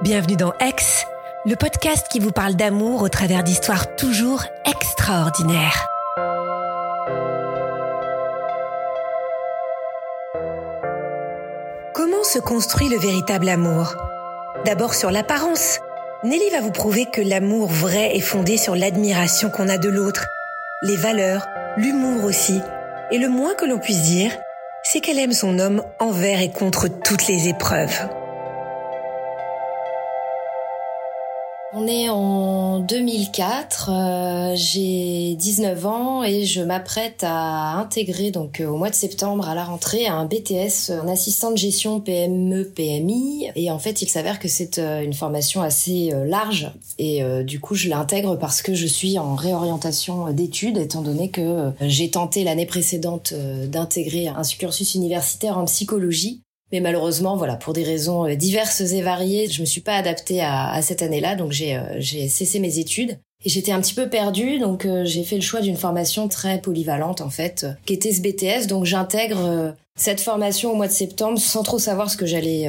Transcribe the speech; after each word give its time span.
Bienvenue 0.00 0.36
dans 0.36 0.52
Ex 0.60 1.04
le 1.44 1.56
podcast 1.56 2.06
qui 2.08 2.20
vous 2.20 2.30
parle 2.30 2.54
d'amour 2.54 3.02
au 3.02 3.08
travers 3.08 3.42
d'histoires 3.42 3.96
toujours 3.96 4.44
extraordinaires. 4.64 5.86
Comment 11.94 12.22
se 12.22 12.38
construit 12.38 12.88
le 12.88 12.96
véritable 12.96 13.48
amour? 13.48 13.96
D'abord 14.64 14.94
sur 14.94 15.10
l'apparence. 15.10 15.80
Nelly 16.22 16.48
va 16.52 16.60
vous 16.60 16.70
prouver 16.70 17.06
que 17.06 17.20
l'amour 17.20 17.66
vrai 17.68 18.16
est 18.16 18.20
fondé 18.20 18.56
sur 18.56 18.76
l'admiration 18.76 19.50
qu'on 19.50 19.68
a 19.68 19.78
de 19.78 19.88
l'autre, 19.88 20.28
les 20.82 20.96
valeurs, 20.96 21.48
l'humour 21.76 22.24
aussi. 22.24 22.60
Et 23.10 23.18
le 23.18 23.28
moins 23.28 23.54
que 23.54 23.66
l'on 23.66 23.80
puisse 23.80 24.02
dire, 24.02 24.30
c'est 24.84 25.00
qu'elle 25.00 25.18
aime 25.18 25.32
son 25.32 25.58
homme 25.58 25.82
envers 25.98 26.40
et 26.40 26.52
contre 26.52 26.86
toutes 26.86 27.26
les 27.26 27.48
épreuves. 27.48 28.08
On 31.74 31.86
est 31.86 32.08
en 32.08 32.80
2004, 32.80 33.90
euh, 33.92 34.52
j'ai 34.56 35.34
19 35.34 35.84
ans 35.84 36.24
et 36.24 36.46
je 36.46 36.62
m'apprête 36.62 37.22
à 37.22 37.74
intégrer 37.74 38.30
donc 38.30 38.60
euh, 38.60 38.68
au 38.68 38.78
mois 38.78 38.88
de 38.88 38.94
septembre 38.94 39.46
à 39.46 39.54
la 39.54 39.64
rentrée 39.64 40.06
un 40.06 40.24
BTS 40.24 40.92
en 41.02 41.08
assistant 41.08 41.50
de 41.50 41.58
gestion 41.58 42.00
PME 42.00 42.70
PMI 42.70 43.50
et 43.54 43.70
en 43.70 43.78
fait 43.78 44.00
il 44.00 44.08
s'avère 44.08 44.38
que 44.38 44.48
c'est 44.48 44.78
euh, 44.78 45.02
une 45.02 45.12
formation 45.12 45.60
assez 45.60 46.10
large. 46.24 46.72
Et 46.98 47.22
du 47.44 47.60
coup 47.60 47.74
je 47.74 47.88
l'intègre 47.88 48.36
parce 48.36 48.62
que 48.62 48.74
je 48.74 48.86
suis 48.86 49.18
en 49.18 49.34
réorientation 49.34 50.32
d'études 50.32 50.78
étant 50.78 51.02
donné 51.02 51.30
que 51.30 51.70
j'ai 51.82 52.10
tenté 52.10 52.44
l'année 52.44 52.66
précédente 52.66 53.34
d'intégrer 53.66 54.28
un 54.28 54.42
cursus 54.42 54.94
universitaire 54.94 55.58
en 55.58 55.66
psychologie 55.66 56.42
mais 56.72 56.80
malheureusement, 56.80 57.36
voilà, 57.36 57.56
pour 57.56 57.72
des 57.72 57.82
raisons 57.82 58.26
euh, 58.26 58.34
diverses 58.34 58.80
et 58.80 59.00
variées, 59.00 59.48
je 59.48 59.60
me 59.60 59.66
suis 59.66 59.80
pas 59.80 59.94
adaptée 59.94 60.40
à, 60.40 60.70
à 60.70 60.82
cette 60.82 61.02
année-là, 61.02 61.34
donc 61.34 61.52
j'ai 61.52 61.76
euh, 61.76 62.28
cessé 62.28 62.58
mes 62.58 62.78
études. 62.78 63.18
Et 63.44 63.48
j'étais 63.50 63.70
un 63.70 63.80
petit 63.80 63.94
peu 63.94 64.08
perdue, 64.08 64.58
donc 64.58 64.84
euh, 64.84 65.04
j'ai 65.04 65.22
fait 65.22 65.36
le 65.36 65.42
choix 65.42 65.60
d'une 65.60 65.76
formation 65.76 66.26
très 66.26 66.60
polyvalente 66.60 67.20
en 67.20 67.30
fait, 67.30 67.66
qui 67.86 67.94
était 67.94 68.12
ce 68.12 68.20
BTS. 68.20 68.66
Donc 68.66 68.84
j'intègre 68.84 69.76
cette 69.96 70.20
formation 70.20 70.72
au 70.72 70.74
mois 70.74 70.88
de 70.88 70.92
septembre 70.92 71.38
sans 71.38 71.62
trop 71.62 71.78
savoir 71.78 72.10
ce 72.10 72.16
que 72.16 72.26
j'allais 72.26 72.68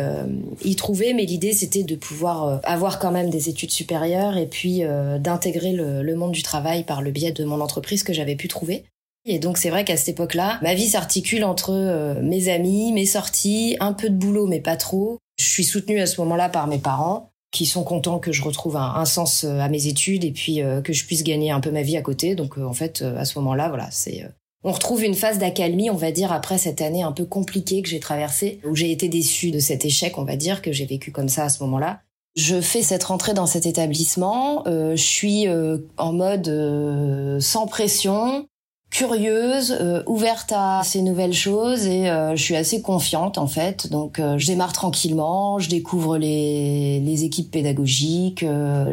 y 0.64 0.76
trouver, 0.76 1.14
mais 1.14 1.26
l'idée 1.26 1.54
c'était 1.54 1.82
de 1.82 1.96
pouvoir 1.96 2.60
avoir 2.64 3.00
quand 3.00 3.12
même 3.12 3.32
des 3.32 3.50
études 3.50 3.72
supérieures 3.72 4.38
et 4.38 4.46
puis 4.46 4.84
d'intégrer 5.20 5.72
le, 5.72 6.04
le, 6.04 6.16
monde 6.16 6.32
du 6.32 6.44
travail 6.44 6.84
par 6.84 7.02
le 7.02 7.10
biais 7.12 7.32
de 7.32 7.44
mon 7.46 7.62
entreprise 7.62 8.04
que 8.04 8.14
j'avais 8.14 8.36
pu 8.36 8.48
trouver. 8.48 8.84
Et 9.30 9.38
donc 9.38 9.60
c'est 9.60 9.70
vrai 9.70 9.86
qu'à 9.86 9.96
cette 9.96 10.10
époque-là, 10.10 10.58
ma 10.64 10.74
vie 10.74 10.90
s'articule 10.90 11.44
entre 11.44 11.72
euh, 11.72 12.20
mes 12.24 12.50
amis, 12.50 12.92
mes 12.92 13.06
sorties, 13.06 13.78
un 13.80 13.94
peu 13.94 14.10
de 14.10 14.16
boulot 14.16 14.48
mais 14.48 14.60
pas 14.60 14.76
trop. 14.76 15.20
Je 15.38 15.46
suis 15.46 15.64
soutenue 15.64 16.02
à 16.02 16.08
ce 16.08 16.20
moment-là 16.22 16.50
par 16.50 16.66
mes 16.66 16.80
parents 16.80 17.30
qui 17.52 17.68
sont 17.68 17.84
contents 17.84 18.18
que 18.18 18.32
je 18.32 18.42
retrouve 18.42 18.76
un, 18.76 19.06
sens 19.06 19.44
euh, 19.44 19.60
à 19.60 19.70
mes 19.70 19.86
études 19.86 20.24
et 20.24 20.32
puis 20.32 20.64
euh, 20.64 20.82
que 20.82 20.94
je 20.94 21.06
puisse 21.06 21.24
gagner 21.24 21.52
un 21.52 21.60
peu 21.60 21.70
ma 21.70 21.84
vie 21.84 21.96
à 21.96 22.02
côté. 22.02 22.34
Donc 22.34 22.58
en 22.58 22.74
fait 22.74 23.04
à 23.04 23.24
ce 23.24 23.38
moment-là, 23.38 23.70
voilà, 23.70 23.88
c'est 23.92 24.26
on 24.64 24.72
retrouve 24.72 25.04
une 25.04 25.16
phase 25.16 25.38
d'accalmie, 25.38 25.92
on 25.92 25.96
va 25.96 26.12
dire, 26.12 26.34
après 26.34 26.58
cette 26.58 26.82
année 26.82 27.04
un 27.04 27.12
peu 27.12 27.24
compliquée 27.24 27.84
que 27.84 27.88
j'ai 27.88 28.00
traversée, 28.00 28.60
où 28.66 28.76
j'ai 28.76 28.92
été 28.92 29.10
déçue 29.10 29.52
de 29.52 29.60
cet 29.60 29.86
échec, 29.86 30.18
on 30.18 30.26
va 30.26 30.36
dire, 30.36 30.62
que 30.64 30.72
j'ai 30.72 30.86
vécu 30.86 31.12
comme 31.12 31.30
ça 31.30 31.46
à 31.46 31.50
ce 31.50 31.64
moment-là. 31.64 32.02
Je 32.36 32.60
fais 32.60 32.82
cette 32.82 33.06
rentrée 33.06 33.34
dans 33.34 33.46
cet 33.46 33.66
établissement, 33.66 34.64
je 34.66 34.96
suis 34.96 35.48
en 35.98 36.14
mode 36.14 37.40
sans 37.40 37.68
pression, 37.68 38.48
curieuse, 38.90 39.78
euh, 39.80 40.04
ouverte 40.08 40.52
à 40.56 40.82
ces 40.84 41.02
nouvelles 41.02 41.34
choses 41.34 41.86
et 41.86 42.10
euh, 42.10 42.36
je 42.36 42.42
suis 42.42 42.56
assez 42.56 42.82
confiante 42.82 43.38
en 43.38 43.48
fait. 43.48 43.90
Donc 43.90 44.20
euh, 44.20 44.38
je 44.38 44.48
démarre 44.48 44.74
tranquillement, 44.74 45.60
je 45.60 45.70
découvre 45.70 46.18
les, 46.18 47.00
les 47.00 47.24
équipes 47.24 47.52
pédagogiques, 47.52 48.44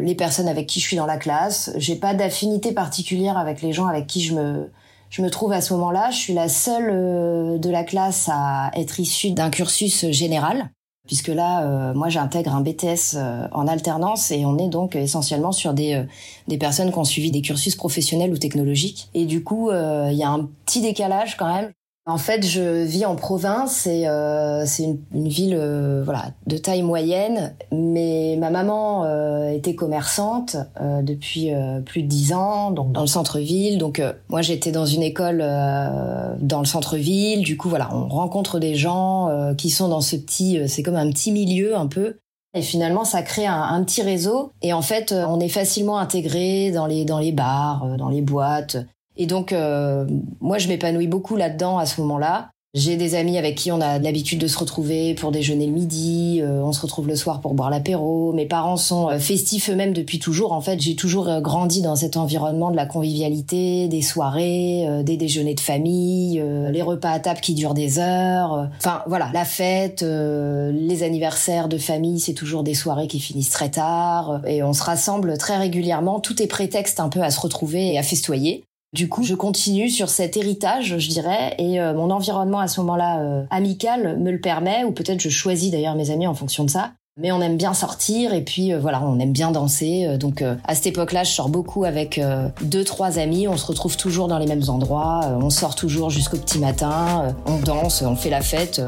les 0.01 0.15
personnes 0.15 0.47
avec 0.47 0.67
qui 0.67 0.79
je 0.79 0.85
suis 0.85 0.97
dans 0.97 1.05
la 1.05 1.17
classe. 1.17 1.71
J'ai 1.77 1.95
pas 1.95 2.13
d'affinité 2.13 2.71
particulière 2.71 3.37
avec 3.37 3.61
les 3.61 3.73
gens 3.73 3.87
avec 3.87 4.07
qui 4.07 4.21
je 4.21 4.35
me 4.35 4.69
je 5.09 5.21
me 5.21 5.29
trouve 5.29 5.53
à 5.53 5.61
ce 5.61 5.73
moment-là. 5.73 6.11
Je 6.11 6.17
suis 6.17 6.33
la 6.33 6.49
seule 6.49 7.59
de 7.59 7.69
la 7.69 7.83
classe 7.83 8.29
à 8.31 8.71
être 8.75 8.99
issue 8.99 9.31
d'un 9.31 9.49
cursus 9.49 10.11
général 10.11 10.69
puisque 11.07 11.29
là, 11.29 11.63
euh, 11.63 11.93
moi, 11.93 12.09
j'intègre 12.09 12.53
un 12.53 12.61
BTS 12.61 13.15
euh, 13.15 13.47
en 13.51 13.67
alternance 13.67 14.29
et 14.31 14.45
on 14.45 14.57
est 14.59 14.67
donc 14.67 14.95
essentiellement 14.95 15.51
sur 15.51 15.73
des 15.73 15.95
euh, 15.95 16.03
des 16.47 16.57
personnes 16.57 16.91
qui 16.91 16.97
ont 16.99 17.03
suivi 17.03 17.31
des 17.31 17.41
cursus 17.41 17.75
professionnels 17.75 18.31
ou 18.31 18.37
technologiques. 18.37 19.09
Et 19.13 19.25
du 19.25 19.43
coup, 19.43 19.69
il 19.71 20.13
y 20.13 20.23
a 20.23 20.29
un 20.29 20.47
petit 20.65 20.81
décalage 20.81 21.35
quand 21.37 21.53
même. 21.53 21.71
En 22.09 22.17
fait, 22.17 22.45
je 22.45 22.85
vis 22.85 23.05
en 23.05 23.17
province 23.17 23.85
et 23.85 24.07
euh, 24.07 24.65
c'est 24.65 24.83
une, 24.83 24.99
une, 25.13 25.27
ville 25.27 25.57
euh, 25.59 26.03
voilà 26.05 26.31
de 26.45 26.55
taille 26.55 26.81
moyenne. 26.81 27.53
Mais 27.73 28.37
ma 28.39 28.49
maman 28.49 29.03
euh, 29.03 29.49
était 29.49 29.75
commerçante 29.75 30.55
euh, 30.79 31.01
depuis 31.01 31.53
euh, 31.53 31.81
plus 31.81 32.03
de 32.03 32.07
dix 32.07 32.31
ans, 32.31 32.71
donc 32.71 32.93
dans 32.93 33.01
le 33.01 33.07
centre-ville. 33.07 33.77
Donc 33.77 34.01
moi, 34.29 34.41
j'étais 34.41 34.71
dans 34.71 34.85
une 34.85 35.03
école 35.03 35.39
dans 35.39 36.59
le 36.59 36.65
centre-ville. 36.65 37.41
Du 37.41 37.57
coup, 37.57 37.67
voilà, 37.67 37.93
on 37.93 38.07
rencontre 38.07 38.59
des 38.59 38.75
gens 38.75 39.53
qui 39.57 39.69
sont 39.69 39.89
dans 39.89 40.01
ce 40.01 40.15
petit, 40.15 40.61
c'est 40.69 40.83
comme 40.83 40.95
un 40.95 41.09
petit 41.11 41.33
milieu 41.33 41.75
un 41.75 41.87
peu. 41.87 42.19
Et 42.53 42.61
finalement, 42.61 43.03
ça 43.03 43.21
crée 43.21 43.45
un, 43.45 43.61
un, 43.61 43.83
petit 43.83 44.01
réseau. 44.01 44.53
Et 44.61 44.71
en 44.71 44.81
fait, 44.81 45.11
on 45.11 45.41
est 45.41 45.49
facilement 45.49 45.99
intégré 45.99 46.71
dans 46.71 46.85
les 46.85 47.03
dans 47.03 47.19
les 47.19 47.33
bars, 47.33 47.85
dans 47.97 48.09
les 48.09 48.21
boîtes. 48.21 48.77
Et 49.17 49.25
donc, 49.25 49.51
euh, 49.51 50.05
moi, 50.39 50.59
je 50.59 50.67
m'épanouis 50.67 51.07
beaucoup 51.07 51.35
là-dedans 51.35 51.77
à 51.77 51.85
ce 51.85 51.99
moment-là. 52.01 52.49
J'ai 52.73 52.95
des 52.95 53.15
amis 53.15 53.39
avec 53.39 53.55
qui 53.55 53.71
on 53.71 53.81
a 53.81 53.97
l'habitude 53.97 54.39
de 54.39 54.45
se 54.45 54.59
retrouver 54.59 55.15
pour 55.15 55.31
déjeuner 55.31 55.65
le 55.65 55.71
midi, 55.71 56.41
euh, 56.43 56.61
on 56.61 56.73
se 56.73 56.81
retrouve 56.81 57.07
le 57.07 57.15
soir 57.15 57.41
pour 57.41 57.55
boire 57.55 57.71
l'apéro. 57.71 58.33
Mes 58.33 58.45
parents 58.45 58.77
sont 58.77 59.09
euh, 59.09 59.17
festifs 59.17 59.69
eux-mêmes 59.71 59.93
depuis 59.93 60.19
toujours. 60.19 60.51
En 60.51 60.61
fait, 60.61 60.79
j'ai 60.79 60.95
toujours 60.95 61.41
grandi 61.41 61.81
dans 61.81 61.95
cet 61.95 62.17
environnement 62.17 62.69
de 62.69 62.75
la 62.75 62.85
convivialité, 62.85 63.87
des 63.87 64.03
soirées, 64.03 64.85
des 65.03 65.17
déjeuners 65.17 65.55
de 65.55 65.59
famille, 65.59 66.43
les 66.71 66.81
repas 66.83 67.09
à 67.09 67.19
table 67.19 67.39
qui 67.39 67.55
durent 67.55 67.73
des 67.73 67.97
heures. 67.97 68.69
Enfin, 68.77 69.01
voilà, 69.07 69.31
la 69.33 69.45
fête, 69.45 70.03
les 70.03 71.03
anniversaires 71.03 71.69
de 71.69 71.77
famille, 71.77 72.19
c'est 72.19 72.33
toujours 72.33 72.63
des 72.63 72.75
soirées 72.75 73.07
qui 73.07 73.19
finissent 73.19 73.49
très 73.49 73.71
tard 73.71 74.41
et 74.45 74.61
on 74.61 74.73
se 74.73 74.83
rassemble 74.83 75.37
très 75.37 75.57
régulièrement. 75.57 76.19
Tout 76.19 76.43
est 76.43 76.47
prétexte 76.47 76.99
un 76.99 77.09
peu 77.09 77.21
à 77.21 77.31
se 77.31 77.39
retrouver 77.39 77.93
et 77.93 77.97
à 77.97 78.03
festoyer. 78.03 78.65
Du 78.93 79.09
coup, 79.09 79.23
je 79.23 79.35
continue 79.35 79.89
sur 79.89 80.07
cet 80.07 80.37
héritage, 80.37 80.97
je 80.97 81.09
dirais, 81.09 81.55
et 81.57 81.81
euh, 81.81 81.93
mon 81.93 82.09
environnement 82.09 82.59
à 82.59 82.69
ce 82.69 82.79
moment-là 82.79 83.19
euh, 83.19 83.43
amical 83.49 84.17
me 84.17 84.31
le 84.31 84.39
permet, 84.39 84.85
ou 84.85 84.91
peut-être 84.91 85.19
je 85.19 85.27
choisis 85.27 85.71
d'ailleurs 85.71 85.95
mes 85.95 86.09
amis 86.09 86.25
en 86.25 86.33
fonction 86.33 86.63
de 86.63 86.69
ça. 86.69 86.91
Mais 87.19 87.31
on 87.31 87.41
aime 87.41 87.57
bien 87.57 87.73
sortir 87.73 88.33
et 88.33 88.43
puis 88.43 88.71
euh, 88.71 88.79
voilà, 88.79 89.03
on 89.03 89.19
aime 89.19 89.33
bien 89.33 89.51
danser. 89.51 90.17
donc 90.17 90.41
à 90.41 90.75
cette 90.75 90.87
époque-là, 90.87 91.25
je 91.25 91.31
sors 91.31 91.49
beaucoup 91.49 91.83
avec 91.83 92.21
deux 92.61 92.85
trois 92.85 93.19
amis. 93.19 93.47
On 93.47 93.57
se 93.57 93.65
retrouve 93.65 93.97
toujours 93.97 94.29
dans 94.29 94.37
les 94.37 94.47
mêmes 94.47 94.69
endroits. 94.69 95.21
on 95.41 95.49
sort 95.49 95.75
toujours 95.75 96.09
jusqu'au 96.09 96.37
petit 96.37 96.59
matin. 96.59 97.35
on 97.45 97.59
danse, 97.59 98.03
on 98.03 98.15
fait 98.15 98.29
la 98.29 98.41
fête. 98.41 98.81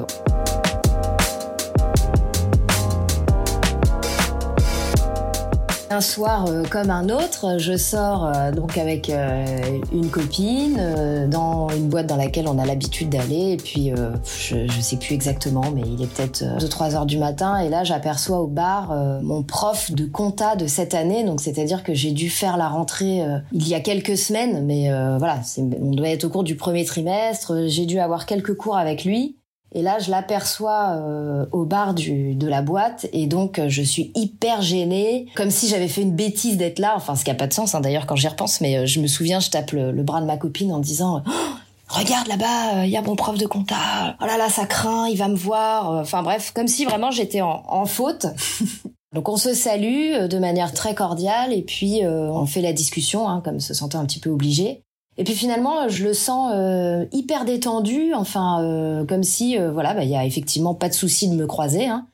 Un 5.92 6.02
soir 6.02 6.46
euh, 6.48 6.64
comme 6.70 6.92
un 6.92 7.10
autre, 7.10 7.58
je 7.58 7.76
sors 7.76 8.24
euh, 8.28 8.52
donc 8.52 8.78
avec 8.78 9.10
euh, 9.10 9.44
une 9.92 10.12
copine 10.12 10.80
dans 11.28 11.70
une 11.70 11.90
boîte 11.90 12.06
dans 12.06 12.16
laquelle 12.16 12.48
on 12.48 12.60
a 12.60 12.66
l'habitude 12.66 13.10
d'aller 13.10 13.54
et 13.54 13.58
puis 13.58 13.92
je, 14.24 14.68
je 14.68 14.82
sais 14.82 14.98
plus 14.98 15.16
exactement 15.16 15.64
mais 15.74 15.82
il 15.82 16.02
est 16.04 16.08
peut-être 16.08 16.44
2-3 16.60 16.96
heures 16.96 17.06
du 17.06 17.18
matin 17.18 17.58
et 17.60 17.70
là 17.70 17.84
j'aperçois 17.84 18.40
au 18.40 18.48
bar 18.48 18.94
mon 19.24 19.44
prof 19.44 19.92
de 19.92 20.06
compta 20.06 20.56
de 20.56 20.68
cette 20.68 20.94
année 20.94 21.24
donc 21.24 21.42
c'est-à-dire 21.42 21.84
que 21.84 21.94
j'ai 21.94 22.12
dû 22.12 22.30
faire 22.30 22.58
la 22.58 22.68
rentrée 22.68 23.24
il 23.52 23.68
y 23.68 23.76
a 23.76 23.80
quelques 23.80 24.18
semaines 24.18 24.66
mais 24.66 24.90
voilà 25.18 25.40
on 25.58 25.92
doit 25.92 26.10
être 26.10 26.26
au 26.26 26.30
cours 26.30 26.44
du 26.44 26.56
premier 26.56 26.86
trimestre 26.86 27.68
j'ai 27.68 27.86
dû 27.86 28.00
avoir 28.00 28.26
quelques 28.26 28.56
cours 28.56 28.78
avec 28.78 29.06
lui 29.06 29.39
et 29.72 29.84
là, 29.84 30.00
je 30.00 30.10
l'aperçois 30.10 30.96
euh, 30.98 31.46
au 31.52 31.64
bar 31.64 31.94
du, 31.94 32.34
de 32.34 32.48
la 32.48 32.64
boîte 32.64 33.08
et 33.14 33.28
donc 33.28 33.60
euh, 33.60 33.70
je 33.70 33.84
suis 33.84 34.12
hyper 34.16 34.64
gênée, 34.64 35.28
comme 35.36 35.52
si 35.52 35.68
j'avais 35.68 35.88
fait 35.88 36.02
une 36.02 36.16
bêtise 36.16 36.58
d'être 36.58 36.80
là. 36.80 36.94
Enfin, 36.96 37.16
ce 37.16 37.24
qui 37.24 37.30
a 37.30 37.36
pas 37.36 37.46
de 37.46 37.54
sens 37.54 37.76
hein, 37.76 37.82
d'ailleurs 37.82 38.08
quand 38.08 38.16
j'y 38.16 38.28
repense, 38.28 38.62
mais 38.62 38.78
euh, 38.78 38.86
je 38.88 39.00
me 39.00 39.06
souviens, 39.06 39.40
je 39.40 39.52
tape 39.52 39.72
le, 39.72 39.92
bras 40.02 40.22
de 40.22 40.26
ma 40.26 40.38
copine 40.38 40.72
en 40.72 40.80
disant 40.80 41.24
oh, 41.28 41.32
Regarde 41.88 42.28
là-bas, 42.28 42.86
il 42.86 42.92
y 42.92 42.98
a 42.98 43.02
mon 43.02 43.16
prof 43.16 43.38
de 43.38 43.46
compta. 43.46 44.16
Oh 44.22 44.26
là 44.26 44.38
là, 44.38 44.50
ça 44.50 44.66
craint, 44.66 45.08
il 45.08 45.18
va 45.18 45.28
me 45.28 45.36
voir. 45.36 45.92
Enfin 45.92 46.24
bref, 46.24 46.52
comme 46.54 46.68
si 46.68 46.86
vraiment 46.86 47.12
j'étais 47.12 47.42
en, 47.42 47.64
en 47.68 47.86
faute. 47.86 48.28
Donc 49.14 49.28
on 49.28 49.38
se 49.38 49.56
salue 49.56 50.28
de 50.28 50.38
manière 50.38 50.72
très 50.72 50.94
cordiale 50.94 51.52
et 51.52 51.64
puis 51.64 52.02
on 52.06 52.46
fait 52.46 52.62
la 52.62 52.74
discussion, 52.74 53.28
hein, 53.28 53.42
comme 53.44 53.60
se 53.60 53.74
sentant 53.74 54.00
un 54.00 54.06
petit 54.06 54.20
peu 54.20 54.30
obligé. 54.30 54.84
Et 55.18 55.24
puis 55.26 55.34
finalement, 55.34 55.90
je 55.90 56.06
le 56.06 56.14
sens 56.14 56.52
euh, 56.56 57.06
hyper 57.12 57.44
détendu, 57.44 58.14
enfin 58.14 58.64
euh, 58.64 59.06
comme 59.06 59.24
si 59.24 59.58
euh, 59.58 59.72
voilà, 59.72 59.94
bah, 59.94 60.04
il 60.06 60.10
y 60.10 60.16
a 60.16 60.26
effectivement 60.26 60.74
pas 60.74 60.88
de 60.88 60.94
souci 60.94 61.30
de 61.30 61.36
me 61.36 61.46
croiser. 61.46 61.88
Hein. 61.88 62.08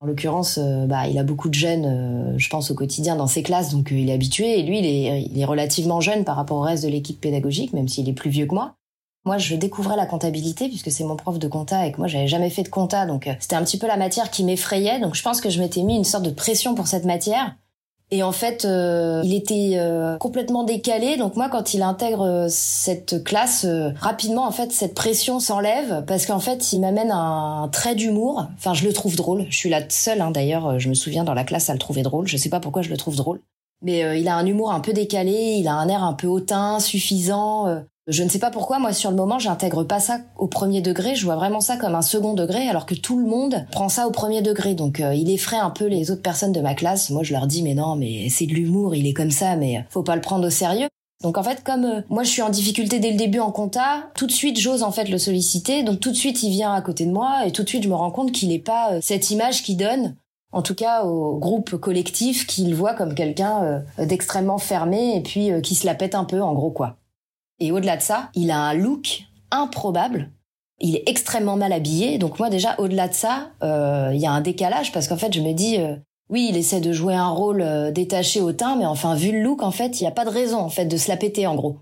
En 0.00 0.06
l'occurrence, 0.06 0.58
bah, 0.58 1.08
il 1.08 1.18
a 1.18 1.22
beaucoup 1.22 1.48
de 1.48 1.54
jeunes, 1.54 2.34
je 2.36 2.48
pense 2.50 2.70
au 2.70 2.74
quotidien 2.74 3.16
dans 3.16 3.26
ses 3.26 3.42
classes, 3.42 3.70
donc 3.70 3.88
il 3.90 4.10
est 4.10 4.12
habitué. 4.12 4.58
Et 4.58 4.62
lui, 4.62 4.78
il 4.78 4.84
est, 4.84 5.22
il 5.22 5.40
est 5.40 5.44
relativement 5.46 6.02
jeune 6.02 6.24
par 6.24 6.36
rapport 6.36 6.58
au 6.58 6.60
reste 6.60 6.84
de 6.84 6.90
l'équipe 6.90 7.18
pédagogique, 7.18 7.72
même 7.72 7.88
s'il 7.88 8.06
est 8.06 8.12
plus 8.12 8.28
vieux 8.28 8.44
que 8.44 8.54
moi. 8.54 8.74
Moi, 9.24 9.38
je 9.38 9.56
découvrais 9.56 9.96
la 9.96 10.04
comptabilité 10.04 10.68
puisque 10.68 10.90
c'est 10.90 11.02
mon 11.02 11.16
prof 11.16 11.38
de 11.38 11.48
compta 11.48 11.86
et 11.86 11.92
que 11.92 11.96
moi, 11.96 12.08
j'avais 12.08 12.28
jamais 12.28 12.50
fait 12.50 12.62
de 12.62 12.68
compta, 12.68 13.06
donc 13.06 13.28
c'était 13.40 13.56
un 13.56 13.64
petit 13.64 13.78
peu 13.78 13.86
la 13.86 13.96
matière 13.96 14.30
qui 14.30 14.44
m'effrayait. 14.44 15.00
Donc 15.00 15.14
je 15.14 15.22
pense 15.22 15.40
que 15.40 15.48
je 15.48 15.60
m'étais 15.60 15.82
mis 15.82 15.96
une 15.96 16.04
sorte 16.04 16.24
de 16.24 16.30
pression 16.30 16.74
pour 16.74 16.88
cette 16.88 17.06
matière. 17.06 17.56
Et 18.12 18.22
en 18.22 18.30
fait, 18.30 18.64
euh, 18.64 19.20
il 19.24 19.34
était 19.34 19.72
euh, 19.74 20.16
complètement 20.18 20.62
décalé. 20.62 21.16
Donc 21.16 21.34
moi, 21.34 21.48
quand 21.48 21.74
il 21.74 21.82
intègre 21.82 22.22
euh, 22.22 22.46
cette 22.48 23.24
classe, 23.24 23.66
rapidement, 23.98 24.46
en 24.46 24.52
fait, 24.52 24.70
cette 24.70 24.94
pression 24.94 25.40
s'enlève 25.40 26.04
parce 26.06 26.24
qu'en 26.24 26.38
fait, 26.38 26.72
il 26.72 26.80
m'amène 26.80 27.10
un, 27.10 27.68
trait 27.72 27.96
d'humour. 27.96 28.46
Enfin, 28.56 28.74
je 28.74 28.84
le 28.84 28.92
trouve 28.92 29.16
drôle. 29.16 29.46
Je 29.50 29.56
suis 29.56 29.70
la 29.70 29.88
seule, 29.90 30.20
hein, 30.20 30.30
d'ailleurs. 30.30 30.78
Je 30.78 30.88
me 30.88 30.94
souviens 30.94 31.24
dans 31.24 31.34
la 31.34 31.42
classe 31.42 31.68
à 31.68 31.72
le 31.72 31.80
trouver 31.80 32.02
drôle. 32.02 32.28
Je 32.28 32.36
sais 32.36 32.48
pas 32.48 32.60
pourquoi 32.60 32.82
je 32.82 32.90
le 32.90 32.96
trouve 32.96 33.16
drôle. 33.16 33.40
Mais 33.82 34.20
il 34.20 34.28
a 34.28 34.36
un 34.36 34.46
humour 34.46 34.72
un 34.72 34.80
peu 34.80 34.92
décalé. 34.92 35.56
Il 35.58 35.66
a 35.66 35.74
un 35.74 35.88
air 35.88 36.04
un 36.04 36.14
peu 36.14 36.28
hautain, 36.28 36.78
suffisant. 36.78 37.82
Je 38.08 38.22
ne 38.22 38.28
sais 38.28 38.38
pas 38.38 38.52
pourquoi, 38.52 38.78
moi 38.78 38.92
sur 38.92 39.10
le 39.10 39.16
moment, 39.16 39.40
j'intègre 39.40 39.82
pas 39.82 39.98
ça 39.98 40.20
au 40.38 40.46
premier 40.46 40.80
degré, 40.80 41.16
je 41.16 41.24
vois 41.24 41.34
vraiment 41.34 41.60
ça 41.60 41.76
comme 41.76 41.96
un 41.96 42.02
second 42.02 42.34
degré, 42.34 42.68
alors 42.68 42.86
que 42.86 42.94
tout 42.94 43.18
le 43.18 43.26
monde 43.26 43.66
prend 43.72 43.88
ça 43.88 44.06
au 44.06 44.12
premier 44.12 44.42
degré. 44.42 44.74
Donc 44.74 45.00
euh, 45.00 45.12
il 45.12 45.28
effraie 45.28 45.56
un 45.56 45.70
peu 45.70 45.86
les 45.86 46.12
autres 46.12 46.22
personnes 46.22 46.52
de 46.52 46.60
ma 46.60 46.74
classe. 46.74 47.10
Moi 47.10 47.24
je 47.24 47.32
leur 47.32 47.48
dis 47.48 47.64
mais 47.64 47.74
non, 47.74 47.96
mais 47.96 48.28
c'est 48.28 48.46
de 48.46 48.52
l'humour, 48.52 48.94
il 48.94 49.08
est 49.08 49.12
comme 49.12 49.32
ça, 49.32 49.56
mais 49.56 49.84
faut 49.90 50.04
pas 50.04 50.14
le 50.14 50.20
prendre 50.20 50.46
au 50.46 50.50
sérieux. 50.50 50.86
Donc 51.24 51.36
en 51.36 51.42
fait, 51.42 51.64
comme 51.64 51.84
euh, 51.84 52.02
moi 52.08 52.22
je 52.22 52.28
suis 52.28 52.42
en 52.42 52.48
difficulté 52.50 53.00
dès 53.00 53.10
le 53.10 53.16
début 53.16 53.40
en 53.40 53.50
compta, 53.50 54.08
tout 54.14 54.28
de 54.28 54.32
suite 54.32 54.56
j'ose 54.56 54.84
en 54.84 54.92
fait 54.92 55.08
le 55.08 55.18
solliciter. 55.18 55.82
Donc 55.82 55.98
tout 55.98 56.12
de 56.12 56.16
suite 56.16 56.44
il 56.44 56.50
vient 56.50 56.74
à 56.74 56.82
côté 56.82 57.06
de 57.06 57.12
moi 57.12 57.44
et 57.44 57.50
tout 57.50 57.64
de 57.64 57.68
suite 57.68 57.82
je 57.82 57.88
me 57.88 57.96
rends 57.96 58.12
compte 58.12 58.30
qu'il 58.30 58.50
n'est 58.50 58.60
pas 58.60 58.92
euh, 58.92 58.98
cette 59.02 59.32
image 59.32 59.64
qu'il 59.64 59.78
donne, 59.78 60.14
en 60.52 60.62
tout 60.62 60.76
cas 60.76 61.02
au 61.02 61.38
groupe 61.38 61.74
collectif, 61.74 62.46
qu'il 62.46 62.72
voit 62.72 62.94
comme 62.94 63.16
quelqu'un 63.16 63.82
d'extrêmement 63.98 64.58
fermé 64.58 65.16
et 65.16 65.22
puis 65.22 65.50
qui 65.64 65.74
se 65.74 65.86
la 65.86 65.96
pète 65.96 66.14
un 66.14 66.24
peu 66.24 66.40
en 66.40 66.54
gros 66.54 66.70
quoi. 66.70 66.98
Et 67.60 67.72
au-delà 67.72 67.96
de 67.96 68.02
ça, 68.02 68.30
il 68.34 68.50
a 68.50 68.58
un 68.58 68.74
look 68.74 69.24
improbable. 69.50 70.30
Il 70.78 70.96
est 70.96 71.08
extrêmement 71.08 71.56
mal 71.56 71.72
habillé. 71.72 72.18
Donc 72.18 72.38
moi 72.38 72.50
déjà, 72.50 72.74
au-delà 72.78 73.08
de 73.08 73.14
ça, 73.14 73.50
euh, 73.62 74.10
il 74.12 74.20
y 74.20 74.26
a 74.26 74.32
un 74.32 74.42
décalage 74.42 74.92
parce 74.92 75.08
qu'en 75.08 75.16
fait, 75.16 75.32
je 75.32 75.40
me 75.40 75.52
dis, 75.52 75.78
euh, 75.78 75.96
oui, 76.28 76.48
il 76.50 76.56
essaie 76.56 76.80
de 76.80 76.92
jouer 76.92 77.14
un 77.14 77.30
rôle 77.30 77.62
euh, 77.62 77.90
détaché 77.90 78.40
au 78.40 78.52
teint, 78.52 78.76
mais 78.76 78.84
enfin, 78.84 79.14
vu 79.14 79.32
le 79.32 79.40
look, 79.40 79.62
en 79.62 79.70
fait, 79.70 80.00
il 80.00 80.04
n'y 80.04 80.08
a 80.08 80.12
pas 80.12 80.24
de 80.24 80.30
raison 80.30 80.58
en 80.58 80.68
fait 80.68 80.84
de 80.84 80.96
se 80.96 81.08
la 81.08 81.16
péter 81.16 81.46
en 81.46 81.54
gros. 81.54 81.78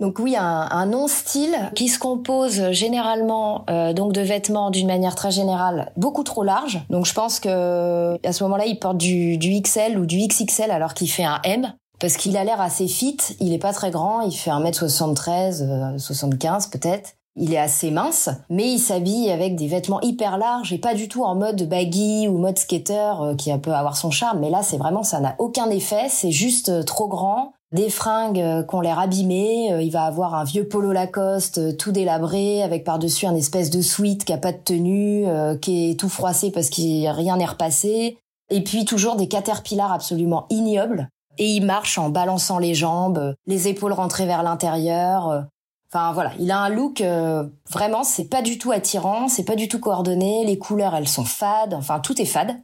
Donc 0.00 0.18
oui, 0.18 0.34
un, 0.36 0.68
un 0.70 0.86
non-style 0.86 1.56
qui 1.76 1.88
se 1.88 2.00
compose 2.00 2.72
généralement 2.72 3.64
donc 3.94 4.12
de 4.12 4.22
vêtements 4.22 4.72
d'une 4.72 4.88
manière 4.88 5.14
très 5.14 5.30
générale 5.30 5.92
beaucoup 5.96 6.24
trop 6.24 6.42
large. 6.42 6.80
Donc 6.90 7.06
je 7.06 7.14
pense 7.14 7.38
que 7.38 8.18
à 8.26 8.32
ce 8.32 8.42
moment-là, 8.42 8.66
il 8.66 8.80
porte 8.80 8.98
du, 8.98 9.38
du 9.38 9.60
XL 9.62 9.96
ou 9.96 10.04
du 10.04 10.18
XXL 10.18 10.72
alors 10.72 10.94
qu'il 10.94 11.08
fait 11.08 11.22
un 11.22 11.38
M 11.44 11.72
parce 12.00 12.16
qu'il 12.16 12.36
a 12.36 12.44
l'air 12.44 12.60
assez 12.60 12.88
fit, 12.88 13.18
il 13.40 13.52
est 13.52 13.58
pas 13.58 13.72
très 13.72 13.90
grand, 13.90 14.22
il 14.22 14.32
fait 14.32 14.50
1m73, 14.50 15.98
75 15.98 16.66
euh, 16.66 16.70
peut-être. 16.70 17.14
Il 17.36 17.52
est 17.52 17.58
assez 17.58 17.90
mince, 17.90 18.28
mais 18.48 18.70
il 18.70 18.78
s'habille 18.78 19.28
avec 19.28 19.56
des 19.56 19.66
vêtements 19.66 20.00
hyper 20.02 20.38
larges 20.38 20.72
et 20.72 20.78
pas 20.78 20.94
du 20.94 21.08
tout 21.08 21.24
en 21.24 21.34
mode 21.34 21.68
baggy 21.68 22.28
ou 22.28 22.38
mode 22.38 22.58
skater 22.58 23.14
euh, 23.20 23.34
qui 23.34 23.50
peut 23.58 23.74
avoir 23.74 23.96
son 23.96 24.12
charme. 24.12 24.38
Mais 24.38 24.50
là, 24.50 24.62
c'est 24.62 24.76
vraiment, 24.76 25.02
ça 25.02 25.18
n'a 25.18 25.34
aucun 25.38 25.68
effet, 25.70 26.06
c'est 26.08 26.30
juste 26.30 26.68
euh, 26.68 26.82
trop 26.84 27.08
grand. 27.08 27.52
Des 27.72 27.90
fringues 27.90 28.64
qu'on 28.66 28.80
l'air 28.80 29.00
abîmées, 29.00 29.82
il 29.82 29.90
va 29.90 30.04
avoir 30.04 30.36
un 30.36 30.44
vieux 30.44 30.68
polo 30.68 30.92
Lacoste 30.92 31.76
tout 31.76 31.90
délabré 31.90 32.62
avec 32.62 32.84
par-dessus 32.84 33.26
un 33.26 33.34
espèce 33.34 33.68
de 33.68 33.82
sweat 33.82 34.24
qui 34.24 34.32
a 34.32 34.38
pas 34.38 34.52
de 34.52 34.58
tenue, 34.58 35.26
qui 35.60 35.90
est 35.90 35.98
tout 35.98 36.08
froissé 36.08 36.52
parce 36.52 36.68
qu'il 36.68 37.08
rien 37.08 37.36
n'est 37.36 37.44
repassé. 37.44 38.16
Et 38.48 38.62
puis 38.62 38.84
toujours 38.84 39.16
des 39.16 39.26
caterpillars 39.26 39.92
absolument 39.92 40.46
ignobles 40.50 41.08
et 41.38 41.56
il 41.56 41.64
marche 41.64 41.98
en 41.98 42.10
balançant 42.10 42.58
les 42.58 42.74
jambes, 42.74 43.34
les 43.46 43.68
épaules 43.68 43.92
rentrées 43.92 44.26
vers 44.26 44.42
l'intérieur. 44.42 45.46
Enfin 45.94 46.12
voilà, 46.12 46.32
il 46.40 46.50
a 46.50 46.58
un 46.58 46.70
look 46.70 47.00
euh, 47.00 47.44
vraiment, 47.70 48.02
c'est 48.02 48.24
pas 48.24 48.42
du 48.42 48.58
tout 48.58 48.72
attirant, 48.72 49.28
c'est 49.28 49.44
pas 49.44 49.54
du 49.54 49.68
tout 49.68 49.78
coordonné, 49.78 50.44
les 50.44 50.58
couleurs 50.58 50.96
elles 50.96 51.06
sont 51.06 51.24
fades, 51.24 51.72
enfin 51.72 52.00
tout 52.00 52.20
est 52.20 52.24
fade. 52.24 52.56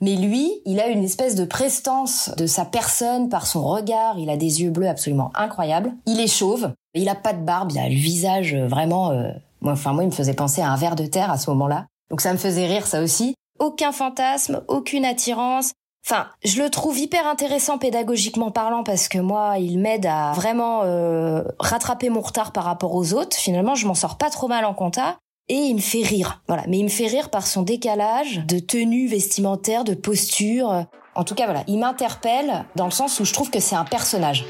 Mais 0.00 0.16
lui, 0.16 0.62
il 0.64 0.80
a 0.80 0.86
une 0.86 1.04
espèce 1.04 1.34
de 1.34 1.44
prestance 1.44 2.30
de 2.38 2.46
sa 2.46 2.64
personne 2.64 3.28
par 3.28 3.46
son 3.46 3.62
regard, 3.62 4.18
il 4.18 4.30
a 4.30 4.38
des 4.38 4.62
yeux 4.62 4.70
bleus 4.70 4.88
absolument 4.88 5.30
incroyables. 5.34 5.92
Il 6.06 6.18
est 6.18 6.28
chauve, 6.28 6.72
il 6.94 7.10
a 7.10 7.14
pas 7.14 7.34
de 7.34 7.44
barbe, 7.44 7.72
il 7.72 7.78
a 7.78 7.88
le 7.90 7.94
visage 7.94 8.54
vraiment 8.54 9.10
euh, 9.10 9.32
moi 9.60 9.72
enfin 9.72 9.92
moi 9.92 10.04
il 10.04 10.06
me 10.06 10.12
faisait 10.12 10.32
penser 10.32 10.62
à 10.62 10.70
un 10.70 10.76
ver 10.76 10.96
de 10.96 11.04
terre 11.04 11.30
à 11.30 11.36
ce 11.36 11.50
moment-là. 11.50 11.86
Donc 12.08 12.22
ça 12.22 12.32
me 12.32 12.38
faisait 12.38 12.66
rire 12.66 12.86
ça 12.86 13.02
aussi. 13.02 13.34
Aucun 13.58 13.92
fantasme, 13.92 14.62
aucune 14.68 15.04
attirance, 15.04 15.72
Enfin, 16.10 16.28
je 16.42 16.62
le 16.62 16.70
trouve 16.70 16.98
hyper 16.98 17.26
intéressant 17.26 17.76
pédagogiquement 17.76 18.50
parlant 18.50 18.82
parce 18.82 19.08
que 19.08 19.18
moi, 19.18 19.58
il 19.58 19.78
m'aide 19.78 20.06
à 20.06 20.32
vraiment 20.32 20.80
euh, 20.84 21.42
rattraper 21.58 22.08
mon 22.08 22.22
retard 22.22 22.52
par 22.52 22.64
rapport 22.64 22.94
aux 22.94 23.12
autres. 23.12 23.36
Finalement, 23.36 23.74
je 23.74 23.86
m'en 23.86 23.92
sors 23.92 24.16
pas 24.16 24.30
trop 24.30 24.48
mal 24.48 24.64
en 24.64 24.72
compta. 24.72 25.18
Et 25.50 25.56
il 25.56 25.74
me 25.74 25.80
fait 25.80 26.00
rire, 26.00 26.40
voilà. 26.48 26.62
Mais 26.66 26.78
il 26.78 26.84
me 26.84 26.88
fait 26.88 27.08
rire 27.08 27.28
par 27.28 27.46
son 27.46 27.60
décalage 27.60 28.38
de 28.46 28.58
tenue 28.58 29.06
vestimentaire, 29.06 29.84
de 29.84 29.92
posture. 29.92 30.86
En 31.14 31.24
tout 31.24 31.34
cas, 31.34 31.44
voilà, 31.44 31.62
il 31.66 31.78
m'interpelle 31.78 32.64
dans 32.74 32.86
le 32.86 32.90
sens 32.90 33.20
où 33.20 33.26
je 33.26 33.34
trouve 33.34 33.50
que 33.50 33.60
c'est 33.60 33.76
un 33.76 33.84
personnage. 33.84 34.46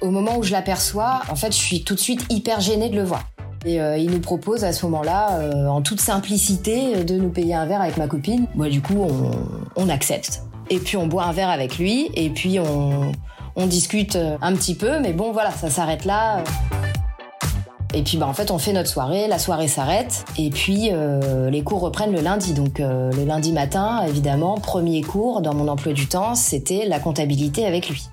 au 0.00 0.10
moment 0.10 0.36
où 0.38 0.44
je 0.44 0.52
l'aperçois, 0.52 1.22
en 1.28 1.34
fait, 1.34 1.50
je 1.50 1.58
suis 1.58 1.82
tout 1.82 1.96
de 1.96 2.00
suite 2.00 2.24
hyper 2.30 2.60
gênée 2.60 2.90
de 2.90 2.94
le 2.94 3.02
voir. 3.02 3.24
Et 3.66 3.80
euh, 3.80 3.98
il 3.98 4.10
nous 4.10 4.20
propose 4.20 4.64
à 4.64 4.72
ce 4.72 4.86
moment-là, 4.86 5.40
euh, 5.40 5.66
en 5.66 5.82
toute 5.82 6.00
simplicité, 6.00 7.04
de 7.04 7.16
nous 7.16 7.28
payer 7.28 7.54
un 7.54 7.66
verre 7.66 7.82
avec 7.82 7.98
ma 7.98 8.06
copine. 8.06 8.46
Moi, 8.54 8.68
du 8.68 8.80
coup, 8.80 9.06
on, 9.76 9.88
accepte. 9.88 10.42
Et 10.70 10.78
puis 10.78 10.96
on 10.96 11.06
boit 11.06 11.24
un 11.24 11.32
verre 11.32 11.50
avec 11.50 11.78
lui, 11.78 12.10
et 12.14 12.30
puis 12.30 12.58
on, 12.58 13.12
discute 13.66 14.16
un 14.16 14.54
petit 14.54 14.74
peu, 14.74 15.00
mais 15.00 15.12
bon, 15.12 15.32
voilà, 15.32 15.50
ça 15.50 15.70
s'arrête 15.70 16.04
là. 16.04 16.42
Et 17.94 18.02
puis 18.02 18.18
bah 18.18 18.26
en 18.26 18.34
fait 18.34 18.50
on 18.50 18.58
fait 18.58 18.74
notre 18.74 18.90
soirée, 18.90 19.26
la 19.26 19.38
soirée 19.38 19.68
s'arrête 19.68 20.26
et 20.36 20.50
puis 20.50 20.90
euh, 20.92 21.48
les 21.48 21.62
cours 21.62 21.80
reprennent 21.80 22.12
le 22.12 22.20
lundi. 22.20 22.52
Donc 22.52 22.78
euh, 22.78 23.10
le 23.12 23.24
lundi 23.24 23.52
matin, 23.52 24.04
évidemment, 24.06 24.56
premier 24.56 25.02
cours 25.02 25.40
dans 25.40 25.54
mon 25.54 25.66
emploi 25.68 25.94
du 25.94 26.06
temps, 26.06 26.34
c'était 26.34 26.84
la 26.86 26.98
comptabilité 26.98 27.64
avec 27.64 27.88
lui. 27.88 28.08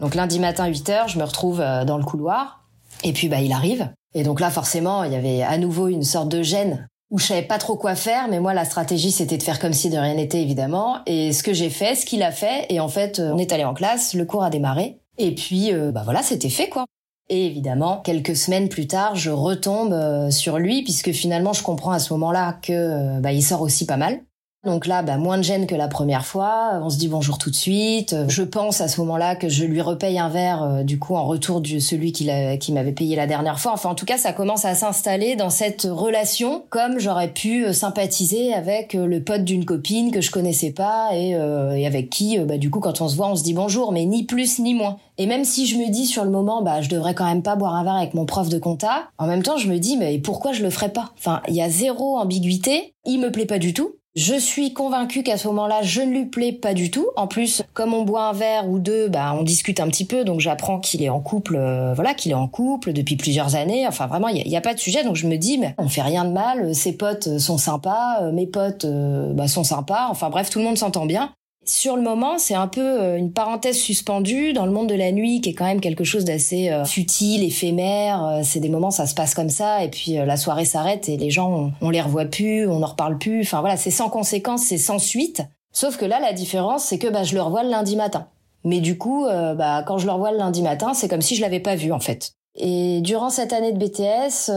Donc 0.00 0.14
lundi 0.14 0.38
matin 0.38 0.70
8h, 0.70 1.08
je 1.08 1.18
me 1.18 1.24
retrouve 1.24 1.60
euh, 1.60 1.84
dans 1.84 1.98
le 1.98 2.04
couloir 2.04 2.62
et 3.02 3.12
puis 3.12 3.28
bah 3.28 3.40
il 3.40 3.52
arrive 3.52 3.90
et 4.14 4.22
donc 4.22 4.40
là, 4.40 4.50
forcément, 4.50 5.04
il 5.04 5.12
y 5.12 5.16
avait 5.16 5.42
à 5.42 5.58
nouveau 5.58 5.88
une 5.88 6.02
sorte 6.04 6.28
de 6.28 6.42
gêne 6.42 6.88
où 7.10 7.18
je 7.18 7.26
savais 7.26 7.42
pas 7.42 7.58
trop 7.58 7.76
quoi 7.76 7.94
faire, 7.94 8.28
mais 8.28 8.38
moi 8.38 8.52
la 8.52 8.66
stratégie 8.66 9.10
c'était 9.10 9.38
de 9.38 9.42
faire 9.42 9.58
comme 9.58 9.72
si 9.72 9.88
de 9.88 9.96
rien 9.96 10.14
n'était 10.14 10.42
évidemment. 10.42 10.98
Et 11.06 11.32
ce 11.32 11.42
que 11.42 11.54
j'ai 11.54 11.70
fait, 11.70 11.94
ce 11.94 12.04
qu'il 12.04 12.22
a 12.22 12.32
fait, 12.32 12.66
et 12.68 12.80
en 12.80 12.88
fait 12.88 13.20
on 13.20 13.38
est 13.38 13.52
allé 13.52 13.64
en 13.64 13.74
classe, 13.74 14.14
le 14.14 14.26
cours 14.26 14.44
a 14.44 14.50
démarré, 14.50 15.00
et 15.16 15.34
puis 15.34 15.72
euh, 15.72 15.90
bah 15.90 16.02
voilà 16.04 16.22
c'était 16.22 16.50
fait 16.50 16.68
quoi. 16.68 16.84
Et 17.30 17.46
évidemment, 17.46 17.98
quelques 17.98 18.36
semaines 18.36 18.70
plus 18.70 18.86
tard, 18.86 19.14
je 19.14 19.30
retombe 19.30 19.92
euh, 19.92 20.30
sur 20.30 20.58
lui 20.58 20.82
puisque 20.82 21.12
finalement 21.12 21.52
je 21.52 21.62
comprends 21.62 21.92
à 21.92 21.98
ce 21.98 22.12
moment-là 22.14 22.58
que 22.62 22.72
euh, 22.72 23.20
bah, 23.20 23.32
il 23.32 23.42
sort 23.42 23.60
aussi 23.60 23.86
pas 23.86 23.98
mal. 23.98 24.20
Donc 24.68 24.86
là, 24.86 25.02
bah, 25.02 25.16
moins 25.16 25.38
de 25.38 25.42
gêne 25.42 25.66
que 25.66 25.74
la 25.74 25.88
première 25.88 26.26
fois. 26.26 26.80
On 26.82 26.90
se 26.90 26.98
dit 26.98 27.08
bonjour 27.08 27.38
tout 27.38 27.50
de 27.50 27.56
suite. 27.56 28.14
Je 28.28 28.42
pense 28.42 28.80
à 28.80 28.88
ce 28.88 29.00
moment-là 29.00 29.34
que 29.34 29.48
je 29.48 29.64
lui 29.64 29.80
repaye 29.80 30.18
un 30.18 30.28
verre, 30.28 30.62
euh, 30.62 30.82
du 30.82 30.98
coup, 30.98 31.14
en 31.14 31.24
retour 31.24 31.60
de 31.60 31.78
celui 31.78 32.12
qui, 32.12 32.26
m'avait 32.72 32.92
payé 32.92 33.16
la 33.16 33.26
dernière 33.26 33.58
fois. 33.58 33.72
Enfin, 33.72 33.88
en 33.88 33.94
tout 33.94 34.04
cas, 34.04 34.18
ça 34.18 34.32
commence 34.32 34.64
à 34.64 34.74
s'installer 34.74 35.36
dans 35.36 35.50
cette 35.50 35.88
relation, 35.90 36.64
comme 36.68 36.98
j'aurais 36.98 37.32
pu 37.32 37.64
euh, 37.64 37.72
sympathiser 37.72 38.52
avec 38.52 38.94
euh, 38.94 39.06
le 39.06 39.22
pote 39.22 39.44
d'une 39.44 39.64
copine 39.64 40.10
que 40.10 40.20
je 40.20 40.30
connaissais 40.30 40.70
pas 40.70 41.10
et, 41.14 41.30
et 41.30 41.86
avec 41.86 42.10
qui, 42.10 42.38
bah, 42.38 42.58
du 42.58 42.70
coup, 42.70 42.80
quand 42.80 43.00
on 43.00 43.08
se 43.08 43.16
voit, 43.16 43.28
on 43.28 43.36
se 43.36 43.42
dit 43.42 43.54
bonjour, 43.54 43.92
mais 43.92 44.04
ni 44.04 44.24
plus 44.24 44.58
ni 44.58 44.74
moins. 44.74 44.98
Et 45.16 45.26
même 45.26 45.44
si 45.44 45.66
je 45.66 45.76
me 45.76 45.90
dis 45.90 46.06
sur 46.06 46.24
le 46.24 46.30
moment, 46.30 46.62
bah, 46.62 46.80
je 46.82 46.88
devrais 46.88 47.14
quand 47.14 47.24
même 47.24 47.42
pas 47.42 47.56
boire 47.56 47.74
un 47.74 47.84
verre 47.84 47.94
avec 47.94 48.14
mon 48.14 48.26
prof 48.26 48.48
de 48.48 48.58
compta, 48.58 49.08
en 49.18 49.26
même 49.26 49.42
temps, 49.42 49.56
je 49.56 49.68
me 49.68 49.78
dis, 49.78 49.96
mais 49.96 50.18
pourquoi 50.18 50.52
je 50.52 50.62
le 50.62 50.70
ferais 50.70 50.92
pas? 50.92 51.10
Enfin, 51.18 51.40
il 51.48 51.54
y 51.54 51.62
a 51.62 51.68
zéro 51.68 52.18
ambiguïté. 52.18 52.94
Il 53.04 53.20
me 53.20 53.32
plaît 53.32 53.46
pas 53.46 53.58
du 53.58 53.72
tout. 53.72 53.94
Je 54.18 54.34
suis 54.34 54.72
convaincue 54.72 55.22
qu'à 55.22 55.36
ce 55.36 55.46
moment-là, 55.46 55.82
je 55.82 56.00
ne 56.00 56.10
lui 56.10 56.26
plais 56.26 56.50
pas 56.50 56.74
du 56.74 56.90
tout. 56.90 57.06
En 57.14 57.28
plus, 57.28 57.62
comme 57.72 57.94
on 57.94 58.02
boit 58.02 58.24
un 58.24 58.32
verre 58.32 58.68
ou 58.68 58.80
deux, 58.80 59.06
bah, 59.06 59.32
on 59.38 59.44
discute 59.44 59.78
un 59.78 59.86
petit 59.86 60.04
peu, 60.04 60.24
donc 60.24 60.40
j'apprends 60.40 60.80
qu'il 60.80 61.04
est 61.04 61.08
en 61.08 61.20
couple, 61.20 61.54
euh, 61.54 61.94
voilà, 61.94 62.14
qu'il 62.14 62.32
est 62.32 62.34
en 62.34 62.48
couple 62.48 62.92
depuis 62.92 63.14
plusieurs 63.14 63.54
années. 63.54 63.86
Enfin, 63.86 64.08
vraiment, 64.08 64.26
il 64.26 64.44
n'y 64.44 64.56
a, 64.56 64.60
pas 64.60 64.74
de 64.74 64.80
sujet, 64.80 65.04
donc 65.04 65.14
je 65.14 65.28
me 65.28 65.36
dis, 65.36 65.56
mais 65.56 65.72
on 65.78 65.88
fait 65.88 66.02
rien 66.02 66.24
de 66.24 66.32
mal. 66.32 66.74
Ses 66.74 66.96
potes 66.96 67.38
sont 67.38 67.58
sympas, 67.58 68.22
euh, 68.22 68.32
mes 68.32 68.48
potes 68.48 68.86
euh, 68.86 69.32
bah, 69.34 69.46
sont 69.46 69.62
sympas. 69.62 70.08
Enfin 70.10 70.30
bref, 70.30 70.50
tout 70.50 70.58
le 70.58 70.64
monde 70.64 70.78
s'entend 70.78 71.06
bien. 71.06 71.30
Sur 71.68 71.96
le 71.96 72.02
moment, 72.02 72.38
c'est 72.38 72.54
un 72.54 72.66
peu 72.66 72.80
euh, 72.80 73.18
une 73.18 73.30
parenthèse 73.30 73.76
suspendue 73.76 74.54
dans 74.54 74.64
le 74.64 74.72
monde 74.72 74.88
de 74.88 74.94
la 74.94 75.12
nuit, 75.12 75.42
qui 75.42 75.50
est 75.50 75.52
quand 75.52 75.66
même 75.66 75.82
quelque 75.82 76.02
chose 76.02 76.24
d'assez 76.24 76.70
euh, 76.70 76.86
futile, 76.86 77.44
éphémère. 77.44 78.24
Euh, 78.24 78.40
c'est 78.42 78.58
des 78.58 78.70
moments, 78.70 78.90
ça 78.90 79.06
se 79.06 79.14
passe 79.14 79.34
comme 79.34 79.50
ça, 79.50 79.84
et 79.84 79.90
puis 79.90 80.14
la 80.14 80.38
soirée 80.38 80.64
s'arrête 80.64 81.10
et 81.10 81.18
les 81.18 81.30
gens, 81.30 81.70
on, 81.82 81.90
les 81.90 82.00
revoit 82.00 82.24
plus, 82.24 82.66
on 82.66 82.78
n'en 82.78 82.86
reparle 82.86 83.18
plus. 83.18 83.42
Enfin 83.42 83.60
voilà, 83.60 83.76
c'est 83.76 83.90
sans 83.90 84.08
conséquence, 84.08 84.62
c'est 84.62 84.78
sans 84.78 84.98
suite. 84.98 85.42
Sauf 85.70 85.98
que 85.98 86.06
là, 86.06 86.18
la 86.20 86.32
différence, 86.32 86.84
c'est 86.84 86.98
que 86.98 87.06
bah, 87.06 87.22
je 87.22 87.34
le 87.34 87.42
revois 87.42 87.62
le 87.62 87.68
lundi 87.68 87.96
matin. 87.96 88.28
Mais 88.64 88.80
du 88.80 88.96
coup, 88.96 89.26
bah, 89.26 89.84
quand 89.86 89.98
je 89.98 90.06
le 90.06 90.12
revois 90.12 90.32
le 90.32 90.38
lundi 90.38 90.62
matin, 90.62 90.94
c'est 90.94 91.06
comme 91.06 91.20
si 91.20 91.36
je 91.36 91.42
l'avais 91.42 91.60
pas 91.60 91.76
vu 91.76 91.92
en 91.92 92.00
fait. 92.00 92.32
Et 92.56 93.02
durant 93.02 93.28
cette 93.28 93.52
année 93.52 93.72
de 93.72 93.78
BTS, 93.78 94.50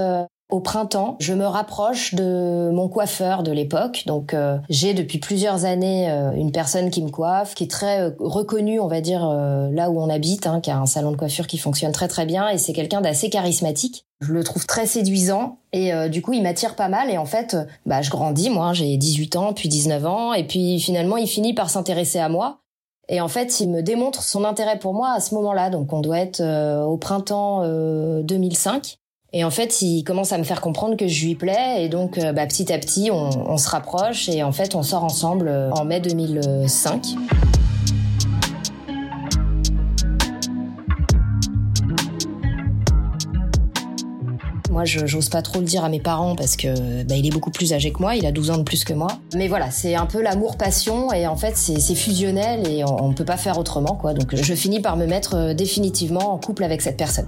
au 0.51 0.59
printemps, 0.59 1.15
je 1.19 1.33
me 1.33 1.45
rapproche 1.45 2.13
de 2.13 2.69
mon 2.73 2.89
coiffeur 2.89 3.41
de 3.41 3.53
l'époque. 3.53 4.03
Donc 4.05 4.33
euh, 4.33 4.57
j'ai 4.69 4.93
depuis 4.93 5.17
plusieurs 5.17 5.63
années 5.63 6.11
euh, 6.11 6.33
une 6.33 6.51
personne 6.51 6.91
qui 6.91 7.01
me 7.01 7.09
coiffe, 7.09 7.55
qui 7.55 7.63
est 7.63 7.71
très 7.71 8.01
euh, 8.01 8.11
reconnue, 8.19 8.79
on 8.81 8.87
va 8.87 8.99
dire, 8.99 9.21
là 9.21 9.89
où 9.89 9.99
on 9.99 10.09
habite, 10.09 10.47
hein, 10.47 10.59
qui 10.59 10.69
a 10.69 10.77
un 10.77 10.85
salon 10.85 11.11
de 11.11 11.15
coiffure 11.15 11.47
qui 11.47 11.57
fonctionne 11.57 11.93
très 11.93 12.09
très 12.09 12.25
bien 12.25 12.49
et 12.49 12.57
c'est 12.57 12.73
quelqu'un 12.73 12.99
d'assez 12.99 13.29
charismatique. 13.29 14.05
Je 14.19 14.33
le 14.33 14.43
trouve 14.43 14.67
très 14.67 14.85
séduisant 14.85 15.57
et 15.73 15.91
du 16.09 16.21
coup 16.21 16.33
il 16.33 16.43
m'attire 16.43 16.75
pas 16.75 16.89
mal 16.89 17.09
et 17.09 17.17
en 17.17 17.25
fait 17.25 17.57
bah 17.85 18.01
je 18.01 18.11
grandis 18.11 18.49
moi, 18.49 18.73
j'ai 18.73 18.97
18 18.97 19.35
ans 19.35 19.53
puis 19.53 19.69
19 19.69 20.05
ans 20.05 20.33
et 20.33 20.43
puis 20.43 20.79
finalement 20.79 21.17
il 21.17 21.27
finit 21.27 21.53
par 21.53 21.69
s'intéresser 21.69 22.19
à 22.19 22.29
moi. 22.29 22.59
Et 23.09 23.19
en 23.19 23.27
fait, 23.27 23.59
il 23.59 23.69
me 23.69 23.81
démontre 23.81 24.23
son 24.23 24.45
intérêt 24.45 24.79
pour 24.79 24.93
moi 24.93 25.11
à 25.11 25.19
ce 25.19 25.33
moment-là. 25.35 25.69
Donc, 25.69 25.91
on 25.91 25.99
doit 25.99 26.19
être 26.19 26.41
au 26.85 26.95
printemps 26.95 27.61
2005. 28.21 29.00
Et 29.33 29.45
en 29.45 29.49
fait, 29.49 29.81
il 29.81 30.03
commence 30.03 30.33
à 30.33 30.37
me 30.37 30.43
faire 30.43 30.59
comprendre 30.59 30.97
que 30.97 31.07
je 31.07 31.25
lui 31.25 31.35
plais. 31.35 31.85
Et 31.85 31.87
donc, 31.87 32.17
euh, 32.17 32.33
bah, 32.33 32.45
petit 32.47 32.73
à 32.73 32.77
petit, 32.77 33.11
on, 33.11 33.57
se 33.57 33.69
rapproche. 33.69 34.27
Et 34.27 34.43
en 34.43 34.51
fait, 34.51 34.75
on 34.75 34.83
sort 34.83 35.05
ensemble 35.05 35.47
euh, 35.47 35.71
en 35.71 35.85
mai 35.85 36.01
2005. 36.01 37.15
Moi, 44.69 44.83
je 44.83 45.05
j'ose 45.05 45.29
pas 45.29 45.41
trop 45.41 45.59
le 45.59 45.65
dire 45.65 45.85
à 45.85 45.89
mes 45.89 45.99
parents 46.01 46.35
parce 46.35 46.57
que 46.57 47.03
bah, 47.03 47.15
il 47.15 47.25
est 47.25 47.31
beaucoup 47.31 47.51
plus 47.51 47.71
âgé 47.71 47.93
que 47.93 47.99
moi, 47.99 48.15
il 48.15 48.25
a 48.25 48.33
12 48.33 48.51
ans 48.51 48.57
de 48.57 48.63
plus 48.63 48.83
que 48.83 48.93
moi. 48.93 49.07
Mais 49.33 49.47
voilà, 49.47 49.71
c'est 49.71 49.95
un 49.95 50.07
peu 50.07 50.21
l'amour-passion 50.21 51.13
et 51.13 51.25
en 51.25 51.37
fait, 51.37 51.55
c'est 51.55 51.95
fusionnel 51.95 52.67
et 52.67 52.83
on, 52.83 53.05
on 53.05 53.13
peut 53.13 53.25
pas 53.25 53.37
faire 53.37 53.57
autrement, 53.57 53.95
quoi. 53.95 54.13
Donc, 54.13 54.35
je 54.35 54.53
finis 54.53 54.81
par 54.81 54.97
me 54.97 55.05
mettre 55.05 55.35
euh, 55.35 55.53
définitivement 55.53 56.33
en 56.33 56.37
couple 56.37 56.65
avec 56.65 56.81
cette 56.81 56.97
personne. 56.97 57.27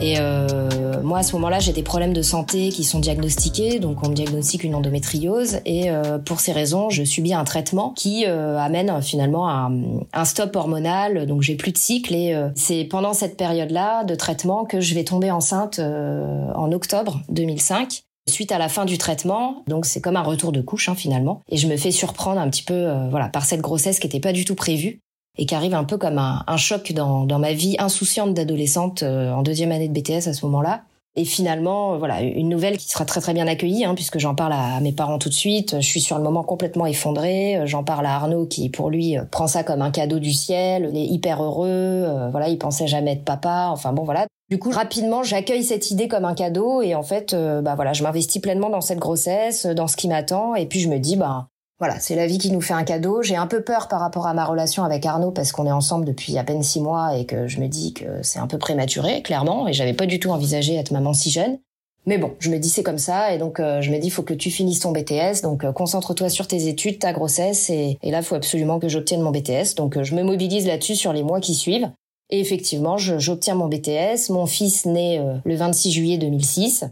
Et 0.00 0.16
euh, 0.18 1.02
moi, 1.02 1.18
à 1.18 1.22
ce 1.22 1.32
moment-là, 1.36 1.58
j'ai 1.58 1.72
des 1.72 1.82
problèmes 1.82 2.12
de 2.12 2.22
santé 2.22 2.68
qui 2.68 2.84
sont 2.84 2.98
diagnostiqués, 2.98 3.78
donc 3.78 4.04
on 4.04 4.10
me 4.10 4.14
diagnostique 4.14 4.64
une 4.64 4.74
endométriose. 4.74 5.60
Et 5.64 5.90
euh, 5.90 6.18
pour 6.18 6.40
ces 6.40 6.52
raisons, 6.52 6.90
je 6.90 7.04
subis 7.04 7.32
un 7.32 7.44
traitement 7.44 7.90
qui 7.90 8.24
euh, 8.26 8.58
amène 8.58 9.00
finalement 9.02 9.48
à 9.48 9.70
un 10.12 10.24
stop 10.24 10.54
hormonal. 10.54 11.26
Donc 11.26 11.42
j'ai 11.42 11.54
plus 11.54 11.72
de 11.72 11.78
cycle. 11.78 12.14
Et 12.14 12.34
euh, 12.34 12.48
c'est 12.54 12.84
pendant 12.84 13.14
cette 13.14 13.36
période-là 13.36 14.04
de 14.04 14.14
traitement 14.14 14.64
que 14.64 14.80
je 14.80 14.94
vais 14.94 15.04
tomber 15.04 15.30
enceinte 15.30 15.78
euh, 15.78 16.52
en 16.54 16.72
octobre 16.72 17.20
2005 17.28 18.02
suite 18.28 18.50
à 18.50 18.58
la 18.58 18.68
fin 18.68 18.84
du 18.84 18.98
traitement. 18.98 19.62
Donc 19.68 19.86
c'est 19.86 20.00
comme 20.00 20.16
un 20.16 20.22
retour 20.22 20.50
de 20.50 20.60
couche 20.60 20.88
hein, 20.88 20.96
finalement. 20.96 21.42
Et 21.48 21.56
je 21.56 21.68
me 21.68 21.76
fais 21.76 21.92
surprendre 21.92 22.40
un 22.40 22.50
petit 22.50 22.64
peu 22.64 22.88
voilà 23.08 23.28
par 23.28 23.44
cette 23.44 23.60
grossesse 23.60 24.00
qui 24.00 24.08
n'était 24.08 24.18
pas 24.18 24.32
du 24.32 24.44
tout 24.44 24.56
prévue 24.56 25.00
et 25.38 25.46
qui 25.46 25.54
arrive 25.54 25.74
un 25.74 25.84
peu 25.84 25.98
comme 25.98 26.18
un, 26.18 26.42
un 26.46 26.56
choc 26.56 26.92
dans, 26.92 27.24
dans, 27.24 27.38
ma 27.38 27.52
vie 27.52 27.76
insouciante 27.78 28.34
d'adolescente 28.34 29.02
euh, 29.02 29.32
en 29.32 29.42
deuxième 29.42 29.72
année 29.72 29.88
de 29.88 29.98
BTS 29.98 30.28
à 30.28 30.32
ce 30.32 30.44
moment-là. 30.46 30.82
Et 31.18 31.24
finalement, 31.24 31.94
euh, 31.94 31.98
voilà, 31.98 32.22
une 32.22 32.48
nouvelle 32.48 32.76
qui 32.76 32.88
sera 32.88 33.04
très 33.04 33.20
très 33.20 33.32
bien 33.32 33.46
accueillie, 33.46 33.84
hein, 33.84 33.94
puisque 33.94 34.18
j'en 34.18 34.34
parle 34.34 34.52
à 34.52 34.80
mes 34.80 34.92
parents 34.92 35.18
tout 35.18 35.28
de 35.28 35.34
suite. 35.34 35.76
Je 35.80 35.86
suis 35.86 36.00
sur 36.00 36.16
le 36.16 36.22
moment 36.22 36.42
complètement 36.42 36.86
effondrée. 36.86 37.56
Euh, 37.56 37.66
j'en 37.66 37.84
parle 37.84 38.06
à 38.06 38.14
Arnaud 38.14 38.46
qui, 38.46 38.68
pour 38.70 38.90
lui, 38.90 39.16
prend 39.30 39.46
ça 39.46 39.62
comme 39.62 39.82
un 39.82 39.90
cadeau 39.90 40.18
du 40.18 40.32
ciel. 40.32 40.90
Il 40.92 40.98
est 40.98 41.06
hyper 41.06 41.42
heureux. 41.42 42.06
voilà, 42.30 42.48
il 42.48 42.58
pensait 42.58 42.86
jamais 42.86 43.12
être 43.12 43.24
papa. 43.24 43.68
Enfin 43.70 43.92
bon, 43.92 44.04
voilà. 44.04 44.26
Du 44.48 44.58
coup, 44.58 44.70
rapidement, 44.70 45.22
j'accueille 45.22 45.64
cette 45.64 45.90
idée 45.90 46.06
comme 46.06 46.24
un 46.24 46.34
cadeau 46.34 46.80
et 46.80 46.94
en 46.94 47.02
fait, 47.02 47.34
bah 47.34 47.74
voilà, 47.74 47.92
je 47.92 48.04
m'investis 48.04 48.40
pleinement 48.40 48.70
dans 48.70 48.80
cette 48.80 49.00
grossesse, 49.00 49.66
dans 49.66 49.88
ce 49.88 49.96
qui 49.96 50.06
m'attend. 50.06 50.54
Et 50.54 50.66
puis 50.66 50.78
je 50.78 50.88
me 50.88 50.98
dis, 50.98 51.16
bah 51.16 51.48
voilà, 51.78 51.98
c'est 52.00 52.14
la 52.14 52.26
vie 52.26 52.38
qui 52.38 52.50
nous 52.50 52.62
fait 52.62 52.74
un 52.74 52.84
cadeau. 52.84 53.22
J'ai 53.22 53.36
un 53.36 53.46
peu 53.46 53.62
peur 53.62 53.88
par 53.88 54.00
rapport 54.00 54.26
à 54.26 54.32
ma 54.32 54.46
relation 54.46 54.82
avec 54.82 55.04
Arnaud 55.04 55.30
parce 55.30 55.52
qu'on 55.52 55.66
est 55.66 55.72
ensemble 55.72 56.06
depuis 56.06 56.38
à 56.38 56.44
peine 56.44 56.62
six 56.62 56.80
mois 56.80 57.16
et 57.16 57.26
que 57.26 57.46
je 57.48 57.60
me 57.60 57.68
dis 57.68 57.92
que 57.92 58.22
c'est 58.22 58.38
un 58.38 58.46
peu 58.46 58.56
prématuré, 58.56 59.20
clairement, 59.22 59.68
et 59.68 59.74
j'avais 59.74 59.92
pas 59.92 60.06
du 60.06 60.18
tout 60.18 60.30
envisagé 60.30 60.74
être 60.74 60.90
maman 60.90 61.12
si 61.12 61.30
jeune. 61.30 61.58
Mais 62.06 62.18
bon, 62.18 62.34
je 62.38 62.50
me 62.50 62.58
dis 62.58 62.68
c'est 62.68 62.84
comme 62.84 62.98
ça 62.98 63.34
et 63.34 63.38
donc 63.38 63.58
euh, 63.58 63.82
je 63.82 63.90
me 63.90 63.98
dis 63.98 64.10
faut 64.10 64.22
que 64.22 64.32
tu 64.32 64.50
finisses 64.50 64.80
ton 64.80 64.92
BTS, 64.92 65.42
donc 65.42 65.64
euh, 65.64 65.72
concentre-toi 65.72 66.28
sur 66.28 66.46
tes 66.46 66.68
études, 66.68 67.00
ta 67.00 67.12
grossesse 67.12 67.68
et, 67.68 67.98
là 68.04 68.22
faut 68.22 68.36
absolument 68.36 68.78
que 68.78 68.88
j'obtienne 68.88 69.20
mon 69.20 69.32
BTS. 69.32 69.74
Donc 69.76 69.96
euh, 69.96 70.04
je 70.04 70.14
me 70.14 70.22
mobilise 70.22 70.66
là-dessus 70.66 70.94
sur 70.94 71.12
les 71.12 71.24
mois 71.24 71.40
qui 71.40 71.54
suivent. 71.54 71.90
Et 72.30 72.40
effectivement, 72.40 72.96
j'obtiens 72.96 73.54
mon 73.54 73.68
BTS. 73.68 74.30
Mon 74.30 74.46
fils 74.46 74.84
naît 74.84 75.20
le 75.44 75.54
26 75.54 75.92
juillet 75.92 76.18
2006 76.18 76.84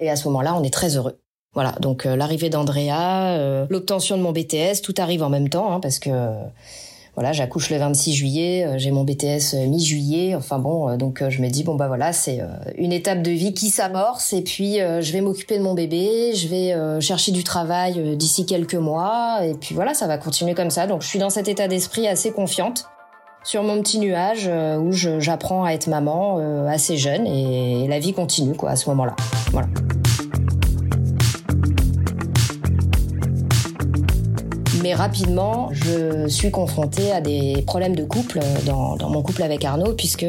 et 0.00 0.10
à 0.10 0.16
ce 0.16 0.26
moment-là, 0.26 0.56
on 0.56 0.64
est 0.64 0.72
très 0.72 0.96
heureux. 0.96 1.20
Voilà, 1.52 1.72
donc 1.80 2.06
euh, 2.06 2.14
l'arrivée 2.14 2.48
d'Andrea, 2.48 3.32
euh, 3.32 3.66
l'obtention 3.70 4.16
de 4.16 4.22
mon 4.22 4.30
BTS, 4.30 4.82
tout 4.84 4.94
arrive 4.98 5.24
en 5.24 5.28
même 5.28 5.48
temps, 5.48 5.72
hein, 5.72 5.80
parce 5.80 5.98
que 5.98 6.10
voilà, 7.16 7.32
j'accouche 7.32 7.70
le 7.70 7.76
26 7.76 8.12
juillet, 8.12 8.64
euh, 8.64 8.78
j'ai 8.78 8.92
mon 8.92 9.02
BTS 9.02 9.56
mi-juillet, 9.66 10.36
enfin 10.36 10.60
bon, 10.60 10.96
donc 10.96 11.28
je 11.28 11.42
me 11.42 11.48
dis 11.48 11.64
bon 11.64 11.74
bah 11.74 11.88
voilà, 11.88 12.12
c'est 12.12 12.40
une 12.78 12.92
étape 12.92 13.20
de 13.22 13.32
vie 13.32 13.52
qui 13.52 13.68
s'amorce 13.68 14.32
et 14.32 14.42
puis 14.42 14.76
je 14.76 15.12
vais 15.12 15.20
m'occuper 15.20 15.58
de 15.58 15.64
mon 15.64 15.74
bébé, 15.74 16.34
je 16.36 16.46
vais 16.46 17.00
chercher 17.00 17.32
du 17.32 17.42
travail 17.42 18.16
d'ici 18.16 18.46
quelques 18.46 18.76
mois 18.76 19.40
et 19.42 19.54
puis 19.54 19.74
voilà, 19.74 19.92
ça 19.92 20.06
va 20.06 20.18
continuer 20.18 20.54
comme 20.54 20.70
ça. 20.70 20.86
Donc 20.86 21.02
je 21.02 21.08
suis 21.08 21.18
dans 21.18 21.30
cet 21.30 21.48
état 21.48 21.66
d'esprit 21.66 22.06
assez 22.06 22.30
confiante 22.30 22.84
sur 23.42 23.64
mon 23.64 23.82
petit 23.82 23.98
nuage 23.98 24.48
où 24.78 24.92
j'apprends 24.92 25.64
à 25.64 25.72
être 25.72 25.88
maman 25.88 26.38
assez 26.68 26.96
jeune 26.96 27.26
et 27.26 27.88
la 27.88 27.98
vie 27.98 28.12
continue 28.12 28.54
quoi 28.54 28.70
à 28.70 28.76
ce 28.76 28.88
moment-là. 28.88 29.16
Voilà. 29.50 29.66
Mais 34.90 34.96
rapidement, 34.96 35.68
je 35.70 36.26
suis 36.26 36.50
confrontée 36.50 37.12
à 37.12 37.20
des 37.20 37.62
problèmes 37.64 37.94
de 37.94 38.02
couple 38.02 38.40
dans, 38.66 38.96
mon 39.08 39.22
couple 39.22 39.44
avec 39.44 39.64
Arnaud, 39.64 39.94
puisque 39.94 40.26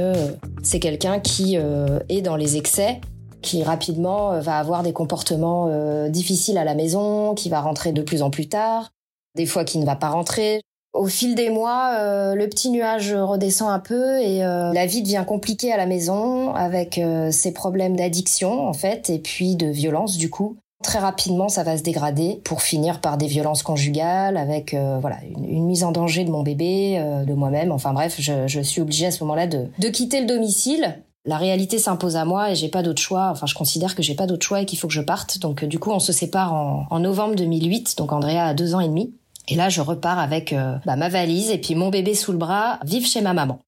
c'est 0.62 0.80
quelqu'un 0.80 1.20
qui 1.20 1.58
euh, 1.58 1.98
est 2.10 2.22
dans 2.22 2.36
les 2.36 2.58
excès, 2.58 3.02
qui 3.42 3.64
rapidement 3.64 4.34
euh, 4.34 4.40
va 4.40 4.60
avoir 4.60 4.84
des 4.84 4.94
comportements 4.94 5.66
euh, 5.68 6.10
difficiles 6.10 6.60
à 6.60 6.64
la 6.64 6.76
maison, 6.76 7.34
qui 7.34 7.50
va 7.50 7.60
rentrer 7.60 7.92
de 7.92 8.04
plus 8.04 8.22
en 8.22 8.30
plus 8.30 8.50
tard, 8.50 8.92
des 9.34 9.48
fois 9.48 9.66
qui 9.66 9.80
ne 9.80 9.86
va 9.86 9.96
pas 9.96 10.10
rentrer. 10.10 10.62
Au 10.94 11.08
fil 11.08 11.34
des 11.34 11.50
mois, 11.50 12.36
le 12.36 12.46
petit 12.48 12.70
nuage 12.70 13.16
redescend 13.16 13.72
un 13.72 13.80
peu 13.80 14.20
et 14.20 14.40
la 14.42 14.86
vie 14.86 15.02
devient 15.02 15.24
compliquée 15.26 15.72
à 15.72 15.78
la 15.78 15.86
maison 15.86 16.54
avec 16.54 17.00
ses 17.32 17.54
problèmes 17.54 17.96
d'addiction 17.96 18.68
en 18.68 18.74
fait 18.74 19.10
et 19.10 19.18
puis 19.18 19.56
de 19.56 19.68
violence 19.68 20.18
du 20.18 20.30
coup. 20.30 20.58
Très 20.84 21.00
rapidement, 21.00 21.48
ça 21.48 21.64
va 21.64 21.78
se 21.78 21.84
dégrader 21.84 22.42
pour 22.44 22.62
finir 22.62 23.02
par 23.02 23.18
des 23.18 23.28
violences 23.28 23.64
conjugales, 23.64 24.38
avec 24.38 24.74
euh, 24.74 24.98
voilà 25.00 25.18
une, 25.24 25.66
mise 25.66 25.84
en 25.84 25.92
danger 25.92 26.24
de 26.24 26.32
mon 26.32 26.44
bébé, 26.44 26.96
euh, 26.98 27.24
de 27.24 27.34
moi-même. 27.34 27.72
Enfin 27.72 27.94
bref, 27.94 28.16
je, 28.20 28.48
je 28.48 28.62
suis 28.62 28.82
obligée 28.82 29.06
à 29.06 29.12
ce 29.12 29.24
moment-là 29.24 29.48
de, 29.48 29.68
de 29.78 29.88
quitter 29.90 30.22
le 30.22 30.28
domicile. 30.28 30.98
La 31.24 31.38
réalité 31.38 31.78
s'impose 31.78 32.16
à 32.16 32.26
moi 32.26 32.52
et 32.52 32.56
j'ai 32.56 32.68
pas 32.68 32.82
d'autre 32.82 33.02
choix. 33.02 33.30
Enfin, 33.32 33.46
je 33.46 33.54
considère 33.54 33.96
que 33.96 34.02
j'ai 34.02 34.16
pas 34.16 34.26
d'autre 34.26 34.46
choix 34.46 34.62
et 34.62 34.66
qu'il 34.66 34.80
faut 34.80 34.88
que 34.88 34.94
je 34.94 35.02
parte. 35.02 35.38
Donc, 35.38 35.64
du 35.64 35.78
coup, 35.78 35.92
on 35.92 36.00
se 36.00 36.12
sépare 36.12 36.54
en, 36.54 36.88
en, 36.90 37.00
novembre 37.00 37.36
2008. 37.36 37.96
Donc, 37.98 38.12
Andrea 38.12 38.40
a 38.40 38.54
deux 38.56 38.74
ans 38.74 38.80
et 38.80 38.88
demi. 38.88 39.14
Et 39.48 39.56
là, 39.56 39.70
je 39.70 39.82
repars 39.82 40.18
avec 40.18 40.54
euh, 40.54 40.78
bah, 40.86 40.96
ma 40.96 41.10
valise 41.10 41.52
et 41.52 41.58
puis 41.58 41.76
mon 41.76 41.90
bébé 41.90 42.16
sous 42.16 42.32
le 42.32 42.38
bras, 42.38 42.80
vive 42.86 43.06
chez 43.06 43.22
ma 43.22 43.34
maman. 43.34 43.60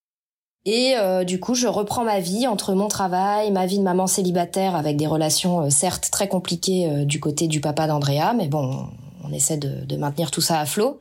Et 0.66 0.96
euh, 0.98 1.24
du 1.24 1.40
coup, 1.40 1.56
je 1.56 1.68
reprends 1.68 2.06
ma 2.06 2.20
vie 2.20 2.48
entre 2.48 2.74
mon 2.74 2.88
travail, 2.88 3.52
ma 3.52 3.66
vie 3.66 3.80
de 3.80 3.84
maman 3.84 4.08
célibataire 4.08 4.76
avec 4.76 4.96
des 4.96 5.08
relations 5.08 5.66
euh, 5.66 5.70
certes 5.70 6.10
très 6.12 6.30
compliquées 6.30 6.90
euh, 6.90 7.06
du 7.06 7.20
côté 7.20 7.48
du 7.48 7.60
papa 7.60 7.88
d'Andrea, 7.88 8.34
mais 8.34 8.48
bon, 8.48 8.88
on 9.24 9.34
essaie 9.34 9.58
de, 9.58 9.84
de 9.86 9.98
maintenir 9.98 10.32
tout 10.32 10.42
ça 10.42 10.60
à 10.60 10.66
flot. 10.66 11.00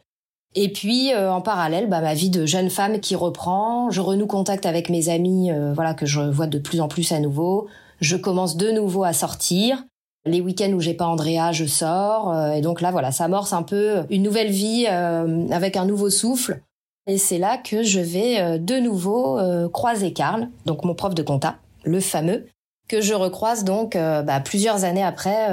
Et 0.55 0.71
puis 0.71 1.15
en 1.17 1.41
parallèle, 1.41 1.89
bah, 1.89 2.03
ma 2.03 2.13
vie 2.13 2.29
de 2.29 2.45
jeune 2.45 2.69
femme 2.69 3.01
qui 3.01 3.17
reprend. 3.17 3.91
Je 3.91 4.03
renoue 4.03 4.27
contact 4.27 4.67
avec 4.67 4.91
mes 4.91 5.09
amis, 5.09 5.51
voilà 5.75 5.95
que 5.95 6.05
je 6.05 6.21
vois 6.21 6.47
de 6.47 6.59
plus 6.59 6.83
en 6.83 6.89
plus 6.89 7.11
à 7.13 7.21
nouveau. 7.21 7.69
Je 8.03 8.17
commence 8.17 8.59
de 8.59 8.71
nouveau 8.71 9.03
à 9.03 9.15
sortir. 9.15 9.83
Les 10.25 10.41
week-ends 10.41 10.73
où 10.73 10.81
j'ai 10.81 10.95
pas 10.95 11.07
Andrea, 11.07 11.53
je 11.53 11.65
sors. 11.65 12.33
Euh, 12.33 12.53
et 12.53 12.61
donc 12.61 12.81
là, 12.81 12.93
voilà, 12.93 13.11
ça 13.11 13.25
amorce 13.25 13.53
un 13.53 13.63
peu 13.63 14.03
une 14.09 14.23
nouvelle 14.23 14.51
vie 14.51 14.87
euh, 14.89 15.49
avec 15.51 15.77
un 15.77 15.85
nouveau 15.85 16.11
souffle. 16.11 16.61
Et 17.07 17.19
c'est 17.19 17.39
là 17.39 17.59
que 17.59 17.83
je 17.83 18.01
vais 18.01 18.41
euh, 18.41 18.59
de 18.59 18.79
nouveau 18.79 19.39
croiser 19.71 20.13
Karl, 20.13 20.49
donc 20.67 20.85
mon 20.85 20.95
prof 20.95 21.15
de 21.15 21.23
compta, 21.23 21.57
le 21.85 22.01
fameux, 22.01 22.47
que 22.89 23.01
je 23.01 23.15
recroise 23.15 23.65
donc 23.65 23.95
bah, 23.95 24.41
plusieurs 24.41 24.85
années 24.85 25.03
après, 25.03 25.49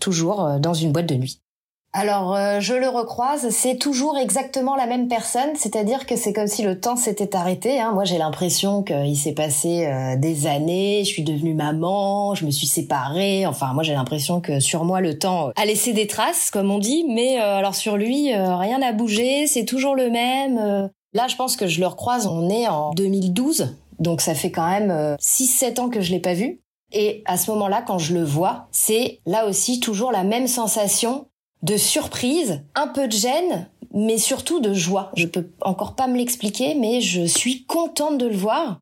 toujours 0.00 0.58
dans 0.58 0.74
une 0.74 0.90
boîte 0.90 1.06
de 1.06 1.14
nuit. 1.14 1.41
Alors, 1.94 2.34
euh, 2.34 2.60
je 2.60 2.72
le 2.72 2.88
recroise, 2.88 3.50
c'est 3.50 3.76
toujours 3.76 4.16
exactement 4.16 4.74
la 4.76 4.86
même 4.86 5.08
personne, 5.08 5.50
c'est-à-dire 5.56 6.06
que 6.06 6.16
c'est 6.16 6.32
comme 6.32 6.46
si 6.46 6.62
le 6.62 6.80
temps 6.80 6.96
s'était 6.96 7.36
arrêté. 7.36 7.80
Hein. 7.80 7.92
Moi, 7.92 8.04
j'ai 8.04 8.16
l'impression 8.16 8.82
qu'il 8.82 9.14
s'est 9.14 9.34
passé 9.34 9.84
euh, 9.84 10.16
des 10.16 10.46
années, 10.46 11.04
je 11.04 11.10
suis 11.10 11.22
devenue 11.22 11.52
maman, 11.52 12.34
je 12.34 12.46
me 12.46 12.50
suis 12.50 12.66
séparée. 12.66 13.44
Enfin, 13.46 13.74
moi, 13.74 13.82
j'ai 13.82 13.92
l'impression 13.92 14.40
que 14.40 14.58
sur 14.58 14.84
moi, 14.86 15.02
le 15.02 15.18
temps 15.18 15.50
a 15.54 15.66
laissé 15.66 15.92
des 15.92 16.06
traces, 16.06 16.50
comme 16.50 16.70
on 16.70 16.78
dit, 16.78 17.04
mais 17.10 17.38
euh, 17.38 17.56
alors 17.56 17.74
sur 17.74 17.98
lui, 17.98 18.32
rien 18.34 18.78
n'a 18.78 18.92
bougé, 18.92 19.46
c'est 19.46 19.66
toujours 19.66 19.94
le 19.94 20.08
même. 20.08 20.90
Là, 21.12 21.28
je 21.28 21.36
pense 21.36 21.56
que 21.56 21.66
je 21.66 21.78
le 21.78 21.86
recroise, 21.86 22.26
on 22.26 22.48
est 22.48 22.68
en 22.68 22.92
2012, 22.94 23.76
donc 23.98 24.22
ça 24.22 24.34
fait 24.34 24.50
quand 24.50 24.66
même 24.66 25.16
6-7 25.20 25.80
ans 25.80 25.88
que 25.90 26.00
je 26.00 26.10
l'ai 26.10 26.20
pas 26.20 26.32
vu. 26.32 26.60
Et 26.92 27.22
à 27.26 27.36
ce 27.36 27.50
moment-là, 27.50 27.82
quand 27.86 27.98
je 27.98 28.14
le 28.14 28.24
vois, 28.24 28.68
c'est 28.70 29.20
là 29.26 29.46
aussi 29.46 29.80
toujours 29.80 30.10
la 30.10 30.24
même 30.24 30.46
sensation 30.46 31.26
de 31.62 31.76
surprise, 31.76 32.62
un 32.74 32.88
peu 32.88 33.06
de 33.06 33.12
gêne, 33.12 33.68
mais 33.94 34.18
surtout 34.18 34.60
de 34.60 34.72
joie. 34.72 35.10
Je 35.16 35.26
peux 35.26 35.50
encore 35.60 35.94
pas 35.94 36.06
me 36.06 36.16
l'expliquer, 36.16 36.74
mais 36.74 37.00
je 37.00 37.24
suis 37.24 37.64
contente 37.64 38.18
de 38.18 38.26
le 38.26 38.36
voir. 38.36 38.78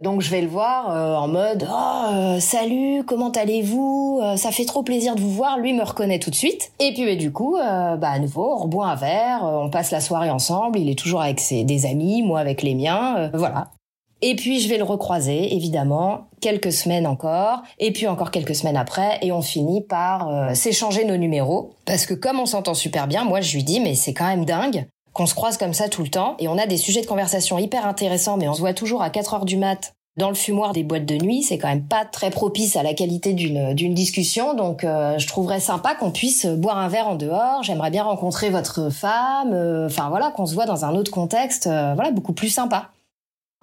Donc 0.00 0.20
je 0.20 0.30
vais 0.30 0.42
le 0.42 0.46
voir 0.46 0.92
euh, 0.92 1.16
en 1.16 1.26
mode 1.26 1.66
oh 1.68 2.12
euh, 2.12 2.38
salut 2.38 3.02
comment 3.04 3.30
allez-vous? 3.30 4.20
Euh, 4.22 4.36
ça 4.36 4.52
fait 4.52 4.64
trop 4.64 4.84
plaisir 4.84 5.16
de 5.16 5.20
vous 5.20 5.32
voir. 5.32 5.58
Lui 5.58 5.72
me 5.72 5.82
reconnaît 5.82 6.20
tout 6.20 6.30
de 6.30 6.36
suite. 6.36 6.70
Et 6.78 6.94
puis 6.94 7.04
bah, 7.04 7.16
du 7.16 7.32
coup 7.32 7.56
bah 7.56 8.10
à 8.10 8.18
nouveau 8.20 8.52
on 8.52 8.58
reboit 8.58 8.86
un 8.86 8.94
verre 8.94 9.40
on 9.42 9.70
passe 9.70 9.90
la 9.90 10.00
soirée 10.00 10.30
ensemble. 10.30 10.78
Il 10.78 10.88
est 10.88 10.96
toujours 10.98 11.20
avec 11.20 11.40
ses 11.40 11.64
des 11.64 11.84
amis 11.84 12.22
moi 12.22 12.38
avec 12.38 12.62
les 12.62 12.76
miens 12.76 13.28
voilà 13.34 13.72
et 14.20 14.34
puis 14.34 14.60
je 14.60 14.68
vais 14.68 14.78
le 14.78 14.84
recroiser, 14.84 15.54
évidemment, 15.54 16.28
quelques 16.40 16.72
semaines 16.72 17.06
encore, 17.06 17.62
et 17.78 17.92
puis 17.92 18.06
encore 18.06 18.30
quelques 18.30 18.54
semaines 18.54 18.76
après, 18.76 19.18
et 19.22 19.32
on 19.32 19.42
finit 19.42 19.82
par 19.82 20.28
euh, 20.28 20.54
s'échanger 20.54 21.04
nos 21.04 21.16
numéros. 21.16 21.70
Parce 21.84 22.06
que 22.06 22.14
comme 22.14 22.40
on 22.40 22.46
s'entend 22.46 22.74
super 22.74 23.06
bien, 23.06 23.24
moi 23.24 23.40
je 23.40 23.54
lui 23.54 23.64
dis, 23.64 23.80
mais 23.80 23.94
c'est 23.94 24.14
quand 24.14 24.26
même 24.26 24.44
dingue 24.44 24.86
qu'on 25.12 25.26
se 25.26 25.34
croise 25.34 25.56
comme 25.56 25.74
ça 25.74 25.88
tout 25.88 26.02
le 26.02 26.08
temps, 26.08 26.36
et 26.38 26.48
on 26.48 26.58
a 26.58 26.66
des 26.66 26.76
sujets 26.76 27.00
de 27.00 27.06
conversation 27.06 27.58
hyper 27.58 27.86
intéressants, 27.86 28.36
mais 28.36 28.48
on 28.48 28.54
se 28.54 28.60
voit 28.60 28.74
toujours 28.74 29.02
à 29.02 29.10
4 29.10 29.34
heures 29.34 29.44
du 29.44 29.56
mat 29.56 29.94
dans 30.16 30.30
le 30.30 30.34
fumoir 30.34 30.72
des 30.72 30.82
boîtes 30.82 31.06
de 31.06 31.14
nuit, 31.14 31.44
c'est 31.44 31.58
quand 31.58 31.68
même 31.68 31.86
pas 31.86 32.04
très 32.04 32.30
propice 32.30 32.74
à 32.74 32.82
la 32.82 32.92
qualité 32.92 33.34
d'une 33.34 33.94
discussion. 33.94 34.54
Donc, 34.54 34.82
euh, 34.82 35.16
je 35.16 35.28
trouverais 35.28 35.60
sympa 35.60 35.94
qu'on 35.94 36.10
puisse 36.10 36.44
boire 36.44 36.76
un 36.76 36.88
verre 36.88 37.06
en 37.06 37.14
dehors. 37.14 37.62
J'aimerais 37.62 37.92
bien 37.92 38.02
rencontrer 38.02 38.50
votre 38.50 38.90
femme. 38.90 39.52
Euh, 39.52 39.86
enfin 39.86 40.08
voilà, 40.08 40.32
qu'on 40.32 40.46
se 40.46 40.54
voit 40.54 40.66
dans 40.66 40.84
un 40.84 40.96
autre 40.96 41.12
contexte, 41.12 41.66
voilà, 41.66 42.10
beaucoup 42.10 42.32
plus 42.32 42.48
sympa. 42.48 42.90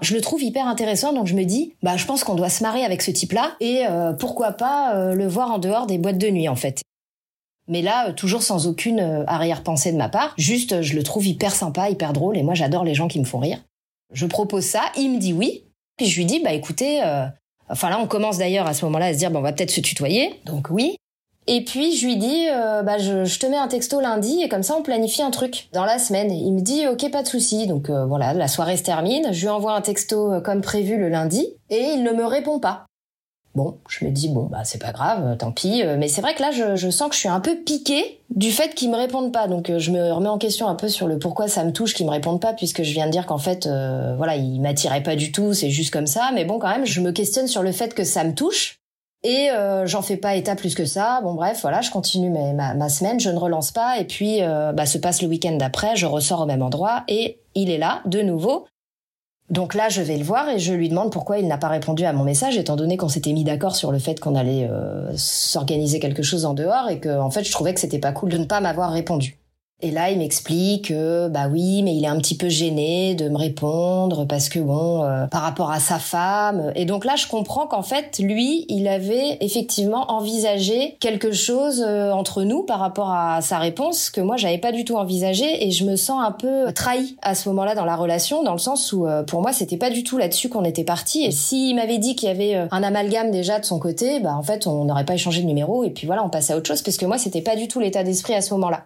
Je 0.01 0.13
le 0.13 0.21
trouve 0.21 0.43
hyper 0.43 0.67
intéressant, 0.67 1.13
donc 1.13 1.27
je 1.27 1.35
me 1.35 1.43
dis, 1.43 1.73
bah 1.81 1.95
je 1.95 2.05
pense 2.05 2.23
qu'on 2.23 2.35
doit 2.35 2.49
se 2.49 2.63
marier 2.63 2.83
avec 2.83 3.01
ce 3.01 3.11
type-là 3.11 3.55
et 3.61 3.85
euh, 3.87 4.11
pourquoi 4.11 4.51
pas 4.51 4.95
euh, 4.95 5.15
le 5.15 5.25
voir 5.25 5.51
en 5.51 5.57
dehors 5.57 5.87
des 5.87 5.97
boîtes 5.97 6.17
de 6.17 6.27
nuit 6.27 6.49
en 6.49 6.55
fait. 6.55 6.81
Mais 7.67 7.81
là, 7.81 8.09
euh, 8.09 8.13
toujours 8.13 8.43
sans 8.43 8.67
aucune 8.67 8.99
arrière-pensée 9.27 9.93
de 9.93 9.97
ma 9.97 10.09
part, 10.09 10.33
juste 10.37 10.81
je 10.81 10.95
le 10.95 11.03
trouve 11.03 11.25
hyper 11.25 11.55
sympa, 11.55 11.89
hyper 11.89 12.11
drôle 12.11 12.37
et 12.37 12.43
moi 12.43 12.55
j'adore 12.55 12.83
les 12.83 12.93
gens 12.93 13.07
qui 13.07 13.19
me 13.19 13.25
font 13.25 13.39
rire. 13.39 13.63
Je 14.11 14.25
propose 14.25 14.65
ça, 14.65 14.83
il 14.97 15.11
me 15.11 15.17
dit 15.17 15.33
oui, 15.33 15.63
puis 15.97 16.07
je 16.07 16.17
lui 16.17 16.25
dis 16.25 16.41
bah 16.41 16.51
écoutez, 16.51 17.01
enfin 17.69 17.89
là 17.89 17.97
on 17.99 18.07
commence 18.07 18.37
d'ailleurs 18.37 18.67
à 18.67 18.73
ce 18.73 18.83
moment-là 18.85 19.07
à 19.07 19.13
se 19.13 19.17
dire 19.17 19.31
bon 19.31 19.39
on 19.39 19.43
va 19.43 19.53
peut-être 19.53 19.71
se 19.71 19.81
tutoyer, 19.81 20.41
donc 20.45 20.69
oui. 20.69 20.97
Et 21.47 21.63
puis 21.63 21.95
je 21.95 22.07
lui 22.07 22.17
dis, 22.17 22.47
euh, 22.49 22.81
bah 22.81 22.97
je, 22.97 23.23
je, 23.23 23.39
te 23.39 23.45
mets 23.45 23.57
un 23.57 23.67
texto 23.67 24.01
lundi 24.01 24.41
et 24.41 24.49
comme 24.49 24.63
ça 24.63 24.75
on 24.75 24.81
planifie 24.81 25.21
un 25.21 25.29
truc 25.29 25.69
dans 25.73 25.85
la 25.85 25.99
semaine. 25.99 26.31
Il 26.31 26.53
me 26.53 26.61
dit, 26.61 26.87
ok, 26.87 27.11
pas 27.11 27.21
de 27.21 27.27
souci. 27.27 27.67
Donc 27.67 27.89
euh, 27.89 28.05
voilà, 28.05 28.33
la 28.33 28.47
soirée 28.47 28.77
se 28.77 28.83
termine. 28.83 29.31
Je 29.31 29.41
lui 29.41 29.49
envoie 29.49 29.75
un 29.75 29.81
texto 29.81 30.33
euh, 30.33 30.41
comme 30.41 30.61
prévu 30.61 30.97
le 30.97 31.07
lundi 31.07 31.47
et 31.69 31.91
il 31.93 32.03
ne 32.03 32.11
me 32.11 32.25
répond 32.25 32.59
pas. 32.59 32.85
Bon, 33.53 33.77
je 33.87 34.03
me 34.03 34.11
dis 34.11 34.27
bon 34.27 34.47
bah 34.51 34.65
c'est 34.65 34.81
pas 34.81 34.91
grave, 34.91 35.37
tant 35.37 35.53
pis. 35.53 35.81
Mais 35.97 36.09
c'est 36.09 36.19
vrai 36.19 36.35
que 36.35 36.41
là 36.41 36.51
je, 36.51 36.75
je, 36.75 36.89
sens 36.89 37.07
que 37.07 37.15
je 37.15 37.21
suis 37.21 37.29
un 37.29 37.39
peu 37.39 37.55
piquée 37.55 38.19
du 38.29 38.51
fait 38.51 38.75
qu'il 38.75 38.91
me 38.91 38.97
réponde 38.97 39.31
pas. 39.31 39.47
Donc 39.47 39.71
je 39.77 39.91
me 39.91 40.11
remets 40.11 40.27
en 40.27 40.37
question 40.37 40.67
un 40.67 40.75
peu 40.75 40.89
sur 40.89 41.07
le 41.07 41.19
pourquoi 41.19 41.47
ça 41.47 41.63
me 41.63 41.71
touche 41.71 41.93
qu'il 41.93 42.05
me 42.05 42.11
réponde 42.11 42.41
pas, 42.41 42.51
puisque 42.51 42.83
je 42.83 42.91
viens 42.91 43.05
de 43.05 43.11
dire 43.11 43.25
qu'en 43.25 43.37
fait 43.37 43.65
voilà 44.17 44.35
il 44.35 44.59
m'attirait 44.59 45.03
pas 45.03 45.15
du 45.15 45.31
tout, 45.31 45.53
c'est 45.53 45.69
juste 45.69 45.93
comme 45.93 46.07
ça. 46.07 46.31
Mais 46.33 46.43
bon 46.43 46.59
quand 46.59 46.67
même 46.67 46.85
je 46.85 46.99
me 46.99 47.13
questionne 47.13 47.47
sur 47.47 47.63
le 47.63 47.71
fait 47.71 47.93
que 47.93 48.03
ça 48.03 48.25
me 48.25 48.33
touche 48.33 48.81
et 49.25 49.49
euh, 49.49 49.87
j'en 49.87 50.03
fais 50.03 50.17
pas 50.17 50.35
état 50.35 50.55
plus 50.55 50.75
que 50.75 50.85
ça. 50.85 51.19
Bon 51.23 51.33
bref, 51.33 51.61
voilà, 51.63 51.81
je 51.81 51.89
continue 51.89 52.29
ma, 52.29 52.75
ma, 52.75 52.89
semaine, 52.89 53.19
je 53.19 53.31
ne 53.31 53.39
relance 53.39 53.71
pas. 53.71 53.99
Et 53.99 54.05
puis, 54.05 54.43
euh, 54.43 54.71
bah, 54.71 54.85
se 54.85 54.99
passe 54.99 55.23
le 55.23 55.27
week-end 55.27 55.53
d'après, 55.53 55.95
je 55.95 56.05
ressors 56.05 56.41
au 56.41 56.45
même 56.45 56.61
endroit 56.61 57.03
et 57.07 57.39
il 57.55 57.71
est 57.71 57.79
là, 57.79 58.01
de 58.05 58.21
nouveau. 58.21 58.67
Donc 59.49 59.73
là, 59.73 59.89
je 59.89 60.03
vais 60.03 60.17
le 60.17 60.23
voir 60.23 60.47
et 60.49 60.59
je 60.59 60.73
lui 60.73 60.89
demande 60.89 61.11
pourquoi 61.11 61.39
il 61.39 61.47
n'a 61.47 61.57
pas 61.57 61.69
répondu 61.69 62.05
à 62.05 62.13
mon 62.13 62.23
message, 62.23 62.55
étant 62.57 62.75
donné 62.75 62.97
qu'on 62.97 63.09
s'était 63.09 63.33
mis 63.33 63.43
d'accord 63.43 63.75
sur 63.75 63.91
le 63.91 63.97
fait 63.97 64.19
qu'on 64.19 64.35
allait 64.35 64.67
euh, 64.69 65.11
s'organiser 65.17 65.99
quelque 65.99 66.21
chose 66.23 66.45
en 66.45 66.53
dehors 66.53 66.89
et 66.89 66.99
que, 66.99 67.19
en 67.19 67.31
fait, 67.31 67.43
je 67.43 67.51
trouvais 67.51 67.73
que 67.73 67.79
c'était 67.79 67.99
pas 67.99 68.11
cool 68.11 68.29
de 68.29 68.37
ne 68.37 68.45
pas 68.45 68.61
m'avoir 68.61 68.91
répondu. 68.91 69.39
Et 69.81 69.91
là, 69.91 70.09
il 70.09 70.19
m'explique 70.19 70.87
que 70.87 71.27
bah 71.27 71.49
oui, 71.51 71.83
mais 71.83 71.93
il 71.93 72.05
est 72.05 72.07
un 72.07 72.17
petit 72.17 72.37
peu 72.37 72.47
gêné 72.47 73.13
de 73.13 73.27
me 73.27 73.37
répondre 73.37 74.25
parce 74.25 74.47
que 74.47 74.59
bon, 74.59 75.03
euh, 75.03 75.27
par 75.27 75.41
rapport 75.41 75.69
à 75.69 75.81
sa 75.81 75.99
femme. 75.99 76.71
Et 76.75 76.85
donc 76.85 77.03
là, 77.03 77.17
je 77.17 77.27
comprends 77.27 77.67
qu'en 77.67 77.83
fait, 77.83 78.17
lui, 78.19 78.65
il 78.69 78.87
avait 78.87 79.37
effectivement 79.41 80.09
envisagé 80.13 80.95
quelque 81.01 81.33
chose 81.33 81.83
euh, 81.85 82.11
entre 82.11 82.43
nous 82.43 82.63
par 82.63 82.79
rapport 82.79 83.11
à 83.11 83.41
sa 83.41 83.59
réponse 83.59 84.09
que 84.09 84.21
moi, 84.21 84.37
j'avais 84.37 84.59
pas 84.59 84.71
du 84.71 84.85
tout 84.85 84.95
envisagé 84.95 85.67
et 85.67 85.71
je 85.71 85.83
me 85.83 85.97
sens 85.97 86.23
un 86.25 86.31
peu 86.31 86.71
trahi 86.71 87.17
à 87.21 87.35
ce 87.35 87.49
moment-là 87.49 87.75
dans 87.75 87.85
la 87.85 87.97
relation, 87.97 88.43
dans 88.43 88.53
le 88.53 88.59
sens 88.59 88.93
où 88.93 89.05
euh, 89.05 89.23
pour 89.23 89.41
moi, 89.41 89.51
c'était 89.51 89.77
pas 89.77 89.89
du 89.89 90.05
tout 90.05 90.17
là-dessus 90.17 90.47
qu'on 90.47 90.63
était 90.63 90.85
parti. 90.85 91.25
Et 91.25 91.31
s'il 91.31 91.75
m'avait 91.75 91.97
dit 91.97 92.15
qu'il 92.15 92.29
y 92.29 92.31
avait 92.31 92.55
un 92.71 92.81
amalgame 92.81 93.29
déjà 93.29 93.59
de 93.59 93.65
son 93.65 93.77
côté, 93.77 94.21
bah 94.21 94.37
en 94.37 94.43
fait, 94.43 94.67
on 94.67 94.85
n'aurait 94.85 95.05
pas 95.05 95.15
échangé 95.15 95.41
de 95.41 95.47
numéro 95.47 95.83
et 95.83 95.89
puis 95.89 96.07
voilà, 96.07 96.23
on 96.23 96.29
passait 96.29 96.53
à 96.53 96.57
autre 96.57 96.67
chose 96.67 96.81
parce 96.81 96.95
que 96.95 97.05
moi, 97.05 97.17
c'était 97.17 97.41
pas 97.41 97.57
du 97.57 97.67
tout 97.67 97.81
l'état 97.81 98.03
d'esprit 98.03 98.35
à 98.35 98.41
ce 98.41 98.53
moment-là. 98.53 98.85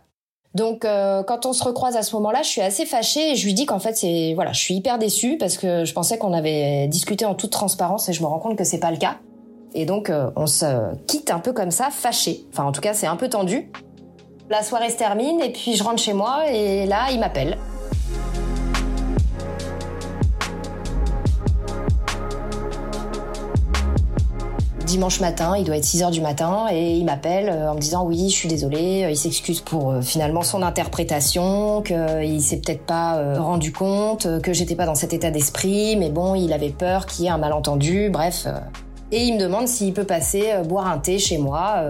Donc 0.56 0.84
euh, 0.84 1.22
quand 1.24 1.46
on 1.46 1.54
se 1.54 1.64
recroise 1.64 1.96
à 1.96 2.02
ce 2.02 2.16
moment-là, 2.16 2.42
je 2.42 2.50
suis 2.50 2.62
assez 2.62 2.86
fâchée 2.86 3.32
et 3.32 3.36
je 3.36 3.46
lui 3.46 3.54
dis 3.54 3.66
qu'en 3.66 3.80
fait 3.80 3.96
c'est 3.96 4.34
voilà, 4.34 4.52
je 4.52 4.60
suis 4.60 4.76
hyper 4.76 4.98
déçue 4.98 5.38
parce 5.38 5.58
que 5.58 5.86
je 5.86 5.94
pensais 5.94 6.18
qu'on 6.18 6.34
avait 6.34 6.88
discuté 6.88 7.26
en 7.26 7.36
toute 7.36 7.52
transparence 7.52 8.10
et 8.10 8.14
je 8.14 8.22
me 8.22 8.28
rends 8.28 8.40
compte 8.40 8.58
que 8.58 8.64
c'est 8.64 8.80
pas 8.80 8.92
le 8.92 8.98
cas. 8.98 9.18
Et 9.76 9.86
donc 9.86 10.10
euh, 10.10 10.32
on 10.36 10.48
se 10.48 10.96
quitte 11.06 11.30
un 11.30 11.40
peu 11.40 11.54
comme 11.54 11.72
ça, 11.72 11.90
fâché. 11.92 12.46
Enfin 12.52 12.64
en 12.64 12.72
tout 12.72 12.82
cas, 12.82 12.94
c'est 12.94 13.08
un 13.08 13.16
peu 13.16 13.30
tendu. 13.30 13.72
La 14.50 14.64
soirée 14.64 14.90
se 14.90 14.98
termine 14.98 15.40
et 15.42 15.52
puis 15.52 15.76
je 15.76 15.84
rentre 15.84 16.02
chez 16.02 16.14
moi 16.14 16.50
et 16.52 16.88
là, 16.88 17.12
il 17.12 17.20
m'appelle. 17.20 17.58
Dimanche 24.90 25.22
matin, 25.22 25.56
il 25.58 25.64
doit 25.64 25.78
être 25.78 25.86
6 25.86 26.04
heures 26.04 26.12
du 26.12 26.22
matin, 26.22 26.66
et 26.72 26.98
il 26.98 27.06
m'appelle 27.06 27.50
euh, 27.50 27.72
en 27.72 27.76
me 27.76 27.80
disant 27.80 28.06
oui, 28.06 28.30
je 28.30 28.36
suis 28.36 28.50
désolé, 28.50 29.04
euh, 29.04 29.12
il 29.12 29.18
s'excuse 29.18 29.62
pour 29.62 29.92
euh, 29.92 30.02
finalement 30.02 30.42
son 30.42 30.62
interprétation, 30.62 31.82
qu'il 31.82 32.42
s'est 32.42 32.58
peut-être 32.58 32.86
pas 32.86 33.40
rendu 33.40 33.72
compte, 33.72 34.28
que 34.42 34.54
j'étais 34.54 34.76
pas 34.76 34.86
dans 34.86 34.96
cet 34.96 35.14
état 35.14 35.32
d'esprit, 35.32 35.96
mais 35.96 36.10
bon, 36.10 36.36
il 36.36 36.52
avait 36.54 36.70
peur 36.70 37.06
qu'il 37.06 37.26
y 37.26 37.28
ait 37.28 37.32
un 37.32 37.38
malentendu, 37.38 38.10
bref. 38.10 38.48
Et 39.12 39.24
il 39.24 39.36
me 39.36 39.40
demande 39.40 39.68
s'il 39.68 39.94
peut 39.94 40.04
passer 40.04 40.52
boire 40.68 40.88
un 40.88 41.00
thé 41.00 41.18
chez 41.18 41.38
moi. 41.38 41.84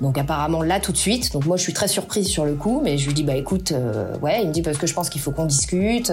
donc 0.00 0.18
apparemment 0.18 0.62
là 0.62 0.78
tout 0.78 0.92
de 0.92 0.96
suite. 0.96 1.32
Donc 1.32 1.46
moi 1.46 1.56
je 1.56 1.62
suis 1.62 1.72
très 1.72 1.88
surprise 1.88 2.28
sur 2.28 2.44
le 2.44 2.54
coup, 2.54 2.80
mais 2.84 2.98
je 2.98 3.06
lui 3.06 3.14
dis 3.14 3.24
bah 3.24 3.34
écoute, 3.34 3.72
ouais. 4.22 4.42
Il 4.42 4.48
me 4.48 4.52
dit 4.52 4.62
parce 4.62 4.76
que 4.76 4.86
je 4.86 4.94
pense 4.94 5.08
qu'il 5.08 5.20
faut 5.20 5.32
qu'on 5.32 5.46
discute. 5.46 6.12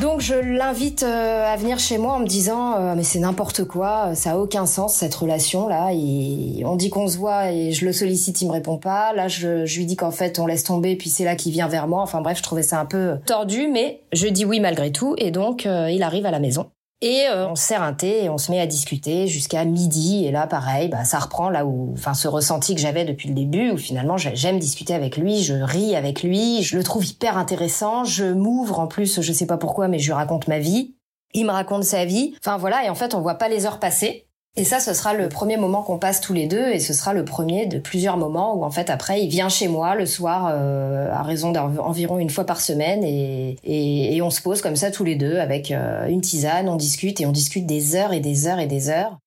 Donc 0.00 0.20
je 0.20 0.34
l'invite 0.34 1.02
euh, 1.04 1.44
à 1.46 1.56
venir 1.56 1.78
chez 1.78 1.96
moi 1.96 2.14
en 2.14 2.18
me 2.18 2.26
disant 2.26 2.76
euh, 2.76 2.94
mais 2.94 3.02
c'est 3.02 3.18
n'importe 3.18 3.64
quoi, 3.64 4.14
ça 4.14 4.32
a 4.32 4.36
aucun 4.36 4.66
sens 4.66 4.94
cette 4.94 5.14
relation 5.14 5.68
là. 5.68 5.88
on 5.90 6.76
dit 6.76 6.90
qu'on 6.90 7.08
se 7.08 7.16
voit 7.16 7.50
et 7.50 7.72
je 7.72 7.86
le 7.86 7.92
sollicite, 7.92 8.42
il 8.42 8.48
me 8.48 8.52
répond 8.52 8.76
pas. 8.76 9.14
Là 9.14 9.28
je, 9.28 9.64
lui 9.76 9.86
dis 9.86 9.96
qu'en 9.96 10.10
fait 10.10 10.38
on 10.38 10.46
laisse 10.46 10.64
tomber 10.64 10.96
puis 10.96 11.08
c'est 11.08 11.24
là 11.24 11.34
qu'il 11.34 11.52
vient 11.52 11.68
vers 11.68 11.88
moi. 11.88 12.02
Enfin 12.02 12.20
bref, 12.20 12.38
je 12.38 12.42
trouvais 12.42 12.62
ça 12.62 12.78
un 12.78 12.86
peu 12.86 13.16
tordu, 13.24 13.68
mais 13.72 14.02
je 14.12 14.26
dis 14.26 14.44
oui 14.44 14.60
malgré 14.60 14.92
tout 14.92 15.14
et 15.16 15.30
donc 15.30 15.64
euh, 15.64 15.90
il 15.90 16.02
arrive 16.02 16.26
à 16.26 16.30
la 16.30 16.40
maison. 16.40 16.66
Et 17.02 17.26
euh, 17.28 17.46
on 17.48 17.56
sert 17.56 17.82
un 17.82 17.92
thé 17.92 18.24
et 18.24 18.30
on 18.30 18.38
se 18.38 18.50
met 18.50 18.58
à 18.58 18.66
discuter 18.66 19.26
jusqu'à 19.26 19.64
midi. 19.64 20.24
Et 20.24 20.30
là, 20.30 20.46
pareil, 20.46 20.88
bah, 20.88 21.04
ça 21.04 21.18
reprend 21.18 21.50
là 21.50 21.66
où, 21.66 21.92
enfin, 21.92 22.14
ce 22.14 22.26
ressenti 22.26 22.74
que 22.74 22.80
j'avais 22.80 23.04
depuis 23.04 23.28
le 23.28 23.34
début, 23.34 23.70
où 23.70 23.76
finalement 23.76 24.16
j'aime 24.16 24.58
discuter 24.58 24.94
avec 24.94 25.18
lui, 25.18 25.42
je 25.42 25.54
ris 25.54 25.94
avec 25.94 26.22
lui, 26.22 26.62
je 26.62 26.76
le 26.76 26.82
trouve 26.82 27.06
hyper 27.06 27.36
intéressant. 27.36 28.04
Je 28.04 28.24
m'ouvre 28.24 28.80
en 28.80 28.86
plus, 28.86 29.20
je 29.20 29.32
sais 29.32 29.46
pas 29.46 29.58
pourquoi, 29.58 29.88
mais 29.88 29.98
je 29.98 30.06
lui 30.06 30.14
raconte 30.14 30.48
ma 30.48 30.58
vie. 30.58 30.94
Il 31.34 31.44
me 31.44 31.50
raconte 31.50 31.84
sa 31.84 32.06
vie. 32.06 32.34
Enfin 32.38 32.56
voilà, 32.56 32.84
et 32.84 32.88
en 32.88 32.94
fait, 32.94 33.14
on 33.14 33.20
voit 33.20 33.34
pas 33.34 33.48
les 33.48 33.66
heures 33.66 33.78
passer. 33.78 34.25
Et 34.58 34.64
ça, 34.64 34.80
ce 34.80 34.94
sera 34.94 35.12
le 35.12 35.28
premier 35.28 35.58
moment 35.58 35.82
qu'on 35.82 35.98
passe 35.98 36.22
tous 36.22 36.32
les 36.32 36.46
deux, 36.46 36.68
et 36.68 36.80
ce 36.80 36.94
sera 36.94 37.12
le 37.12 37.26
premier 37.26 37.66
de 37.66 37.78
plusieurs 37.78 38.16
moments 38.16 38.54
où 38.54 38.64
en 38.64 38.70
fait 38.70 38.88
après 38.88 39.22
il 39.22 39.28
vient 39.28 39.50
chez 39.50 39.68
moi 39.68 39.94
le 39.94 40.06
soir 40.06 40.48
euh, 40.50 41.12
à 41.12 41.22
raison 41.22 41.52
d'environ 41.52 42.18
une 42.18 42.30
fois 42.30 42.44
par 42.44 42.62
semaine, 42.62 43.04
et, 43.04 43.58
et, 43.64 44.22
on 44.22 44.30
se 44.30 44.40
pose 44.40 44.62
comme 44.62 44.76
ça 44.76 44.90
tous 44.90 45.04
les 45.04 45.14
deux 45.14 45.36
avec 45.36 45.70
euh, 45.70 46.06
une 46.06 46.22
tisane, 46.22 46.70
on 46.70 46.76
discute 46.76 47.20
et 47.20 47.26
on 47.26 47.32
discute 47.32 47.66
des 47.66 47.96
heures 47.96 48.14
et 48.14 48.20
des 48.20 48.46
heures 48.46 48.58
et 48.58 48.66
des 48.66 48.88
heures. 48.88 49.18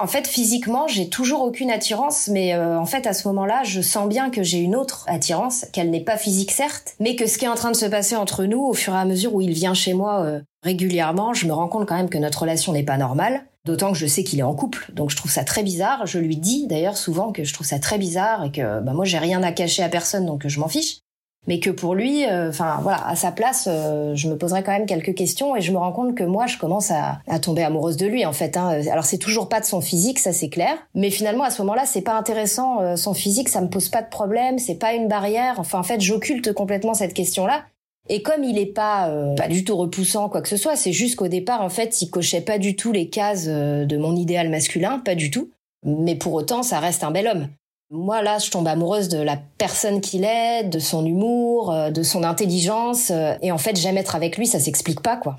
En 0.00 0.06
fait, 0.06 0.28
physiquement, 0.28 0.86
j'ai 0.86 1.08
toujours 1.08 1.42
aucune 1.42 1.72
attirance, 1.72 2.28
mais 2.28 2.54
euh, 2.54 2.78
en 2.78 2.86
fait, 2.86 3.08
à 3.08 3.12
ce 3.12 3.26
moment-là, 3.26 3.64
je 3.64 3.80
sens 3.80 4.08
bien 4.08 4.30
que 4.30 4.44
j'ai 4.44 4.58
une 4.58 4.76
autre 4.76 5.04
attirance, 5.08 5.66
qu'elle 5.72 5.90
n'est 5.90 6.04
pas 6.04 6.16
physique 6.16 6.52
certes, 6.52 6.94
mais 7.00 7.16
que 7.16 7.26
ce 7.26 7.36
qui 7.36 7.46
est 7.46 7.48
en 7.48 7.56
train 7.56 7.72
de 7.72 7.76
se 7.76 7.86
passer 7.86 8.14
entre 8.14 8.44
nous, 8.44 8.64
au 8.64 8.74
fur 8.74 8.94
et 8.94 8.98
à 8.98 9.04
mesure 9.04 9.34
où 9.34 9.40
il 9.40 9.50
vient 9.50 9.74
chez 9.74 9.94
moi 9.94 10.24
régulièrement, 10.62 11.34
je 11.34 11.48
me 11.48 11.52
rends 11.52 11.66
compte 11.66 11.88
quand 11.88 11.96
même 11.96 12.10
que 12.10 12.18
notre 12.18 12.42
relation 12.42 12.72
n'est 12.72 12.84
pas 12.84 12.96
normale. 12.96 13.42
D'autant 13.68 13.92
que 13.92 13.98
je 13.98 14.06
sais 14.06 14.24
qu'il 14.24 14.38
est 14.38 14.44
en 14.44 14.54
couple, 14.54 14.86
donc 14.94 15.10
je 15.10 15.16
trouve 15.16 15.30
ça 15.30 15.44
très 15.44 15.62
bizarre. 15.62 16.06
Je 16.06 16.18
lui 16.18 16.38
dis 16.38 16.66
d'ailleurs 16.68 16.96
souvent 16.96 17.32
que 17.32 17.44
je 17.44 17.52
trouve 17.52 17.66
ça 17.66 17.78
très 17.78 17.98
bizarre 17.98 18.42
et 18.44 18.50
que 18.50 18.80
bah, 18.80 18.94
moi 18.94 19.04
j'ai 19.04 19.18
rien 19.18 19.42
à 19.42 19.52
cacher 19.52 19.82
à 19.82 19.90
personne, 19.90 20.24
donc 20.24 20.48
je 20.48 20.58
m'en 20.58 20.68
fiche. 20.68 21.00
Mais 21.46 21.60
que 21.60 21.68
pour 21.68 21.94
lui, 21.94 22.24
euh, 22.24 22.48
enfin 22.48 22.78
voilà, 22.82 23.06
à 23.06 23.14
sa 23.14 23.30
place, 23.30 23.68
euh, 23.70 24.14
je 24.14 24.26
me 24.28 24.38
poserais 24.38 24.62
quand 24.62 24.72
même 24.72 24.86
quelques 24.86 25.14
questions 25.14 25.54
et 25.54 25.60
je 25.60 25.70
me 25.70 25.76
rends 25.76 25.92
compte 25.92 26.14
que 26.14 26.24
moi 26.24 26.46
je 26.46 26.56
commence 26.56 26.90
à, 26.90 27.20
tomber 27.40 27.62
amoureuse 27.62 27.98
de 27.98 28.06
lui 28.06 28.24
en 28.24 28.32
fait. 28.32 28.56
Hein. 28.56 28.80
Alors 28.90 29.04
c'est 29.04 29.18
toujours 29.18 29.50
pas 29.50 29.60
de 29.60 29.66
son 29.66 29.82
physique, 29.82 30.18
ça 30.18 30.32
c'est 30.32 30.48
clair. 30.48 30.78
Mais 30.94 31.10
finalement 31.10 31.44
à 31.44 31.50
ce 31.50 31.60
moment-là, 31.60 31.84
c'est 31.84 32.00
pas 32.00 32.14
intéressant. 32.14 32.80
Euh, 32.80 32.96
son 32.96 33.12
physique, 33.12 33.50
ça 33.50 33.60
me 33.60 33.68
pose 33.68 33.90
pas 33.90 34.00
de 34.00 34.08
problème, 34.08 34.58
c'est 34.58 34.76
pas 34.76 34.94
une 34.94 35.08
barrière. 35.08 35.56
Enfin 35.58 35.78
en 35.78 35.82
fait, 35.82 36.00
j'occulte 36.00 36.54
complètement 36.54 36.94
cette 36.94 37.12
question-là 37.12 37.64
et 38.08 38.22
comme 38.22 38.44
il 38.44 38.58
est 38.58 38.66
pas 38.66 39.08
euh, 39.08 39.34
pas 39.34 39.48
du 39.48 39.64
tout 39.64 39.76
repoussant 39.76 40.28
quoi 40.28 40.42
que 40.42 40.48
ce 40.48 40.56
soit, 40.56 40.76
c'est 40.76 40.92
juste 40.92 41.16
qu'au 41.16 41.28
départ 41.28 41.62
en 41.62 41.68
fait, 41.68 42.00
il 42.02 42.10
cochait 42.10 42.40
pas 42.40 42.58
du 42.58 42.76
tout 42.76 42.92
les 42.92 43.08
cases 43.08 43.46
euh, 43.48 43.84
de 43.84 43.96
mon 43.96 44.16
idéal 44.16 44.48
masculin, 44.48 44.98
pas 44.98 45.14
du 45.14 45.30
tout. 45.30 45.50
Mais 45.84 46.16
pour 46.16 46.34
autant, 46.34 46.62
ça 46.62 46.80
reste 46.80 47.04
un 47.04 47.10
bel 47.10 47.28
homme. 47.28 47.48
Moi 47.90 48.22
là, 48.22 48.38
je 48.38 48.50
tombe 48.50 48.66
amoureuse 48.66 49.08
de 49.08 49.18
la 49.18 49.38
personne 49.58 50.00
qu'il 50.00 50.24
est, 50.24 50.64
de 50.64 50.78
son 50.78 51.06
humour, 51.06 51.72
euh, 51.72 51.90
de 51.90 52.02
son 52.02 52.24
intelligence 52.24 53.12
et 53.42 53.52
en 53.52 53.58
fait, 53.58 53.76
jamais 53.76 54.00
être 54.00 54.16
avec 54.16 54.36
lui, 54.36 54.46
ça 54.46 54.58
s'explique 54.58 55.00
pas 55.00 55.16
quoi. 55.16 55.38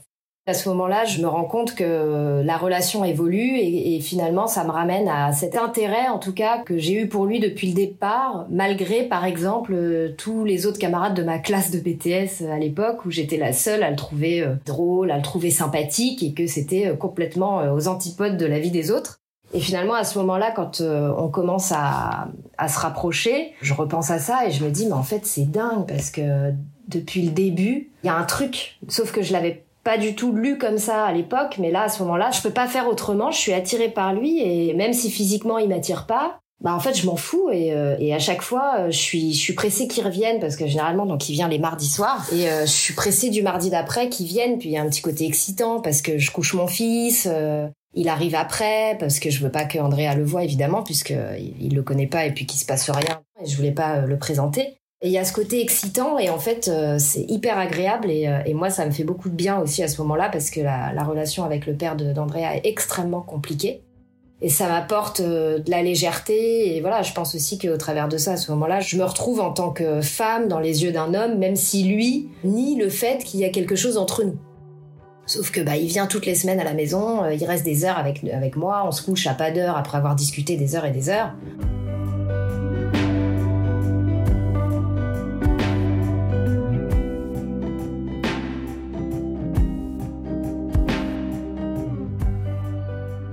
À 0.49 0.55
ce 0.55 0.67
moment-là, 0.69 1.05
je 1.05 1.21
me 1.21 1.27
rends 1.27 1.43
compte 1.43 1.75
que 1.75 2.41
la 2.43 2.57
relation 2.57 3.05
évolue 3.05 3.59
et, 3.59 3.99
finalement, 3.99 4.47
ça 4.47 4.63
me 4.63 4.71
ramène 4.71 5.07
à 5.07 5.31
cet 5.31 5.55
intérêt, 5.55 6.07
en 6.07 6.17
tout 6.17 6.33
cas, 6.33 6.57
que 6.57 6.79
j'ai 6.79 6.93
eu 6.93 7.07
pour 7.07 7.27
lui 7.27 7.39
depuis 7.39 7.67
le 7.67 7.75
départ, 7.75 8.47
malgré, 8.49 9.03
par 9.03 9.25
exemple, 9.25 9.73
euh, 9.75 10.09
tous 10.17 10.45
les 10.45 10.65
autres 10.65 10.79
camarades 10.79 11.13
de 11.13 11.21
ma 11.21 11.37
classe 11.37 11.69
de 11.69 11.77
BTS 11.77 12.51
à 12.51 12.57
l'époque 12.57 13.05
où 13.05 13.11
j'étais 13.11 13.37
la 13.37 13.53
seule 13.53 13.83
à 13.83 13.91
le 13.91 13.95
trouver 13.95 14.41
euh, 14.41 14.55
drôle, 14.65 15.11
à 15.11 15.17
le 15.17 15.21
trouver 15.21 15.51
sympathique 15.51 16.23
et 16.23 16.33
que 16.33 16.47
c'était 16.47 16.87
euh, 16.87 16.95
complètement 16.95 17.71
aux 17.71 17.87
antipodes 17.87 18.37
de 18.37 18.47
la 18.47 18.57
vie 18.57 18.71
des 18.71 18.89
autres. 18.89 19.19
Et 19.53 19.59
finalement, 19.59 19.93
à 19.93 20.03
ce 20.03 20.17
moment-là, 20.17 20.51
quand 20.55 20.81
on 20.81 21.27
commence 21.29 21.71
à, 21.71 22.29
à 22.57 22.67
se 22.69 22.79
rapprocher, 22.79 23.53
je 23.61 23.75
repense 23.75 24.09
à 24.09 24.17
ça 24.17 24.47
et 24.47 24.51
je 24.51 24.63
me 24.63 24.71
dis, 24.71 24.87
mais 24.87 24.93
en 24.93 25.03
fait, 25.03 25.27
c'est 25.27 25.49
dingue 25.49 25.87
parce 25.87 26.09
que 26.09 26.53
depuis 26.87 27.21
le 27.21 27.31
début, 27.31 27.91
il 28.03 28.07
y 28.07 28.09
a 28.09 28.15
un 28.15 28.23
truc, 28.23 28.79
sauf 28.87 29.11
que 29.11 29.21
je 29.21 29.31
l'avais 29.33 29.63
pas 29.83 29.97
du 29.97 30.15
tout 30.15 30.33
lu 30.33 30.57
comme 30.57 30.77
ça 30.77 31.05
à 31.05 31.11
l'époque, 31.11 31.57
mais 31.59 31.71
là, 31.71 31.83
à 31.83 31.89
ce 31.89 32.03
moment-là, 32.03 32.31
je 32.31 32.41
peux 32.41 32.51
pas 32.51 32.67
faire 32.67 32.87
autrement. 32.87 33.31
Je 33.31 33.37
suis 33.37 33.53
attirée 33.53 33.89
par 33.89 34.13
lui 34.13 34.39
et 34.41 34.73
même 34.73 34.93
si 34.93 35.09
physiquement 35.09 35.57
il 35.57 35.69
m'attire 35.69 36.05
pas, 36.05 36.39
bah 36.61 36.73
en 36.73 36.79
fait 36.79 36.93
je 36.93 37.05
m'en 37.05 37.15
fous 37.15 37.49
et, 37.51 37.71
euh, 37.73 37.95
et 37.99 38.13
à 38.13 38.19
chaque 38.19 38.41
fois 38.41 38.75
euh, 38.79 38.91
je 38.91 38.97
suis 38.97 39.33
je 39.33 39.39
suis 39.39 39.53
pressée 39.53 39.87
qu'il 39.87 40.05
revienne 40.05 40.39
parce 40.39 40.57
que 40.57 40.67
généralement 40.67 41.05
donc 41.05 41.29
il 41.29 41.33
vient 41.33 41.47
les 41.47 41.59
mardis 41.59 41.87
soirs 41.87 42.25
et 42.33 42.49
euh, 42.49 42.65
je 42.65 42.71
suis 42.71 42.93
pressée 42.93 43.29
du 43.29 43.41
mardi 43.41 43.69
d'après 43.69 44.09
qu'il 44.09 44.27
vienne 44.27 44.57
puis 44.57 44.69
il 44.69 44.71
y 44.73 44.77
a 44.77 44.81
un 44.81 44.89
petit 44.89 45.01
côté 45.01 45.25
excitant 45.25 45.79
parce 45.79 46.01
que 46.01 46.17
je 46.17 46.31
couche 46.31 46.53
mon 46.53 46.67
fils 46.67 47.29
il 47.95 48.09
arrive 48.09 48.35
après 48.35 48.97
parce 48.99 49.19
que 49.19 49.29
je 49.29 49.41
veux 49.41 49.51
pas 49.51 49.63
que 49.63 49.79
Andrea 49.79 50.15
le 50.15 50.25
voie 50.25 50.43
évidemment 50.43 50.83
puisque 50.83 51.11
il, 51.11 51.55
il 51.61 51.75
le 51.75 51.81
connaît 51.81 52.07
pas 52.07 52.25
et 52.25 52.33
puis 52.33 52.45
qu'il 52.45 52.59
se 52.59 52.65
passe 52.65 52.89
rien 52.89 53.21
et 53.41 53.47
je 53.47 53.55
voulais 53.55 53.71
pas 53.71 54.01
le 54.01 54.17
présenter 54.19 54.78
et 55.01 55.07
il 55.07 55.13
y 55.13 55.17
a 55.17 55.23
ce 55.23 55.31
côté 55.31 55.61
excitant 55.61 56.19
et 56.19 56.29
en 56.29 56.39
fait 56.39 56.67
euh, 56.67 56.97
c'est 56.99 57.21
hyper 57.29 57.57
agréable 57.57 58.11
et, 58.11 58.27
euh, 58.27 58.39
et, 58.45 58.53
moi 58.53 58.69
ça 58.69 58.85
me 58.85 58.91
fait 58.91 59.05
beaucoup 59.05 59.29
de 59.29 59.35
bien 59.35 59.59
aussi 59.59 59.81
à 59.81 59.87
ce 59.87 60.01
moment-là 60.01 60.29
parce 60.29 60.49
que 60.49 60.59
la, 60.59 60.91
la 60.93 61.03
relation 61.03 61.45
avec 61.45 61.65
le 61.65 61.73
père 61.73 61.95
d'Andrea 61.95 62.57
est 62.57 62.65
extrêmement 62.65 63.21
compliquée 63.21 63.81
et 64.41 64.49
ça 64.49 64.67
m'apporte 64.67 65.21
euh, 65.21 65.59
de 65.59 65.71
la 65.71 65.83
légèreté 65.83 66.75
et 66.75 66.81
voilà 66.81 67.01
je 67.01 67.13
pense 67.13 67.33
aussi 67.33 67.57
qu'au 67.57 67.77
travers 67.77 68.09
de 68.09 68.17
ça 68.17 68.33
à 68.33 68.37
ce 68.37 68.51
moment-là 68.51 68.81
je 68.81 68.97
me 68.97 69.05
retrouve 69.05 69.39
en 69.39 69.53
tant 69.53 69.71
que 69.71 70.01
femme 70.01 70.49
dans 70.49 70.59
les 70.59 70.83
yeux 70.83 70.91
d'un 70.91 71.13
homme 71.13 71.37
même 71.37 71.55
si 71.55 71.85
lui 71.85 72.27
nie 72.43 72.75
le 72.75 72.89
fait 72.89 73.23
qu'il 73.23 73.39
y 73.39 73.45
a 73.45 73.49
quelque 73.49 73.75
chose 73.75 73.97
entre 73.97 74.23
nous. 74.23 74.37
Sauf 75.25 75.51
que 75.51 75.61
bah 75.61 75.77
il 75.77 75.87
vient 75.87 76.07
toutes 76.07 76.25
les 76.25 76.33
semaines 76.33 76.59
à 76.59 76.63
la 76.63 76.73
maison, 76.73 77.29
il 77.29 77.45
reste 77.45 77.63
des 77.63 77.85
heures 77.85 77.99
avec 77.99 78.23
avec 78.33 78.55
moi, 78.55 78.83
on 78.85 78.91
se 78.91 79.03
couche 79.03 79.27
à 79.27 79.35
pas 79.35 79.51
d'heure 79.51 79.77
après 79.77 79.97
avoir 79.97 80.15
discuté 80.15 80.57
des 80.57 80.75
heures 80.75 80.85
et 80.85 80.91
des 80.91 81.09
heures. 81.09 81.35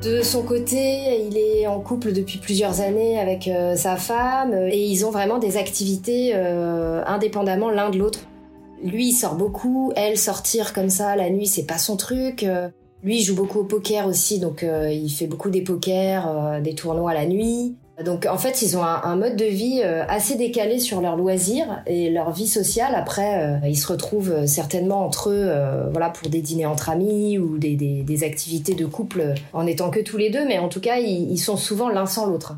De 0.06 0.22
son 0.22 0.44
côté, 0.44 1.26
il 1.26 1.36
est 1.36 1.66
en 1.66 1.80
couple 1.80 2.12
depuis 2.12 2.38
plusieurs 2.38 2.80
années 2.80 3.18
avec 3.18 3.48
euh, 3.48 3.74
sa 3.74 3.96
femme 3.96 4.52
euh, 4.52 4.68
et 4.70 4.86
ils 4.86 5.04
ont 5.04 5.10
vraiment 5.10 5.38
des 5.38 5.56
activités 5.56 6.30
euh, 6.32 7.02
indépendamment 7.06 7.70
l'un 7.70 7.90
de 7.90 7.98
l'autre. 7.98 8.20
Lui, 8.84 9.08
il 9.08 9.12
sort 9.12 9.34
beaucoup, 9.34 9.92
elle 9.96 10.16
sortir 10.16 10.74
comme 10.74 10.90
ça 10.90 11.16
la 11.16 11.28
nuit, 11.28 11.48
c'est 11.48 11.66
pas 11.66 11.78
son 11.78 11.96
truc. 11.96 12.46
Lui, 13.02 13.18
il 13.18 13.24
joue 13.24 13.34
beaucoup 13.34 13.60
au 13.60 13.64
poker 13.64 14.06
aussi, 14.06 14.38
donc 14.38 14.64
il 14.64 15.08
fait 15.08 15.26
beaucoup 15.26 15.50
des 15.50 15.62
pokers, 15.62 16.60
des 16.62 16.74
tournois 16.74 17.14
la 17.14 17.26
nuit. 17.26 17.74
Donc 18.04 18.26
en 18.26 18.36
fait, 18.36 18.60
ils 18.60 18.76
ont 18.76 18.82
un, 18.82 19.16
mode 19.16 19.36
de 19.36 19.46
vie 19.46 19.80
euh, 19.82 20.04
assez 20.06 20.36
décalé 20.36 20.78
sur 20.78 21.00
leurs 21.00 21.16
loisirs 21.16 21.82
et 21.86 22.10
leur 22.10 22.30
vie 22.30 22.46
sociale. 22.46 22.94
Après, 22.94 23.42
euh, 23.42 23.66
ils 23.66 23.78
se 23.78 23.86
retrouvent 23.86 24.32
euh, 24.32 24.46
certainement 24.46 25.04
entre 25.04 25.30
eux, 25.30 25.50
voilà, 25.90 26.10
pour 26.10 26.28
des 26.28 26.42
dîners 26.42 26.66
entre 26.66 26.90
amis 26.90 27.38
ou 27.38 27.56
des, 27.56 28.24
activités 28.24 28.74
de 28.74 28.86
couple 28.86 29.34
en 29.52 29.66
étant 29.66 29.90
que 29.90 30.00
tous 30.00 30.18
les 30.18 30.28
deux. 30.28 30.46
Mais 30.46 30.58
en 30.58 30.68
tout 30.68 30.80
cas, 30.80 30.98
ils 30.98 31.38
sont 31.38 31.56
souvent 31.56 31.88
l'un 31.88 32.06
sans 32.06 32.26
l'autre. 32.26 32.54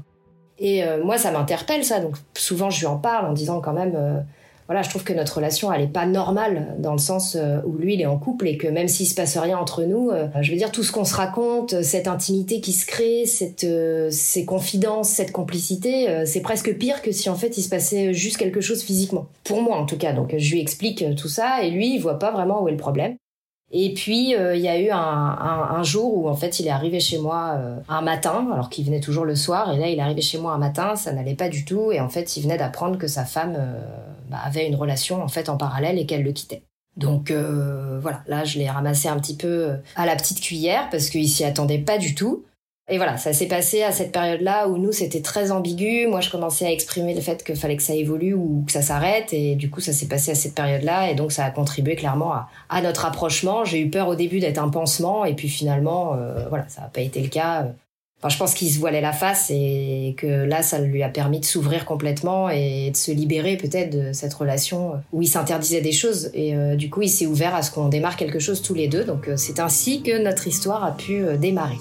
Et 0.59 0.83
moi, 1.05 1.19
ça 1.19 1.31
m'interpelle 1.31 1.85
ça. 1.85 2.01
Donc 2.01 2.17
souvent, 2.37 2.71
je 2.71 2.81
lui 2.81 2.87
en 2.87 2.97
parle 2.97 3.27
en 3.27 3.33
disant 3.33 3.61
quand 3.61 3.73
même 3.73 4.25
voilà, 4.69 4.83
je 4.83 4.91
trouve 4.91 5.03
que 5.03 5.15
notre 5.15 5.37
relation, 5.37 5.73
elle 5.73 5.81
est 5.81 5.87
pas 5.87 6.05
normale 6.05 6.77
dans 6.79 6.93
le 6.93 6.99
sens 6.99 7.37
euh, 7.37 7.61
où 7.65 7.79
lui, 7.79 7.95
il 7.95 8.03
est 8.03 8.07
en 8.07 8.19
couple 8.19 8.47
et 8.47 8.59
que 8.59 8.69
même 8.69 8.87
s'il 8.87 9.07
se 9.07 9.15
passe 9.15 9.39
rien 9.39 9.57
entre 9.57 9.83
nous, 9.85 10.11
euh, 10.11 10.29
je 10.43 10.51
veux 10.51 10.59
dire, 10.59 10.71
tout 10.71 10.83
ce 10.83 10.93
qu'on 10.93 11.07
se 11.07 11.15
raconte, 11.15 11.81
cette 11.83 12.07
intimité 12.07 12.61
qui 12.61 12.75
se 12.75 12.85
crée, 12.85 13.25
cette, 13.25 13.65
euh, 13.65 14.09
ces 14.11 14.45
confidences, 14.45 15.09
cette 15.09 15.33
complicité, 15.33 16.27
c'est 16.27 16.43
presque 16.43 16.77
pire 16.77 17.01
que 17.01 17.13
si 17.13 17.31
en 17.31 17.35
fait 17.35 17.57
il 17.57 17.63
se 17.63 17.71
passait 17.71 18.13
juste 18.13 18.37
quelque 18.37 18.61
chose 18.61 18.83
physiquement. 18.83 19.27
Pour 19.43 19.63
moi, 19.63 19.79
en 19.79 19.87
tout 19.87 19.97
cas. 19.97 20.13
Donc, 20.13 20.35
je 20.37 20.53
lui 20.53 20.61
explique 20.61 21.03
tout 21.17 21.29
ça 21.29 21.63
et 21.63 21.71
lui, 21.71 21.95
il 21.95 21.99
voit 21.99 22.19
pas 22.19 22.31
vraiment 22.31 22.63
où 22.63 22.69
est 22.69 22.73
le 22.73 22.77
problème. 22.77 23.17
Et 23.71 23.93
puis 23.93 24.31
il 24.31 24.61
y 24.61 24.69
a 24.69 24.81
eu 24.81 24.89
un, 24.91 24.97
un, 24.97 25.77
un, 25.77 25.83
jour 25.83 26.17
où 26.17 26.29
en 26.29 26.35
fait 26.35 26.59
il 26.59 26.67
est 26.67 26.71
arrivé 26.71 27.01
chez 27.01 27.19
moi 27.19 27.57
euh, 27.59 27.77
un 27.91 28.01
matin, 28.01 28.49
alors 28.51 28.71
qu'il 28.71 28.87
venait 28.87 29.01
toujours 29.01 29.27
le 29.27 29.37
soir, 29.37 29.71
et 29.75 29.79
là 29.79 29.89
il 29.89 29.99
est 29.99 30.03
arrivé 30.03 30.23
chez 30.23 30.39
moi 30.39 30.53
un 30.53 30.59
matin, 30.59 30.97
ça 30.97 31.13
n'allait 31.13 31.35
pas 31.35 31.51
du 31.51 31.67
tout, 31.67 31.93
et 31.93 32.01
en 32.01 32.09
fait 32.09 32.39
il 32.39 32.45
venait 32.45 32.57
d'apprendre 32.57 32.97
que 32.97 33.07
sa 33.07 33.27
femme 33.27 33.57
euh, 33.59 33.79
bah, 34.31 34.39
avait 34.45 34.67
une 34.67 34.77
relation 34.77 35.23
en 35.23 35.29
fait 35.29 35.49
en 35.49 35.57
parallèle 35.57 35.99
et 35.99 36.07
qu'elle 36.07 36.23
le 36.23 36.33
quittait. 36.33 36.63
Donc 36.97 37.31
voilà, 37.31 38.23
là 38.27 38.45
je 38.45 38.59
l'ai 38.59 38.69
ramassé 38.69 39.09
un 39.09 39.19
petit 39.21 39.37
peu 39.37 39.77
à 39.95 40.05
la 40.05 40.17
petite 40.17 40.41
cuillère 40.41 40.89
parce 40.91 41.11
qu'il 41.11 41.29
s'y 41.29 41.45
attendait 41.45 41.79
pas 41.79 41.97
du 41.97 42.15
tout. 42.15 42.45
Et 42.91 42.97
voilà, 42.97 43.19
ça 43.19 43.35
s'est 43.35 43.49
passé 43.49 43.83
à 43.83 43.93
cette 43.93 44.13
période-là 44.13 44.67
où 44.67 44.79
nous 44.79 44.93
c'était 44.93 45.21
très 45.21 45.51
ambigu. 45.51 46.07
Moi, 46.07 46.23
je 46.23 46.31
commençais 46.31 46.65
à 46.65 46.73
exprimer 46.73 47.15
le 47.15 47.21
fait 47.21 47.45
qu'il 47.45 47.57
fallait 47.57 47.77
que 47.77 47.83
ça 47.83 47.95
évolue 47.95 48.33
ou 48.33 48.65
que 48.67 48.73
ça 48.73 48.81
s'arrête, 48.81 49.35
et 49.35 49.57
du 49.57 49.69
coup, 49.69 49.81
ça 49.81 49.93
s'est 49.93 50.09
passé 50.09 50.31
à 50.31 50.35
cette 50.35 50.55
période-là, 50.55 51.11
et 51.11 51.15
donc 51.15 51.31
ça 51.31 51.45
a 51.45 51.51
contribué 51.51 51.97
clairement 51.97 52.33
à, 52.71 52.83
notre 52.83 53.05
approchement. 53.05 53.67
J'ai 53.67 53.81
eu 53.81 53.91
peur 53.91 54.09
au 54.09 54.15
début 54.15 54.41
d'être 54.41 54.59
un 54.59 54.71
pansement, 54.71 55.27
et 55.27 55.35
puis 55.35 55.49
finalement, 55.49 56.15
euh, 56.15 56.49
voilà, 56.49 56.67
ça 56.69 56.81
n'a 56.81 56.87
pas 56.89 57.03
été 57.03 57.21
le 57.21 57.29
cas. 57.29 57.67
Enfin, 58.21 58.31
je 58.31 58.39
pense 58.39 58.55
qu'il 58.55 58.69
se 58.69 58.81
voilait 58.81 59.01
la 59.01 59.13
face 59.13 59.49
et 59.51 60.15
que 60.17 60.27
là, 60.27 60.63
ça 60.63 60.81
lui 60.81 61.05
a 61.05 61.09
permis 61.09 61.39
de 61.39 61.45
s'ouvrir 61.45 61.85
complètement 61.85 62.51
et 62.51 62.91
de 62.91 62.97
se 62.97 63.13
libérer 63.13 63.57
peut-être 63.57 63.91
de 63.91 64.13
cette 64.13 64.35
relation 64.35 64.95
où 65.13 65.23
il 65.23 65.29
s'interdisait 65.29 65.81
des 65.81 65.93
choses. 65.93 66.31
Et 66.35 66.57
euh, 66.57 66.75
du 66.75 66.91
coup, 66.91 67.03
il 67.03 67.11
s'est 67.11 67.27
ouvert 67.27 67.55
à 67.55 67.63
ce 67.63 67.71
qu'on 67.71 67.89
démarre 67.89 68.17
quelque 68.17 68.41
chose 68.41 68.61
tous 68.61 68.75
les 68.75 68.89
deux. 68.89 69.05
Donc, 69.05 69.29
euh, 69.29 69.35
c'est 69.37 69.61
ainsi 69.61 70.03
que 70.03 70.21
notre 70.21 70.49
histoire 70.49 70.83
a 70.83 70.97
pu 70.97 71.23
démarrer. 71.39 71.79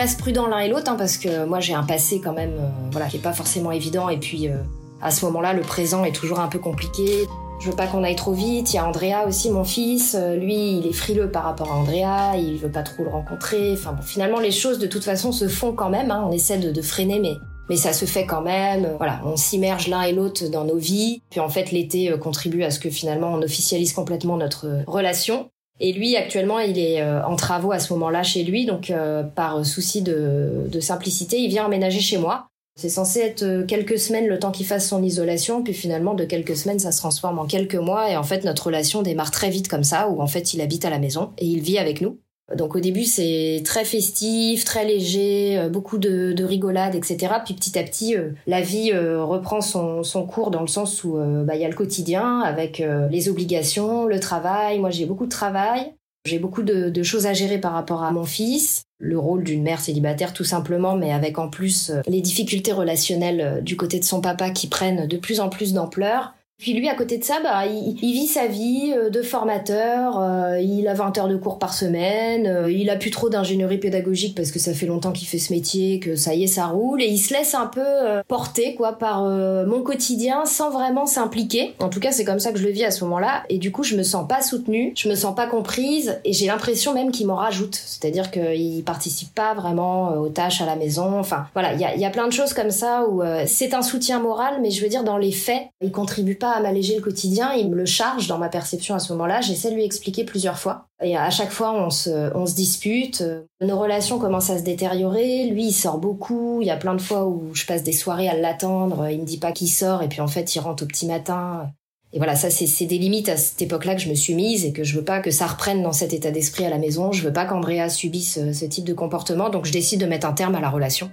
reste 0.00 0.18
prudent 0.18 0.46
l'un 0.46 0.60
et 0.60 0.68
l'autre 0.68 0.90
hein, 0.90 0.96
parce 0.96 1.18
que 1.18 1.44
moi 1.44 1.60
j'ai 1.60 1.74
un 1.74 1.82
passé 1.82 2.22
quand 2.24 2.32
même 2.32 2.54
euh, 2.58 2.68
voilà 2.90 3.06
qui 3.06 3.18
est 3.18 3.20
pas 3.20 3.34
forcément 3.34 3.70
évident 3.70 4.08
et 4.08 4.16
puis 4.16 4.48
euh, 4.48 4.56
à 5.02 5.10
ce 5.10 5.24
moment-là 5.26 5.52
le 5.52 5.62
présent 5.62 6.04
est 6.04 6.14
toujours 6.14 6.40
un 6.40 6.48
peu 6.48 6.58
compliqué. 6.58 7.26
Je 7.60 7.68
veux 7.68 7.76
pas 7.76 7.86
qu'on 7.86 8.02
aille 8.02 8.16
trop 8.16 8.32
vite. 8.32 8.72
Il 8.72 8.76
y 8.76 8.78
a 8.78 8.88
Andrea 8.88 9.26
aussi, 9.28 9.50
mon 9.50 9.64
fils. 9.64 10.16
Euh, 10.18 10.34
lui, 10.34 10.78
il 10.78 10.86
est 10.86 10.94
frileux 10.94 11.30
par 11.30 11.44
rapport 11.44 11.70
à 11.70 11.76
Andrea. 11.76 12.38
Il 12.38 12.56
veut 12.56 12.70
pas 12.70 12.82
trop 12.82 13.04
le 13.04 13.10
rencontrer. 13.10 13.74
Enfin 13.74 13.92
bon, 13.92 14.02
finalement, 14.02 14.40
les 14.40 14.50
choses 14.50 14.78
de 14.78 14.86
toute 14.86 15.04
façon 15.04 15.30
se 15.30 15.46
font 15.46 15.72
quand 15.72 15.90
même. 15.90 16.10
Hein. 16.10 16.24
On 16.26 16.32
essaie 16.32 16.56
de, 16.56 16.82
freiner, 16.82 17.20
mais 17.20 17.34
mais 17.68 17.76
ça 17.76 17.92
se 17.92 18.06
fait 18.06 18.24
quand 18.24 18.40
même. 18.40 18.94
Voilà, 18.96 19.20
on 19.26 19.36
s'immerge 19.36 19.88
l'un 19.88 20.02
et 20.02 20.12
l'autre 20.12 20.48
dans 20.48 20.64
nos 20.64 20.78
vies. 20.78 21.20
Puis 21.28 21.38
en 21.38 21.50
fait, 21.50 21.70
l'été 21.70 22.10
contribue 22.18 22.62
à 22.62 22.70
ce 22.70 22.80
que 22.80 22.88
finalement 22.88 23.30
on 23.32 23.42
officialise 23.42 23.92
complètement 23.92 24.38
notre 24.38 24.82
relation. 24.86 25.50
Et 25.78 25.92
lui, 25.92 26.16
actuellement, 26.16 26.58
il 26.58 26.78
est 26.78 27.02
en 27.02 27.36
travaux 27.36 27.70
à 27.72 27.78
ce 27.78 27.92
moment-là 27.92 28.22
chez 28.22 28.42
lui, 28.42 28.66
donc 28.66 28.92
par 29.36 29.64
souci 29.64 30.02
de, 30.02 30.66
de 30.66 30.80
simplicité, 30.80 31.38
il 31.38 31.48
vient 31.48 31.66
emménager 31.66 32.00
chez 32.00 32.18
moi. 32.18 32.48
C'est 32.80 32.88
censé 32.88 33.20
être 33.20 33.42
euh, 33.42 33.66
quelques 33.66 33.98
semaines 33.98 34.26
le 34.26 34.38
temps 34.38 34.52
qu'il 34.52 34.64
fasse 34.64 34.88
son 34.88 35.02
isolation, 35.02 35.62
puis 35.62 35.74
finalement 35.74 36.14
de 36.14 36.24
quelques 36.24 36.56
semaines 36.56 36.78
ça 36.78 36.92
se 36.92 36.98
transforme 36.98 37.38
en 37.38 37.44
quelques 37.44 37.74
mois 37.74 38.10
et 38.10 38.16
en 38.16 38.22
fait 38.22 38.42
notre 38.42 38.68
relation 38.68 39.02
démarre 39.02 39.30
très 39.30 39.50
vite 39.50 39.68
comme 39.68 39.84
ça, 39.84 40.08
où 40.08 40.22
en 40.22 40.26
fait 40.26 40.54
il 40.54 40.62
habite 40.62 40.86
à 40.86 40.90
la 40.90 40.98
maison 40.98 41.32
et 41.36 41.44
il 41.44 41.60
vit 41.60 41.76
avec 41.76 42.00
nous. 42.00 42.20
Donc 42.56 42.74
au 42.76 42.80
début 42.80 43.04
c'est 43.04 43.60
très 43.66 43.84
festif, 43.84 44.64
très 44.64 44.86
léger, 44.86 45.58
euh, 45.58 45.68
beaucoup 45.68 45.98
de, 45.98 46.32
de 46.32 46.42
rigolade, 46.42 46.94
etc. 46.94 47.34
Puis 47.44 47.52
petit 47.52 47.78
à 47.78 47.82
petit 47.82 48.16
euh, 48.16 48.30
la 48.46 48.62
vie 48.62 48.94
reprend 48.94 49.60
son, 49.60 50.02
cours 50.26 50.50
dans 50.50 50.62
le 50.62 50.66
sens 50.66 51.04
où 51.04 51.18
bah, 51.44 51.56
il 51.56 51.60
y 51.60 51.66
a 51.66 51.68
le 51.68 51.74
quotidien 51.74 52.40
avec 52.40 52.82
les 53.10 53.28
obligations, 53.28 54.06
le 54.06 54.20
travail. 54.20 54.78
Moi 54.78 54.88
j'ai 54.88 55.04
beaucoup 55.04 55.26
de 55.26 55.30
travail. 55.30 55.92
J'ai 56.26 56.38
beaucoup 56.38 56.62
de, 56.62 57.02
choses 57.02 57.26
à 57.26 57.32
gérer 57.32 57.58
par 57.58 57.72
rapport 57.72 58.02
à 58.02 58.10
mon 58.10 58.24
fils, 58.24 58.84
le 59.00 59.18
rôle 59.18 59.42
d'une 59.42 59.62
mère 59.62 59.80
célibataire 59.80 60.32
tout 60.32 60.44
simplement, 60.44 60.94
mais 60.94 61.12
avec 61.12 61.38
en 61.38 61.48
plus 61.48 61.90
euh, 61.90 62.02
les 62.06 62.20
difficultés 62.20 62.72
relationnelles 62.72 63.40
euh, 63.40 63.60
du 63.60 63.76
côté 63.76 63.98
de 63.98 64.04
son 64.04 64.20
papa 64.20 64.50
qui 64.50 64.68
prennent 64.68 65.06
de 65.06 65.16
plus 65.16 65.40
en 65.40 65.48
plus 65.48 65.72
d'ampleur. 65.72 66.34
Puis 66.60 66.74
lui, 66.74 66.90
à 66.90 66.94
côté 66.94 67.16
de 67.16 67.24
ça, 67.24 67.38
bah, 67.42 67.64
il, 67.66 67.94
vit 67.94 68.26
sa 68.26 68.46
vie 68.46 68.92
euh, 68.94 69.08
de 69.08 69.22
formateur. 69.22 70.20
Euh, 70.20 70.60
il 70.60 70.86
a 70.88 70.94
20 70.94 71.16
heures 71.16 71.28
de 71.28 71.36
cours 71.36 71.58
par 71.58 71.72
semaine. 71.72 72.46
Euh, 72.46 72.70
il 72.70 72.90
a 72.90 72.96
plus 72.96 73.10
trop 73.10 73.30
d'ingénierie 73.30 73.78
pédagogique 73.78 74.34
parce 74.34 74.50
que 74.50 74.58
ça 74.58 74.74
fait 74.74 74.84
longtemps 74.84 75.12
qu'il 75.12 75.26
fait 75.26 75.38
ce 75.38 75.54
métier, 75.54 76.00
que 76.00 76.16
ça 76.16 76.34
y 76.34 76.44
est, 76.44 76.46
ça 76.46 76.66
roule. 76.66 77.00
Et 77.02 77.06
il 77.06 77.16
se 77.16 77.32
laisse 77.32 77.54
un 77.54 77.66
peu 77.66 77.80
porter 78.28 78.74
quoi 78.74 78.98
par 78.98 79.22
mon 79.22 79.82
quotidien 79.82 80.44
sans 80.44 80.70
vraiment 80.70 81.06
s'impliquer. 81.06 81.74
En 81.78 81.88
tout 81.88 82.00
cas, 82.00 82.12
c'est 82.12 82.24
comme 82.24 82.40
ça 82.40 82.52
que 82.52 82.58
je 82.58 82.64
le 82.64 82.70
vis 82.70 82.84
à 82.84 82.90
ce 82.90 83.04
moment-là. 83.04 83.44
Et 83.48 83.56
du 83.56 83.72
coup, 83.72 83.82
je 83.82 83.96
me 83.96 84.02
sens 84.02 84.28
pas 84.28 84.42
soutenue, 84.42 84.92
je 84.96 85.08
me 85.08 85.14
sens 85.14 85.34
pas 85.34 85.46
comprise, 85.46 86.18
et 86.24 86.32
j'ai 86.34 86.46
l'impression 86.46 86.92
même 86.92 87.10
qu'il 87.10 87.26
m'en 87.26 87.36
rajoute. 87.36 87.74
C'est-à-dire 87.74 88.30
qu'il 88.30 88.82
participe 88.84 89.34
pas 89.34 89.54
vraiment 89.54 90.10
aux 90.16 90.28
tâches 90.28 90.60
à 90.60 90.66
la 90.66 90.76
maison. 90.76 91.18
Enfin, 91.18 91.46
voilà, 91.54 91.72
il 91.72 91.80
y 91.80 91.84
a, 91.84 91.96
y 91.96 92.04
a, 92.04 92.10
plein 92.10 92.26
de 92.26 92.32
choses 92.32 92.52
comme 92.52 92.70
ça 92.70 93.06
où 93.08 93.22
c'est 93.46 93.72
un 93.72 93.82
soutien 93.82 94.20
moral, 94.20 94.58
mais 94.60 94.70
je 94.70 94.82
veux 94.82 94.88
dire 94.88 95.04
dans 95.04 95.16
les 95.16 95.32
faits, 95.32 95.62
il 95.80 95.90
contribue 95.90 96.34
pas 96.34 96.49
à 96.52 96.60
m'alléger 96.60 96.96
le 96.96 97.02
quotidien, 97.02 97.52
il 97.52 97.70
me 97.70 97.76
le 97.76 97.86
charge 97.86 98.26
dans 98.28 98.38
ma 98.38 98.48
perception 98.48 98.94
à 98.94 98.98
ce 98.98 99.12
moment-là. 99.12 99.40
J'essaie 99.40 99.70
de 99.70 99.74
lui 99.74 99.84
expliquer 99.84 100.24
plusieurs 100.24 100.58
fois. 100.58 100.86
Et 101.02 101.16
à 101.16 101.30
chaque 101.30 101.50
fois, 101.50 101.72
on 101.72 101.90
se, 101.90 102.54
dispute. 102.54 103.24
Nos 103.60 103.78
relations 103.78 104.18
commencent 104.18 104.50
à 104.50 104.58
se 104.58 104.64
détériorer. 104.64 105.46
Lui, 105.46 105.66
il 105.66 105.72
sort 105.72 105.98
beaucoup. 105.98 106.58
Il 106.60 106.66
y 106.66 106.70
a 106.70 106.76
plein 106.76 106.94
de 106.94 107.00
fois 107.00 107.26
où 107.26 107.54
je 107.54 107.64
passe 107.66 107.82
des 107.82 107.92
soirées 107.92 108.28
à 108.28 108.36
l'attendre. 108.36 109.08
Il 109.08 109.20
me 109.20 109.24
dit 109.24 109.38
pas 109.38 109.52
qu'il 109.52 109.68
sort 109.68 110.02
et 110.02 110.08
puis 110.08 110.20
en 110.20 110.28
fait, 110.28 110.54
il 110.54 110.60
rentre 110.60 110.84
au 110.84 110.86
petit 110.86 111.06
matin. 111.06 111.70
Et 112.12 112.18
voilà, 112.18 112.34
ça, 112.34 112.50
c'est 112.50 112.86
des 112.86 112.98
limites 112.98 113.28
à 113.28 113.36
cette 113.36 113.62
époque-là 113.62 113.94
que 113.94 114.00
je 114.00 114.08
me 114.08 114.14
suis 114.14 114.34
mise 114.34 114.64
et 114.64 114.72
que 114.72 114.82
je 114.82 114.96
veux 114.96 115.04
pas 115.04 115.20
que 115.20 115.30
ça 115.30 115.46
reprenne 115.46 115.82
dans 115.82 115.92
cet 115.92 116.12
état 116.12 116.32
d'esprit 116.32 116.64
à 116.64 116.70
la 116.70 116.78
maison. 116.78 117.12
Je 117.12 117.22
veux 117.22 117.32
pas 117.32 117.44
qu'Andrea 117.44 117.88
subisse 117.88 118.40
ce 118.52 118.64
type 118.64 118.84
de 118.84 118.94
comportement. 118.94 119.48
Donc, 119.48 119.64
je 119.64 119.72
décide 119.72 120.00
de 120.00 120.06
mettre 120.06 120.26
un 120.26 120.32
terme 120.32 120.56
à 120.56 120.60
la 120.60 120.70
relation. 120.70 121.10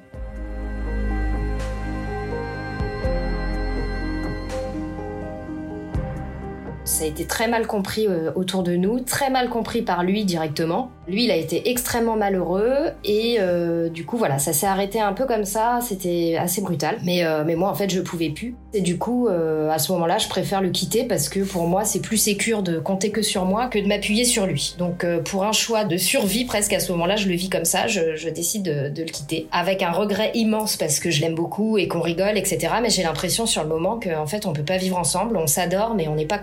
Ça 6.98 7.04
a 7.04 7.08
été 7.08 7.26
très 7.26 7.48
mal 7.48 7.68
compris 7.68 8.08
euh, 8.08 8.32
autour 8.34 8.64
de 8.64 8.76
nous, 8.76 9.00
très 9.00 9.30
mal 9.30 9.50
compris 9.50 9.84
par 9.84 10.04
lui 10.04 10.26
directement. 10.26 10.90
Lui, 11.08 11.26
il 11.26 11.32
a 11.32 11.36
été 11.36 11.70
extrêmement 11.70 12.16
malheureux 12.16 12.90
et 13.06 13.38
euh, 13.40 13.88
du 13.88 14.04
coup, 14.04 14.18
voilà, 14.18 14.40
ça 14.40 14.52
s'est 14.52 14.66
arrêté 14.66 15.00
un 15.00 15.14
peu 15.14 15.28
comme 15.28 15.46
ça. 15.46 15.78
C'était 15.84 16.38
assez 16.40 16.60
brutal. 16.60 16.98
Mais, 17.04 17.24
euh, 17.24 17.44
mais 17.46 17.56
moi, 17.56 17.70
en 17.70 17.76
fait, 17.76 17.92
je 17.92 18.02
pouvais 18.02 18.32
plus. 18.32 18.56
Et 18.74 18.82
du 18.82 18.98
coup, 18.98 19.28
à 19.28 19.80
ce 19.80 19.92
moment-là, 19.92 20.18
je 20.18 20.28
préfère 20.28 20.62
le 20.62 20.70
quitter 20.70 21.04
parce 21.04 21.30
que 21.30 21.40
pour 21.40 21.68
moi, 21.68 21.86
c'est 21.86 22.02
plus 22.02 22.18
sécure 22.18 22.62
de 22.62 22.80
compter 22.80 23.12
que 23.12 23.22
sur 23.22 23.46
moi 23.46 23.68
que 23.68 23.80
de 23.80 23.88
m'appuyer 23.88 24.26
sur 24.26 24.46
lui. 24.46 24.76
Donc, 24.78 25.06
pour 25.26 25.46
un 25.46 25.52
choix 25.52 25.84
de 25.84 25.98
survie 25.98 26.46
presque 26.46 26.74
à 26.74 26.80
ce 26.80 26.92
moment-là, 26.92 27.16
je 27.16 27.28
le 27.28 27.36
vis 27.36 27.50
comme 27.50 27.66
ça. 27.66 27.88
Je, 27.88 28.30
décide 28.30 28.64
de, 28.64 29.02
le 29.02 29.10
quitter 29.10 29.48
avec 29.52 29.82
un 29.82 29.92
regret 29.92 30.32
immense 30.34 30.76
parce 30.76 31.00
que 31.00 31.10
je 31.10 31.22
l'aime 31.22 31.34
beaucoup 31.34 31.78
et 31.78 31.88
qu'on 31.88 32.02
rigole, 32.02 32.38
etc. 32.38 32.74
Mais 32.82 32.90
j'ai 32.90 33.04
l'impression 33.04 33.46
sur 33.46 33.64
le 33.64 33.70
moment 33.70 34.00
qu'en 34.00 34.28
fait, 34.28 34.46
on 34.46 34.54
peut 34.54 34.64
pas 34.64 34.78
vivre 34.78 34.98
ensemble. 34.98 35.38
On 35.38 35.48
s'adore, 35.48 35.96
mais 35.96 36.08
on 36.08 36.16
n'est 36.16 36.26
pas 36.26 36.38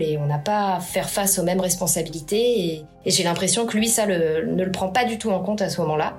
et 0.00 0.18
on 0.18 0.26
n'a 0.26 0.38
pas 0.38 0.74
à 0.74 0.80
faire 0.80 1.08
face 1.08 1.38
aux 1.38 1.42
mêmes 1.42 1.60
responsabilités. 1.60 2.60
Et, 2.74 2.84
j'ai 3.06 3.24
l'impression 3.24 3.64
que 3.64 3.76
lui, 3.76 3.88
ça 3.88 4.06
ne 4.06 4.64
le 4.64 4.70
prend 4.70 4.88
pas 4.88 5.04
du 5.04 5.18
tout 5.18 5.30
en 5.30 5.40
compte 5.40 5.62
à 5.62 5.70
ce 5.70 5.80
moment-là. 5.80 6.14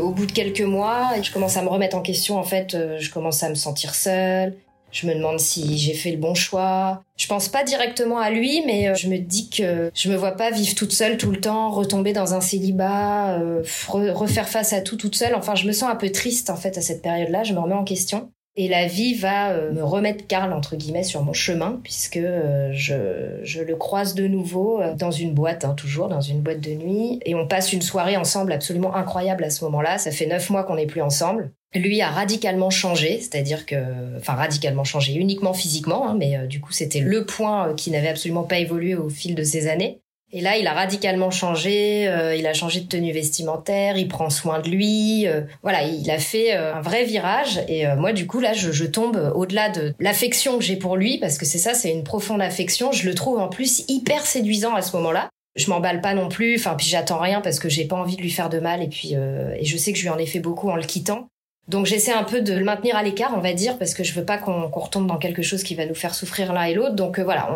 Au 0.00 0.10
bout 0.10 0.26
de 0.26 0.32
quelques 0.32 0.62
mois, 0.62 1.10
je 1.22 1.30
commence 1.30 1.56
à 1.56 1.62
me 1.62 1.68
remettre 1.68 1.96
en 1.96 2.02
question. 2.02 2.38
En 2.38 2.42
fait, 2.42 2.74
euh, 2.74 2.96
je 2.98 3.10
commence 3.10 3.42
à 3.42 3.48
me 3.48 3.54
sentir 3.54 3.94
seule. 3.94 4.54
Je 4.90 5.06
me 5.06 5.14
demande 5.14 5.38
si 5.38 5.78
j'ai 5.78 5.94
fait 5.94 6.10
le 6.10 6.16
bon 6.16 6.34
choix. 6.34 7.02
Je 7.16 7.26
pense 7.26 7.48
pas 7.48 7.62
directement 7.62 8.18
à 8.18 8.30
lui, 8.30 8.62
mais 8.66 8.88
euh, 8.88 8.94
je 8.94 9.08
me 9.08 9.18
dis 9.18 9.50
que 9.50 9.90
je 9.94 10.10
me 10.10 10.16
vois 10.16 10.32
pas 10.32 10.50
vivre 10.50 10.74
toute 10.74 10.92
seule 10.92 11.18
tout 11.18 11.30
le 11.30 11.40
temps, 11.40 11.70
retomber 11.70 12.12
dans 12.12 12.34
un 12.34 12.40
célibat, 12.40 13.38
euh, 13.38 13.62
refaire 13.88 14.48
face 14.48 14.72
à 14.72 14.80
tout 14.80 14.96
toute 14.96 15.14
seule. 15.14 15.34
Enfin, 15.34 15.54
je 15.54 15.66
me 15.66 15.72
sens 15.72 15.90
un 15.90 15.96
peu 15.96 16.10
triste 16.10 16.50
en 16.50 16.56
fait 16.56 16.78
à 16.78 16.80
cette 16.80 17.02
période-là. 17.02 17.44
Je 17.44 17.52
me 17.52 17.58
remets 17.58 17.74
en 17.74 17.84
question. 17.84 18.30
Et 18.58 18.68
la 18.68 18.86
vie 18.86 19.14
va 19.14 19.50
euh, 19.50 19.70
me 19.70 19.84
remettre 19.84 20.26
Karl 20.26 20.54
entre 20.54 20.76
guillemets 20.76 21.02
sur 21.02 21.22
mon 21.22 21.34
chemin 21.34 21.78
puisque 21.84 22.16
euh, 22.16 22.70
je, 22.72 23.40
je, 23.42 23.60
le 23.60 23.76
croise 23.76 24.14
de 24.14 24.26
nouveau 24.26 24.80
euh, 24.80 24.94
dans 24.94 25.10
une 25.10 25.34
boîte, 25.34 25.66
hein, 25.66 25.74
toujours 25.74 26.08
dans 26.08 26.22
une 26.22 26.40
boîte 26.40 26.60
de 26.60 26.70
nuit, 26.70 27.20
et 27.26 27.34
on 27.34 27.46
passe 27.46 27.74
une 27.74 27.82
soirée 27.82 28.16
ensemble 28.16 28.52
absolument 28.52 28.94
incroyable 28.94 29.44
à 29.44 29.50
ce 29.50 29.62
moment-là. 29.64 29.98
Ça 29.98 30.10
fait 30.10 30.24
neuf 30.24 30.48
mois 30.48 30.64
qu'on 30.64 30.76
n'est 30.76 30.86
plus 30.86 31.02
ensemble. 31.02 31.52
Lui 31.74 32.00
a 32.00 32.08
radicalement 32.08 32.70
changé, 32.70 33.18
c'est-à-dire 33.20 33.66
que, 33.66 33.76
enfin 34.16 34.32
radicalement 34.32 34.84
changé, 34.84 35.14
uniquement 35.14 35.52
physiquement, 35.52 36.08
hein, 36.08 36.16
mais 36.18 36.46
du 36.46 36.58
coup 36.60 36.72
c'était 36.72 37.00
le 37.00 37.26
point 37.26 37.74
qui 37.74 37.90
n'avait 37.90 38.08
absolument 38.08 38.44
pas 38.44 38.58
évolué 38.58 38.94
au 38.94 39.10
fil 39.10 39.34
de 39.34 39.42
ces 39.42 39.68
années. 39.68 40.00
Et 40.36 40.42
là, 40.42 40.58
il 40.58 40.66
a 40.66 40.74
radicalement 40.74 41.30
changé, 41.30 42.06
euh, 42.08 42.36
il 42.36 42.46
a 42.46 42.52
changé 42.52 42.80
de 42.80 42.86
tenue 42.86 43.10
vestimentaire, 43.10 43.96
il 43.96 44.06
prend 44.06 44.28
soin 44.28 44.60
de 44.60 44.68
lui, 44.68 45.26
euh, 45.26 45.40
voilà, 45.62 45.84
il 45.84 46.10
a 46.10 46.18
fait 46.18 46.54
euh, 46.54 46.74
un 46.74 46.82
vrai 46.82 47.04
virage. 47.04 47.62
Et 47.68 47.86
moi, 47.96 48.12
du 48.12 48.26
coup, 48.26 48.38
là, 48.38 48.52
je, 48.52 48.70
je 48.70 48.84
tombe 48.84 49.32
au-delà 49.34 49.70
de 49.70 49.94
l'affection 49.98 50.58
que 50.58 50.62
j'ai 50.62 50.76
pour 50.76 50.98
lui, 50.98 51.16
parce 51.16 51.38
que 51.38 51.46
c'est 51.46 51.56
ça, 51.56 51.72
c'est 51.72 51.90
une 51.90 52.04
profonde 52.04 52.42
affection. 52.42 52.92
Je 52.92 53.08
le 53.08 53.14
trouve 53.14 53.38
en 53.38 53.48
plus 53.48 53.84
hyper 53.88 54.26
séduisant 54.26 54.74
à 54.74 54.82
ce 54.82 54.94
moment-là. 54.96 55.30
Je 55.56 55.70
m'emballe 55.70 56.02
pas 56.02 56.12
non 56.12 56.28
plus, 56.28 56.56
enfin, 56.56 56.74
puis 56.76 56.86
j'attends 56.86 57.18
rien 57.18 57.40
parce 57.40 57.58
que 57.58 57.70
j'ai 57.70 57.86
pas 57.86 57.96
envie 57.96 58.16
de 58.16 58.20
lui 58.20 58.30
faire 58.30 58.50
de 58.50 58.58
mal, 58.58 58.82
et 58.82 58.88
puis, 58.88 59.14
et 59.14 59.64
je 59.64 59.76
sais 59.78 59.94
que 59.94 59.98
je 59.98 60.02
lui 60.02 60.10
en 60.10 60.18
ai 60.18 60.26
fait 60.26 60.40
beaucoup 60.40 60.68
en 60.68 60.76
le 60.76 60.82
quittant. 60.82 61.28
Donc 61.68 61.86
j'essaie 61.86 62.12
un 62.12 62.22
peu 62.22 62.42
de 62.42 62.54
le 62.54 62.64
maintenir 62.64 62.96
à 62.96 63.02
l'écart, 63.02 63.32
on 63.36 63.40
va 63.40 63.52
dire, 63.52 63.76
parce 63.76 63.92
que 63.92 64.04
je 64.04 64.14
veux 64.14 64.24
pas 64.24 64.38
qu'on 64.38 64.68
retombe 64.68 65.06
dans 65.06 65.18
quelque 65.18 65.42
chose 65.42 65.64
qui 65.64 65.74
va 65.74 65.84
nous 65.84 65.96
faire 65.96 66.14
souffrir 66.14 66.52
l'un 66.52 66.64
et 66.64 66.74
l'autre. 66.74 66.94
Donc 66.94 67.18
euh, 67.18 67.24
voilà, 67.24 67.48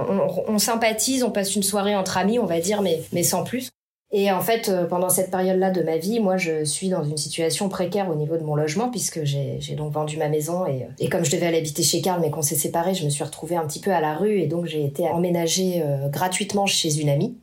on, 0.49 0.59
sympathise, 0.59 1.23
on 1.23 1.31
passe 1.31 1.55
une 1.55 1.63
soirée 1.63 1.95
entre 1.95 2.19
amis, 2.19 2.39
on 2.39 2.47
va 2.47 2.59
dire, 2.59 2.83
mais, 2.83 3.01
mais 3.13 3.23
sans 3.23 3.45
plus. 3.45 3.71
Et 4.13 4.33
en 4.33 4.41
fait, 4.41 4.69
euh, 4.69 4.87
pendant 4.87 5.09
cette 5.09 5.31
période-là 5.31 5.71
de 5.71 5.83
ma 5.83 5.97
vie, 5.97 6.19
moi, 6.19 6.37
je 6.37 6.65
suis 6.65 6.89
dans 6.89 7.05
une 7.05 7.17
situation 7.17 7.69
précaire 7.69 8.11
au 8.11 8.17
niveau 8.17 8.37
de 8.37 8.43
mon 8.43 8.57
logement, 8.57 8.91
puisque 8.91 9.23
j'ai 9.23 9.61
donc 9.77 9.93
vendu 9.93 10.17
ma 10.17 10.29
maison. 10.29 10.67
Et, 10.67 10.89
et, 10.99 11.09
comme 11.09 11.25
je 11.25 11.31
devais 11.31 11.47
aller 11.47 11.59
habiter 11.59 11.85
chez 11.85 12.01
Karl, 12.01 12.21
mais 12.21 12.31
qu'on 12.31 12.43
s'est 12.43 12.57
séparés, 12.57 12.95
je 12.95 13.05
me 13.05 13.11
suis 13.11 13.23
retrouvée 13.23 13.55
un 13.55 13.65
petit 13.67 13.79
peu 13.79 13.93
à 13.93 14.01
la 14.01 14.17
rue. 14.17 14.41
Et 14.41 14.49
donc, 14.49 14.67
j'ai 14.67 14.85
été 14.85 15.07
emménagée 15.09 15.83
euh, 15.85 16.09
gratuitement 16.09 16.67
chez 16.67 17.01
une 17.01 17.09
amie. 17.09 17.39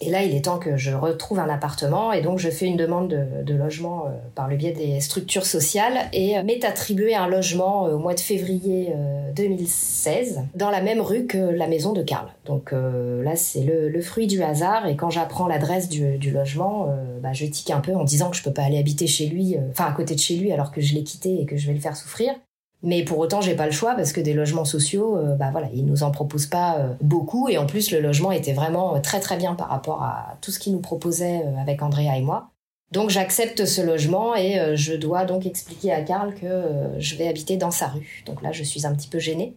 Et 0.00 0.10
là, 0.10 0.22
il 0.22 0.34
est 0.34 0.44
temps 0.44 0.58
que 0.58 0.76
je 0.76 0.92
retrouve 0.92 1.40
un 1.40 1.48
appartement 1.48 2.12
et 2.12 2.22
donc 2.22 2.38
je 2.38 2.50
fais 2.50 2.66
une 2.66 2.76
demande 2.76 3.08
de, 3.08 3.54
logement 3.54 4.06
euh, 4.06 4.10
par 4.36 4.46
le 4.48 4.56
biais 4.56 4.70
des 4.70 5.00
structures 5.00 5.44
sociales 5.44 6.08
et 6.12 6.40
m'est 6.44 6.64
attribué 6.64 7.16
un 7.16 7.26
logement 7.26 7.86
euh, 7.86 7.94
au 7.94 7.98
mois 7.98 8.14
de 8.14 8.20
février 8.20 8.94
2016 9.34 10.36
euh, 10.36 10.40
dans 10.54 10.70
la 10.70 10.82
même 10.82 11.00
rue 11.00 11.26
que 11.26 11.38
la 11.38 11.66
maison 11.66 11.92
de 11.92 12.02
Karl. 12.02 12.28
Donc 12.46 12.72
là, 12.72 13.36
c'est 13.36 13.62
le, 13.62 14.00
fruit 14.00 14.28
du 14.28 14.42
hasard 14.42 14.86
et 14.86 14.96
quand 14.96 15.10
j'apprends 15.10 15.48
l'adresse 15.48 15.88
du, 15.88 16.30
logement, 16.30 16.88
bah, 17.20 17.32
je 17.32 17.44
tique 17.46 17.70
un 17.70 17.80
peu 17.80 17.94
en 17.94 18.04
disant 18.04 18.30
que 18.30 18.36
je 18.36 18.42
peux 18.42 18.52
pas 18.52 18.62
aller 18.62 18.78
habiter 18.78 19.06
chez 19.06 19.26
lui, 19.26 19.56
enfin 19.70 19.86
à 19.86 19.92
côté 19.92 20.14
de 20.14 20.20
chez 20.20 20.36
lui 20.36 20.52
alors 20.52 20.70
que 20.70 20.80
je 20.80 20.94
l'ai 20.94 21.02
quitté 21.02 21.40
et 21.40 21.46
que 21.46 21.56
je 21.56 21.66
vais 21.66 21.74
le 21.74 21.80
faire 21.80 21.96
souffrir. 21.96 22.32
Mais 22.82 23.02
pour 23.04 23.18
autant, 23.18 23.40
j'ai 23.40 23.56
pas 23.56 23.66
le 23.66 23.72
choix 23.72 23.94
parce 23.94 24.12
que 24.12 24.20
des 24.20 24.34
logements 24.34 24.64
sociaux, 24.64 25.16
euh, 25.16 25.34
bah 25.34 25.50
voilà, 25.50 25.68
ils 25.74 25.84
nous 25.84 26.04
en 26.04 26.10
proposent 26.10 26.46
pas 26.46 26.78
euh, 26.78 26.92
beaucoup 27.00 27.48
et 27.48 27.58
en 27.58 27.66
plus 27.66 27.90
le 27.90 28.00
logement 28.00 28.30
était 28.30 28.52
vraiment 28.52 28.94
euh, 28.94 29.00
très 29.00 29.18
très 29.18 29.36
bien 29.36 29.54
par 29.54 29.68
rapport 29.68 30.02
à 30.02 30.36
tout 30.40 30.52
ce 30.52 30.60
qu'ils 30.60 30.72
nous 30.72 30.80
proposaient 30.80 31.44
avec 31.60 31.82
Andrea 31.82 32.16
et 32.16 32.20
moi. 32.20 32.50
Donc 32.92 33.10
j'accepte 33.10 33.66
ce 33.66 33.82
logement 33.82 34.34
et 34.34 34.74
je 34.74 34.94
dois 34.94 35.26
donc 35.26 35.44
expliquer 35.44 35.92
à 35.92 36.00
Karl 36.00 36.34
que 36.34 36.94
je 36.98 37.16
vais 37.16 37.28
habiter 37.28 37.58
dans 37.58 37.70
sa 37.70 37.88
rue. 37.88 38.22
Donc 38.24 38.40
là, 38.40 38.50
je 38.50 38.62
suis 38.62 38.86
un 38.86 38.94
petit 38.94 39.08
peu 39.08 39.18
gênée. 39.18 39.54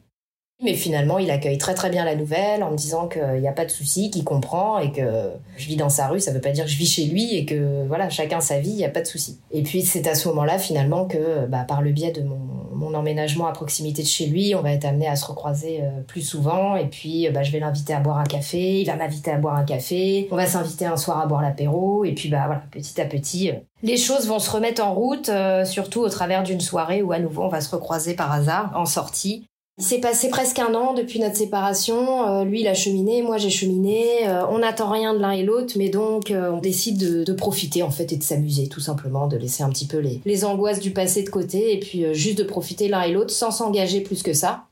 Mais 0.63 0.76
finalement, 0.76 1.17
il 1.17 1.32
accueille 1.32 1.58
très 1.58 1.74
très 1.74 1.89
bien 1.89 2.06
la 2.06 2.15
nouvelle 2.15 2.62
en 2.62 2.69
me 2.69 2.78
disant 2.78 3.08
qu'il 3.08 3.39
n'y 3.39 3.47
a 3.47 3.52
pas 3.52 3.65
de 3.65 3.71
souci, 3.71 4.12
qu'il 4.12 4.24
comprend 4.24 4.78
et 4.78 4.91
que 4.91 5.32
je 5.58 5.67
vis 5.67 5.76
dans 5.76 5.89
sa 5.89 6.08
rue, 6.08 6.19
ça 6.19 6.32
veut 6.32 6.41
pas 6.41 6.52
dire 6.52 6.65
que 6.65 6.69
je 6.69 6.78
vis 6.78 6.86
chez 6.86 7.06
lui 7.06 7.36
et 7.36 7.45
que 7.45 7.86
voilà, 7.88 8.10
chacun 8.10 8.41
sa 8.41 8.60
vie, 8.60 8.69
il 8.69 8.76
n'y 8.76 8.86
a 8.86 8.89
pas 8.89 9.02
de 9.02 9.08
souci. 9.08 9.39
Et 9.50 9.63
puis 9.63 9.82
c'est 9.82 10.08
à 10.08 10.13
ce 10.13 10.28
moment-là 10.28 10.60
finalement 10.60 11.06
que 11.06 11.47
bah, 11.47 11.63
par 11.67 11.82
le 11.82 11.91
biais 11.91 12.12
de 12.12 12.21
mon, 12.21 12.39
mon, 12.74 12.93
emménagement 12.93 13.47
à 13.47 13.54
proximité 13.54 14.04
de 14.04 14.08
chez 14.08 14.28
lui, 14.28 14.54
on 14.54 14.62
va 14.62 14.71
être 14.71 14.86
amené 14.86 15.08
à 15.08 15.15
se 15.15 15.26
recroiser 15.26 15.80
euh, 15.82 16.02
plus 16.06 16.21
souvent. 16.21 16.76
Et 16.76 16.86
puis 16.86 17.28
bah, 17.30 17.41
je 17.41 17.52
vais 17.52 17.60
l'inviter 17.60 17.93
à 17.93 18.00
boire 18.00 18.19
un 18.19 18.26
café, 18.26 18.82
il 18.82 18.86
va 18.86 18.95
m'inviter 18.95 19.32
à 19.32 19.38
boire 19.38 19.56
un 19.56 19.63
café, 19.63 20.28
on 20.32 20.36
va 20.36 20.45
s'inviter 20.45 20.86
un 20.86 20.97
soir 20.97 21.19
à 21.21 21.26
boire 21.26 21.41
l'apéro. 21.41 22.06
Et 22.06 22.13
puis 22.13 22.30
bah 22.30 22.43
voilà, 22.45 22.63
petit 22.69 23.02
à 23.02 23.06
petit, 23.06 23.50
euh, 23.50 23.56
les 23.82 23.97
choses 23.97 24.28
vont 24.28 24.39
se 24.39 24.52
remettre 24.52 24.84
en 24.84 24.93
route, 24.93 25.30
euh, 25.30 25.65
surtout 25.65 26.02
au 26.02 26.10
travers 26.10 26.43
d'une 26.43 26.62
soirée 26.62 27.02
où 27.02 27.12
à 27.13 27.19
nouveau 27.19 27.43
on 27.43 27.50
va 27.50 27.62
se 27.62 27.74
recroiser 27.74 28.13
par 28.13 28.32
hasard 28.32 28.71
en 28.76 28.86
sortie 28.86 29.47
il 29.77 29.84
s'est 29.84 29.99
passé 29.99 30.29
presque 30.29 30.60
un 30.60 30.75
an 30.75 30.93
depuis 30.93 31.19
notre 31.19 31.38
séparation. 31.38 32.27
Euh, 32.27 32.43
lui, 32.43 32.62
il 32.62 32.67
a 32.67 32.73
cheminé, 32.73 33.21
moi 33.21 33.38
j'ai 33.38 33.49
cheminé. 33.49 34.27
Euh, 34.27 34.45
on 34.49 34.60
n'attend 34.60 34.91
rien 34.91 35.13
de 35.13 35.19
l'un 35.19 35.31
et 35.31 35.43
l'autre, 35.43 35.73
mais 35.77 35.89
donc 35.89 36.29
euh, 36.29 36.51
on 36.51 36.60
décide 36.60 37.23
de, 37.23 37.34
profiter 37.34 37.81
en 37.81 37.89
fait 37.89 38.12
et 38.12 38.17
de 38.17 38.23
s'amuser 38.23 38.67
tout 38.67 38.81
simplement, 38.81 39.27
de 39.27 39.38
laisser 39.38 39.63
un 39.63 39.69
petit 39.69 39.88
peu 39.88 39.97
les, 39.97 40.21
les 40.25 40.45
angoisses 40.45 40.79
du 40.79 40.91
passé 40.91 41.23
de 41.23 41.29
côté 41.29 41.73
et 41.73 41.79
puis 41.79 42.13
juste 42.13 42.38
de 42.38 42.43
profiter 42.43 42.89
l'un 42.89 43.01
et 43.01 43.12
l'autre 43.12 43.31
sans 43.31 43.49
s'engager 43.49 44.01
plus 44.01 44.21
que 44.21 44.34
ça. 44.34 44.65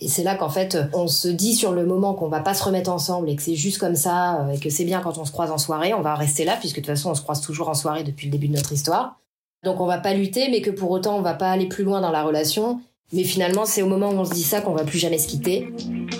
Et 0.00 0.08
c'est 0.08 0.22
là 0.22 0.36
qu'en 0.36 0.48
fait, 0.48 0.78
on 0.94 1.08
se 1.08 1.28
dit 1.28 1.54
sur 1.54 1.72
le 1.72 1.84
moment 1.84 2.14
qu'on 2.14 2.28
va 2.28 2.40
pas 2.40 2.54
se 2.54 2.62
remettre 2.62 2.90
ensemble 2.90 3.28
et 3.28 3.36
que 3.36 3.42
c'est 3.42 3.54
juste 3.56 3.78
comme 3.78 3.96
ça 3.96 4.46
et 4.54 4.58
que 4.58 4.70
c'est 4.70 4.84
bien 4.84 5.00
quand 5.00 5.18
on 5.18 5.24
se 5.24 5.32
croise 5.32 5.50
en 5.50 5.58
soirée, 5.58 5.92
on 5.92 6.02
va 6.02 6.14
rester 6.14 6.44
là 6.44 6.56
puisque 6.58 6.76
de 6.76 6.80
toute 6.80 6.86
façon 6.86 7.10
on 7.10 7.14
se 7.14 7.22
croise 7.22 7.40
toujours 7.40 7.68
en 7.68 7.74
soirée 7.74 8.04
depuis 8.04 8.26
le 8.26 8.32
début 8.32 8.48
de 8.48 8.54
notre 8.54 8.72
histoire. 8.72 9.18
Donc 9.64 9.80
on 9.80 9.86
va 9.86 9.98
pas 9.98 10.14
lutter, 10.14 10.48
mais 10.50 10.62
que 10.62 10.70
pour 10.70 10.90
autant 10.90 11.18
on 11.18 11.22
va 11.22 11.34
pas 11.34 11.50
aller 11.50 11.66
plus 11.66 11.84
loin 11.84 12.00
dans 12.00 12.12
la 12.12 12.22
relation 12.22 12.80
mais 13.12 13.22
finalement, 13.22 13.66
c'est 13.66 13.82
au 13.82 13.86
moment 13.86 14.10
où 14.10 14.18
on 14.18 14.24
se 14.24 14.32
dit 14.32 14.42
ça 14.42 14.60
qu'on 14.60 14.74
va 14.74 14.82
plus 14.82 14.98
jamais 14.98 15.18
se 15.18 15.28
quitter. 15.28 15.72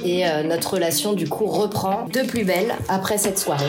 Et 0.05 0.29
euh, 0.29 0.45
notre 0.45 0.75
relation, 0.75 1.15
du 1.15 1.29
coup, 1.29 1.47
reprend 1.47 2.07
de 2.07 2.21
plus 2.21 2.45
belle 2.45 2.75
après 2.89 3.19
cette 3.19 3.41
soirée. 3.41 3.65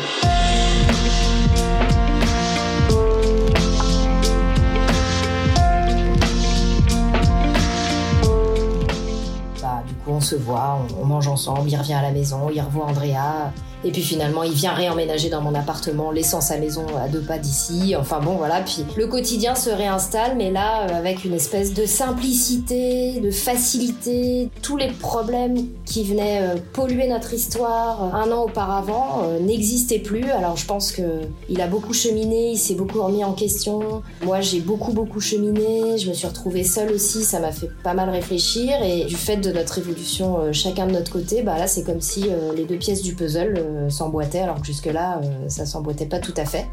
Bah, 9.61 9.83
du 9.87 9.93
coup, 9.95 10.11
on 10.11 10.21
se 10.21 10.35
voit, 10.35 10.79
on, 10.95 11.01
on 11.01 11.05
mange 11.05 11.27
ensemble, 11.27 11.67
il 11.69 11.75
revient 11.75 11.93
à 11.93 12.03
la 12.03 12.11
maison, 12.11 12.51
il 12.53 12.61
revoit 12.61 12.85
Andrea. 12.85 13.51
Et 13.87 13.91
puis 13.91 14.01
finalement, 14.01 14.43
il 14.43 14.51
vient 14.51 14.73
réemménager 14.73 15.29
dans 15.29 15.39
mon 15.39 15.55
appartement, 15.55 16.11
laissant 16.11 16.41
sa 16.41 16.57
maison 16.57 16.85
à 17.01 17.07
deux 17.07 17.21
pas 17.21 17.37
d'ici. 17.37 17.95
Enfin 17.97 18.19
bon, 18.19 18.35
voilà. 18.35 18.59
Puis 18.59 18.83
le 18.97 19.07
quotidien 19.07 19.55
se 19.55 19.69
réinstalle, 19.69 20.35
mais 20.35 20.51
là, 20.51 20.89
euh, 20.89 20.93
avec 20.93 21.23
une 21.23 21.33
espèce 21.33 21.73
de 21.73 21.85
simplicité, 21.85 23.21
de 23.21 23.31
facilité. 23.31 24.49
Tous 24.61 24.75
les 24.75 24.89
problèmes 24.89 25.55
qui 25.85 26.03
venaient 26.03 26.41
euh, 26.41 26.55
polluer 26.73 27.07
notre 27.07 27.33
histoire 27.33 28.13
euh, 28.13 28.17
un 28.17 28.29
an 28.33 28.43
auparavant 28.43 29.21
n'existaient 29.39 29.99
plus. 29.99 30.29
Alors 30.31 30.57
je 30.57 30.65
pense 30.65 30.91
que 30.91 31.03
il 31.47 31.61
a 31.61 31.67
beaucoup 31.67 31.93
cheminé, 31.93 32.51
il 32.51 32.57
s'est 32.57 32.75
beaucoup 32.75 33.01
remis 33.01 33.23
en 33.23 33.31
question. 33.31 34.01
Moi, 34.21 34.41
j'ai 34.41 34.59
beaucoup 34.59 34.91
beaucoup 34.91 35.21
cheminé. 35.21 35.97
Je 35.97 36.09
me 36.09 36.13
suis 36.13 36.27
retrouvée 36.27 36.65
seule 36.65 36.91
aussi. 36.91 37.23
Ça 37.23 37.39
m'a 37.39 37.53
fait 37.53 37.69
pas 37.83 37.93
mal 37.93 38.09
réfléchir. 38.09 38.83
Et 38.83 39.05
du 39.05 39.15
fait 39.15 39.37
de 39.37 39.53
notre 39.53 39.77
évolution, 39.77 40.51
chacun 40.51 40.87
de 40.87 40.91
notre 40.91 41.13
côté, 41.13 41.41
bah 41.41 41.57
là, 41.57 41.67
c'est 41.67 41.83
comme 41.83 42.01
si 42.01 42.25
les 42.53 42.65
deux 42.65 42.77
pièces 42.77 43.01
du 43.01 43.15
puzzle 43.15 43.53
euh, 43.77 43.89
s'emboîtait, 43.89 44.39
alors 44.39 44.59
que 44.59 44.65
jusque-là, 44.65 45.21
euh, 45.23 45.49
ça 45.49 45.65
s'emboîtait 45.65 46.05
pas 46.05 46.19
tout 46.19 46.33
à 46.37 46.45
fait. 46.45 46.67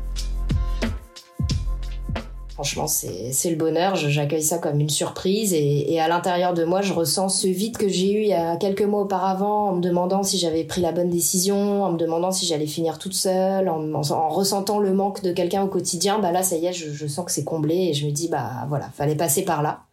Franchement, 2.54 2.86
c'est 2.86 3.50
le 3.50 3.56
bonheur. 3.56 3.96
J'accueille 3.96 4.42
ça 4.42 4.58
comme 4.58 4.78
une 4.78 4.88
surprise. 4.88 5.52
Et, 5.52 5.98
à 5.98 6.06
l'intérieur 6.06 6.54
de 6.54 6.62
moi, 6.62 6.82
je 6.82 6.92
ressens 6.92 7.28
ce 7.28 7.48
vide 7.48 7.76
que 7.76 7.88
j'ai 7.88 8.12
eu 8.12 8.20
il 8.20 8.28
y 8.28 8.32
a 8.32 8.56
quelques 8.56 8.82
mois 8.82 9.00
auparavant, 9.00 9.70
en 9.70 9.74
me 9.74 9.80
demandant 9.80 10.22
si 10.22 10.38
j'avais 10.38 10.62
pris 10.62 10.80
la 10.80 10.92
bonne 10.92 11.10
décision, 11.10 11.82
en 11.82 11.90
me 11.90 11.98
demandant 11.98 12.30
si 12.30 12.46
j'allais 12.46 12.68
finir 12.68 13.00
toute 13.00 13.14
seule, 13.14 13.68
en, 13.68 14.00
ressentant 14.28 14.78
le 14.78 14.94
manque 14.94 15.22
de 15.22 15.32
quelqu'un 15.32 15.64
au 15.64 15.66
quotidien. 15.66 16.20
Bah 16.20 16.30
là, 16.30 16.44
ça 16.44 16.54
y 16.56 16.66
est, 16.66 16.72
je, 16.72 16.92
je 16.92 17.06
sens 17.08 17.24
que 17.24 17.32
c'est 17.32 17.42
comblé 17.42 17.74
et 17.74 17.92
je 17.92 18.06
me 18.06 18.12
dis, 18.12 18.28
bah 18.28 18.66
voilà, 18.68 18.88
fallait 18.94 19.16
passer 19.16 19.44
par 19.44 19.60
là 19.60 19.83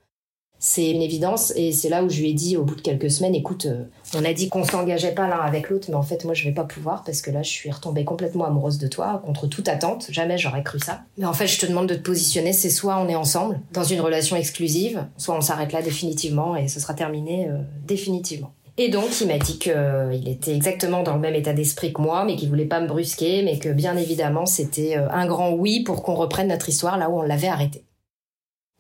c'est 0.63 0.91
une 0.91 1.01
évidence 1.01 1.51
et 1.55 1.71
c'est 1.71 1.89
là 1.89 2.03
où 2.03 2.09
je 2.09 2.21
lui 2.21 2.29
ai 2.29 2.33
dit 2.33 2.55
au 2.55 2.63
bout 2.63 2.75
de 2.75 2.81
quelques 2.81 3.09
semaines 3.09 3.33
écoute 3.33 3.65
euh, 3.65 3.83
on 4.15 4.23
a 4.23 4.31
dit 4.31 4.47
qu'on 4.47 4.63
s'engageait 4.63 5.13
pas 5.13 5.27
l'un 5.27 5.39
avec 5.39 5.71
l'autre 5.71 5.87
mais 5.89 5.95
en 5.95 6.03
fait 6.03 6.23
moi 6.23 6.35
je 6.35 6.43
vais 6.43 6.53
pas 6.53 6.65
pouvoir 6.65 7.03
parce 7.03 7.23
que 7.23 7.31
là 7.31 7.41
je 7.41 7.49
suis 7.49 7.71
retombée 7.71 8.05
complètement 8.05 8.45
amoureuse 8.45 8.77
de 8.77 8.87
toi 8.87 9.23
contre 9.25 9.47
toute 9.47 9.67
attente. 9.67 10.05
Jamais 10.11 10.37
j'aurais 10.37 10.61
cru 10.61 10.77
ça. 10.79 11.01
Mais 11.17 11.25
en 11.25 11.33
fait 11.33 11.47
je 11.47 11.59
te 11.59 11.65
demande 11.65 11.89
de 11.89 11.95
te 11.95 12.01
positionner. 12.01 12.53
C'est 12.53 12.69
soit 12.69 12.99
on 12.99 13.09
est 13.09 13.15
ensemble 13.15 13.59
dans 13.73 13.83
une 13.83 14.01
relation 14.01 14.35
exclusive 14.35 15.07
soit 15.17 15.35
on 15.35 15.41
s'arrête 15.41 15.73
là 15.73 15.81
définitivement 15.81 16.55
et 16.55 16.67
ce 16.67 16.79
sera 16.79 16.93
terminé 16.93 17.47
euh, 17.49 17.57
définitivement. 17.87 18.53
Et 18.77 18.89
donc, 18.89 19.19
il 19.19 19.27
m'a 19.27 19.37
dit 19.37 19.59
qu'il 19.59 19.73
euh, 19.75 20.11
était 20.11 20.55
exactement 20.55 21.03
dans 21.03 21.15
le 21.15 21.19
même 21.19 21.35
état 21.35 21.53
d'esprit 21.53 21.91
que 21.91 22.01
moi, 22.01 22.23
mais 22.23 22.35
qu'il 22.35 22.49
voulait 22.49 22.65
pas 22.65 22.79
me 22.79 22.87
brusquer, 22.87 23.43
mais 23.43 23.59
que 23.59 23.69
bien 23.69 23.97
évidemment, 23.97 24.45
c'était 24.45 24.95
un 24.95 25.25
grand 25.25 25.51
oui 25.51 25.83
pour 25.83 26.03
qu'on 26.03 26.15
reprenne 26.15 26.47
notre 26.47 26.69
histoire 26.69 26.97
là 26.97 27.09
où 27.09 27.19
on 27.19 27.21
l'avait 27.21 27.49
arrêtée. 27.49 27.83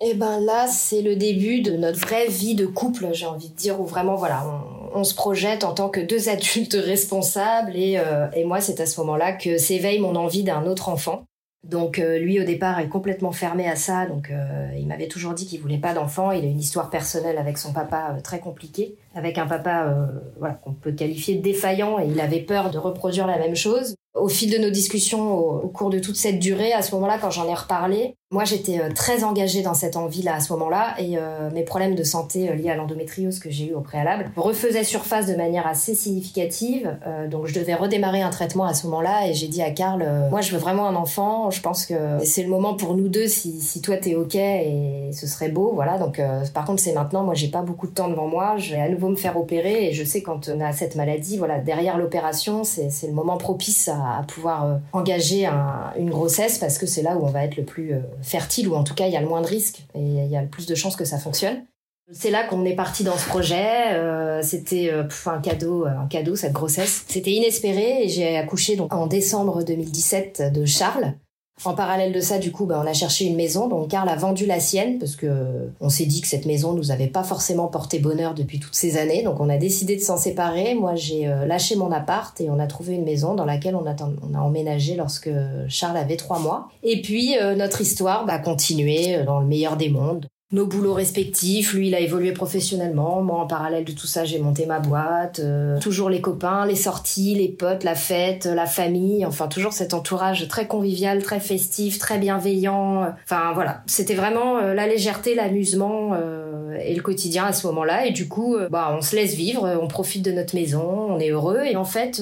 Et 0.03 0.09
eh 0.09 0.13
ben 0.15 0.39
là, 0.39 0.65
c'est 0.67 1.03
le 1.03 1.15
début 1.15 1.61
de 1.61 1.73
notre 1.73 1.99
vraie 1.99 2.25
vie 2.25 2.55
de 2.55 2.65
couple, 2.65 3.09
j'ai 3.13 3.27
envie 3.27 3.49
de 3.49 3.55
dire, 3.55 3.79
où 3.79 3.85
vraiment, 3.85 4.15
voilà, 4.15 4.43
on, 4.95 5.03
se 5.03 5.13
projette 5.13 5.63
en 5.63 5.75
tant 5.75 5.89
que 5.89 5.99
deux 5.99 6.27
adultes 6.27 6.73
responsables. 6.83 7.75
Et, 7.75 7.99
euh, 7.99 8.25
et 8.33 8.43
moi, 8.43 8.61
c'est 8.61 8.79
à 8.79 8.87
ce 8.87 8.99
moment-là 9.01 9.31
que 9.33 9.59
s'éveille 9.59 9.99
mon 9.99 10.15
envie 10.15 10.41
d'un 10.41 10.65
autre 10.65 10.89
enfant. 10.89 11.25
Donc 11.63 11.99
euh, 11.99 12.17
lui 12.17 12.41
au 12.41 12.43
départ 12.43 12.79
est 12.79 12.87
complètement 12.87 13.31
fermé 13.31 13.69
à 13.69 13.75
ça, 13.75 14.07
donc 14.07 14.31
euh, 14.31 14.71
il 14.75 14.87
m'avait 14.87 15.07
toujours 15.07 15.33
dit 15.33 15.45
qu'il 15.45 15.61
voulait 15.61 15.77
pas 15.77 15.93
d'enfant. 15.93 16.31
Il 16.31 16.43
a 16.43 16.47
une 16.47 16.59
histoire 16.59 16.89
personnelle 16.89 17.37
avec 17.37 17.59
son 17.59 17.71
papa 17.71 18.17
très 18.23 18.39
compliquée, 18.39 18.95
avec 19.13 19.37
un 19.37 19.47
papa 19.47 19.93
voilà 20.39 20.55
qu'on 20.55 20.73
peut 20.73 20.91
qualifier 20.91 21.35
de 21.35 21.41
défaillant 21.41 21.99
et 21.99 22.07
il 22.07 22.19
avait 22.19 22.39
peur 22.39 22.71
de 22.71 22.77
reproduire 22.77 23.27
la 23.27 23.37
même 23.37 23.55
chose. 23.55 23.95
Au 24.13 24.27
fil 24.27 24.51
de 24.51 24.57
nos 24.57 24.69
discussions, 24.69 25.37
au 25.37 25.67
cours 25.69 25.89
de 25.89 25.99
toute 25.99 26.17
cette 26.17 26.39
durée, 26.39 26.73
à 26.73 26.81
ce 26.81 26.93
moment-là, 26.95 27.17
quand 27.19 27.31
j'en 27.31 27.47
ai 27.47 27.53
reparlé, 27.53 28.15
moi, 28.31 28.45
j'étais 28.45 28.79
euh, 28.79 28.89
très 28.95 29.25
engagée 29.25 29.61
dans 29.61 29.73
cette 29.73 29.97
envie-là 29.97 30.35
à 30.35 30.39
ce 30.39 30.53
moment-là 30.53 30.95
et 30.97 31.17
euh, 31.17 31.49
mes 31.51 31.63
problèmes 31.63 31.95
de 31.95 32.03
santé 32.03 32.49
euh, 32.49 32.55
liés 32.55 32.69
à 32.69 32.77
l'endométriose 32.77 33.39
que 33.39 33.49
j'ai 33.49 33.67
eu 33.67 33.73
au 33.73 33.81
préalable 33.81 34.31
refaisaient 34.37 34.85
surface 34.85 35.27
de 35.27 35.35
manière 35.35 35.67
assez 35.67 35.93
significative. 35.95 36.97
donc, 37.29 37.47
je 37.47 37.53
devais 37.53 37.75
redémarrer 37.75 38.21
un 38.21 38.29
traitement 38.29 38.63
à 38.63 38.73
ce 38.73 38.87
moment-là 38.87 39.27
et 39.27 39.33
j'ai 39.33 39.49
dit 39.49 39.61
à 39.61 39.71
Karl, 39.71 40.05
moi, 40.29 40.39
je 40.39 40.53
veux 40.53 40.57
vraiment 40.57 40.87
un 40.87 40.95
enfant. 40.95 41.51
Je 41.51 41.61
pense 41.61 41.85
que 41.85 41.93
c'est 42.23 42.43
le 42.43 42.49
moment 42.49 42.73
pour 42.73 42.95
nous 42.95 43.09
deux 43.09 43.27
si, 43.27 43.59
si 43.59 43.81
toi 43.81 43.97
t'es 43.97 44.15
ok 44.15 44.35
et 44.35 45.09
ce 45.11 45.27
serait 45.27 45.49
beau. 45.49 45.71
Voilà. 45.73 45.97
Donc, 45.97 46.21
par 46.53 46.65
contre, 46.65 46.81
c'est 46.81 46.93
maintenant. 46.93 47.23
Moi, 47.23 47.33
j'ai 47.33 47.49
pas 47.49 47.61
beaucoup 47.61 47.87
de 47.87 47.93
temps 47.93 48.07
devant 48.07 48.27
moi. 48.27 48.55
Je 48.57 48.75
vais 48.75 48.81
à 48.81 48.89
nouveau 48.89 49.00
me 49.09 49.15
faire 49.15 49.37
opérer 49.37 49.87
et 49.87 49.93
je 49.93 50.03
sais 50.03 50.21
quand 50.21 50.49
on 50.49 50.59
a 50.59 50.71
cette 50.71 50.95
maladie, 50.95 51.37
voilà, 51.37 51.59
derrière 51.59 51.97
l'opération, 51.97 52.63
c'est 52.63 52.89
le 53.07 53.13
moment 53.13 53.37
propice 53.37 53.87
à, 53.87 54.23
pouvoir 54.27 54.79
engager 54.93 55.49
une 55.97 56.09
grossesse 56.09 56.57
parce 56.57 56.77
que 56.77 56.85
c'est 56.85 57.01
là 57.01 57.17
où 57.17 57.25
on 57.25 57.29
va 57.29 57.43
être 57.43 57.57
le 57.57 57.63
plus 57.63 57.95
fertile, 58.21 58.67
ou 58.67 58.75
en 58.75 58.83
tout 58.83 58.93
cas 58.93 59.07
il 59.07 59.13
y 59.13 59.17
a 59.17 59.21
le 59.21 59.27
moins 59.27 59.41
de 59.41 59.47
risques 59.47 59.83
et 59.95 60.01
il 60.01 60.27
y 60.27 60.37
a 60.37 60.41
le 60.41 60.47
plus 60.47 60.65
de 60.65 60.75
chances 60.75 60.95
que 60.95 61.05
ça 61.05 61.17
fonctionne. 61.17 61.63
C'est 62.13 62.31
là 62.31 62.43
qu'on 62.43 62.65
est 62.65 62.75
parti 62.75 63.03
dans 63.03 63.17
ce 63.17 63.27
projet. 63.27 63.93
Euh, 63.93 64.41
c'était 64.41 64.89
euh, 64.91 65.03
un 65.27 65.39
cadeau, 65.39 65.85
un 65.85 66.07
cadeau 66.07 66.35
cette 66.35 66.51
grossesse. 66.51 67.05
C'était 67.07 67.31
inespéré 67.31 68.03
et 68.03 68.09
j'ai 68.09 68.37
accouché 68.37 68.75
donc 68.75 68.93
en 68.93 69.07
décembre 69.07 69.63
2017 69.63 70.51
de 70.53 70.65
Charles. 70.65 71.13
En 71.63 71.75
parallèle 71.75 72.11
de 72.11 72.21
ça, 72.21 72.39
du 72.39 72.51
coup, 72.51 72.65
bah, 72.65 72.81
on 72.83 72.87
a 72.87 72.93
cherché 72.93 73.25
une 73.25 73.35
maison. 73.35 73.67
Donc, 73.67 73.89
Karl 73.89 74.09
a 74.09 74.15
vendu 74.15 74.47
la 74.47 74.59
sienne 74.59 74.97
parce 74.97 75.15
que 75.15 75.69
on 75.79 75.89
s'est 75.89 76.05
dit 76.05 76.21
que 76.21 76.27
cette 76.27 76.45
maison 76.45 76.73
nous 76.73 76.91
avait 76.91 77.07
pas 77.07 77.23
forcément 77.23 77.67
porté 77.67 77.99
bonheur 77.99 78.33
depuis 78.33 78.59
toutes 78.59 78.73
ces 78.73 78.97
années. 78.97 79.21
Donc, 79.21 79.39
on 79.39 79.49
a 79.49 79.57
décidé 79.57 79.95
de 79.95 80.01
s'en 80.01 80.17
séparer. 80.17 80.73
Moi, 80.73 80.95
j'ai 80.95 81.27
euh, 81.27 81.45
lâché 81.45 81.75
mon 81.75 81.91
appart 81.91 82.39
et 82.41 82.49
on 82.49 82.59
a 82.59 82.65
trouvé 82.65 82.95
une 82.95 83.03
maison 83.03 83.35
dans 83.35 83.45
laquelle 83.45 83.75
on 83.75 83.85
a, 83.85 84.41
emménagé 84.41 84.95
lorsque 84.95 85.29
Charles 85.67 85.97
avait 85.97 86.17
trois 86.17 86.39
mois. 86.39 86.69
Et 86.83 87.01
puis, 87.01 87.37
euh, 87.37 87.55
notre 87.55 87.81
histoire 87.81 88.25
va 88.25 88.39
continuer 88.39 89.15
euh, 89.15 89.25
dans 89.25 89.39
le 89.39 89.45
meilleur 89.45 89.77
des 89.77 89.89
mondes 89.89 90.25
nos 90.51 90.65
boulots 90.65 90.93
respectifs. 90.93 91.73
Lui, 91.73 91.87
il 91.87 91.95
a 91.95 91.99
évolué 91.99 92.33
professionnellement. 92.33 93.21
Moi, 93.21 93.39
en 93.39 93.47
parallèle 93.47 93.85
de 93.85 93.91
tout 93.93 94.07
ça, 94.07 94.25
j'ai 94.25 94.39
monté 94.39 94.65
ma 94.65 94.79
boîte. 94.79 95.39
Euh, 95.39 95.79
toujours 95.79 96.09
les 96.09 96.21
copains, 96.21 96.65
les 96.65 96.75
sorties, 96.75 97.35
les 97.35 97.47
potes, 97.47 97.83
la 97.83 97.95
fête, 97.95 98.45
la 98.45 98.65
famille. 98.65 99.25
Enfin, 99.25 99.47
toujours 99.47 99.73
cet 99.73 99.93
entourage 99.93 100.47
très 100.47 100.67
convivial, 100.67 101.23
très 101.23 101.39
festif, 101.39 101.99
très 101.99 102.17
bienveillant. 102.17 103.13
Enfin, 103.23 103.51
voilà. 103.53 103.83
C'était 103.87 104.15
vraiment 104.15 104.57
euh, 104.57 104.73
la 104.73 104.87
légèreté, 104.87 105.35
l'amusement 105.35 106.11
euh, 106.13 106.77
et 106.83 106.93
le 106.93 107.01
quotidien 107.01 107.45
à 107.45 107.53
ce 107.53 107.65
moment-là. 107.67 108.05
Et 108.05 108.11
du 108.11 108.27
coup, 108.27 108.57
bah, 108.69 108.93
on 108.97 109.01
se 109.01 109.15
laisse 109.15 109.35
vivre, 109.35 109.79
on 109.81 109.87
profite 109.87 110.23
de 110.23 110.31
notre 110.31 110.55
maison, 110.55 111.07
on 111.09 111.19
est 111.19 111.29
heureux. 111.29 111.61
Et 111.65 111.77
en 111.77 111.85
fait, 111.85 112.21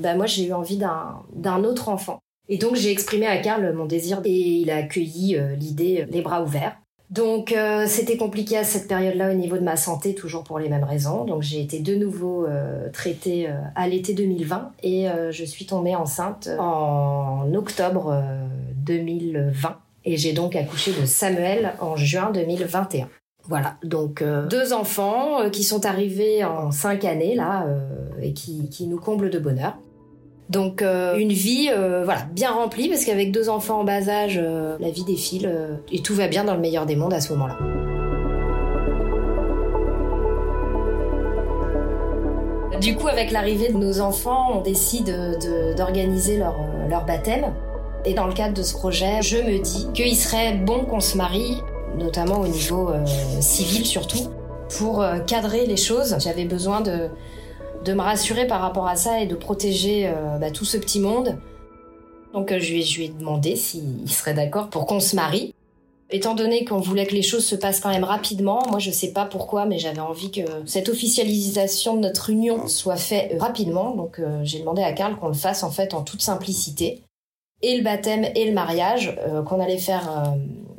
bah, 0.00 0.14
moi, 0.14 0.26
j'ai 0.26 0.46
eu 0.46 0.52
envie 0.52 0.76
d'un 0.76 1.64
autre 1.64 1.88
enfant. 1.88 2.18
Et 2.48 2.58
donc 2.58 2.76
j'ai 2.76 2.92
exprimé 2.92 3.26
à 3.26 3.38
Karl 3.38 3.72
mon 3.72 3.86
désir 3.86 4.20
et 4.24 4.30
il 4.30 4.70
a 4.70 4.76
accueilli 4.76 5.36
l'idée 5.58 6.06
les 6.08 6.22
bras 6.22 6.42
ouverts. 6.42 6.76
Donc 7.10 7.52
euh, 7.52 7.84
c'était 7.86 8.16
compliqué 8.16 8.56
à 8.56 8.64
cette 8.64 8.88
période-là 8.88 9.30
au 9.30 9.34
niveau 9.34 9.56
de 9.56 9.62
ma 9.62 9.76
santé, 9.76 10.14
toujours 10.14 10.42
pour 10.42 10.58
les 10.58 10.68
mêmes 10.68 10.84
raisons. 10.84 11.24
Donc 11.24 11.42
j'ai 11.42 11.60
été 11.60 11.78
de 11.78 11.94
nouveau 11.94 12.46
euh, 12.46 12.88
traitée 12.90 13.48
euh, 13.48 13.54
à 13.76 13.86
l'été 13.86 14.12
2020 14.12 14.72
et 14.82 15.06
je 15.30 15.44
suis 15.44 15.66
tombée 15.66 15.94
enceinte 15.94 16.48
en 16.58 17.52
octobre 17.54 18.22
2020 18.76 19.76
et 20.04 20.16
j'ai 20.16 20.32
donc 20.32 20.56
accouché 20.56 20.92
de 21.00 21.06
Samuel 21.06 21.74
en 21.80 21.96
juin 21.96 22.30
2021. 22.32 23.08
Voilà, 23.48 23.76
donc 23.84 24.24
deux 24.50 24.72
enfants 24.72 25.48
qui 25.50 25.62
sont 25.62 25.86
arrivés 25.86 26.44
en 26.44 26.72
cinq 26.72 27.04
années 27.04 27.36
là 27.36 27.66
et 28.20 28.32
qui, 28.32 28.68
qui 28.68 28.88
nous 28.88 28.98
comblent 28.98 29.30
de 29.30 29.38
bonheur. 29.38 29.76
Donc 30.48 30.82
une 30.82 31.32
vie 31.32 31.70
voilà 32.04 32.22
bien 32.32 32.52
remplie 32.52 32.88
parce 32.88 33.04
qu'avec 33.04 33.32
deux 33.32 33.48
enfants 33.48 33.80
en 33.80 33.84
bas 33.84 34.08
âge, 34.08 34.40
la 34.78 34.90
vie 34.90 35.04
défile 35.04 35.50
et 35.90 36.00
tout 36.00 36.14
va 36.14 36.28
bien 36.28 36.44
dans 36.44 36.54
le 36.54 36.60
meilleur 36.60 36.86
des 36.86 36.94
mondes 36.94 37.14
à 37.14 37.20
ce 37.20 37.32
moment-là. 37.32 37.58
Du 42.80 42.94
coup, 42.94 43.08
avec 43.08 43.30
l'arrivée 43.30 43.72
de 43.72 43.78
nos 43.78 44.00
enfants, 44.00 44.58
on 44.58 44.60
décide 44.60 45.12
d'organiser 45.76 46.36
leur, 46.36 46.54
leur 46.88 47.04
baptême. 47.04 47.52
Et 48.04 48.14
dans 48.14 48.26
le 48.26 48.32
cadre 48.32 48.54
de 48.54 48.62
ce 48.62 48.74
projet, 48.74 49.22
je 49.22 49.38
me 49.38 49.58
dis 49.60 49.88
qu'il 49.92 50.14
serait 50.16 50.54
bon 50.54 50.84
qu'on 50.84 51.00
se 51.00 51.16
marie, 51.16 51.60
notamment 51.98 52.40
au 52.40 52.46
niveau 52.46 52.90
euh, 52.90 53.04
civil 53.40 53.84
surtout, 53.84 54.28
pour 54.78 55.02
euh, 55.02 55.18
cadrer 55.18 55.66
les 55.66 55.76
choses. 55.76 56.16
J'avais 56.20 56.44
besoin 56.44 56.82
de, 56.82 57.08
de 57.86 57.92
me 57.92 58.02
rassurer 58.02 58.46
par 58.46 58.60
rapport 58.60 58.88
à 58.88 58.96
ça 58.96 59.20
et 59.22 59.26
de 59.26 59.36
protéger 59.36 60.08
euh, 60.08 60.38
bah, 60.38 60.50
tout 60.50 60.64
ce 60.64 60.76
petit 60.76 61.00
monde. 61.00 61.38
Donc 62.34 62.50
je 62.50 62.72
lui, 62.72 62.82
je 62.82 62.98
lui 62.98 63.04
ai 63.06 63.08
demandé 63.08 63.56
s'il 63.56 64.10
serait 64.10 64.34
d'accord 64.34 64.68
pour 64.68 64.86
qu'on 64.86 65.00
se 65.00 65.14
marie. 65.16 65.54
Étant 66.10 66.34
donné 66.34 66.64
qu'on 66.64 66.78
voulait 66.78 67.06
que 67.06 67.14
les 67.14 67.22
choses 67.22 67.44
se 67.44 67.56
passent 67.56 67.80
quand 67.80 67.88
même 67.88 68.04
rapidement, 68.04 68.62
moi 68.70 68.78
je 68.78 68.90
sais 68.90 69.12
pas 69.12 69.24
pourquoi, 69.24 69.66
mais 69.66 69.78
j'avais 69.78 70.00
envie 70.00 70.30
que 70.30 70.42
cette 70.64 70.88
officialisation 70.88 71.94
de 71.96 72.00
notre 72.00 72.30
union 72.30 72.68
soit 72.68 72.96
faite 72.96 73.34
rapidement. 73.40 73.90
Donc 73.92 74.18
euh, 74.18 74.40
j'ai 74.42 74.60
demandé 74.60 74.82
à 74.82 74.92
Karl 74.92 75.16
qu'on 75.16 75.28
le 75.28 75.34
fasse 75.34 75.62
en 75.62 75.70
fait 75.70 75.94
en 75.94 76.02
toute 76.02 76.22
simplicité. 76.22 77.02
Et 77.62 77.76
le 77.76 77.82
baptême 77.82 78.26
et 78.34 78.46
le 78.46 78.52
mariage, 78.52 79.16
euh, 79.26 79.42
qu'on 79.42 79.60
allait 79.60 79.78
faire 79.78 80.10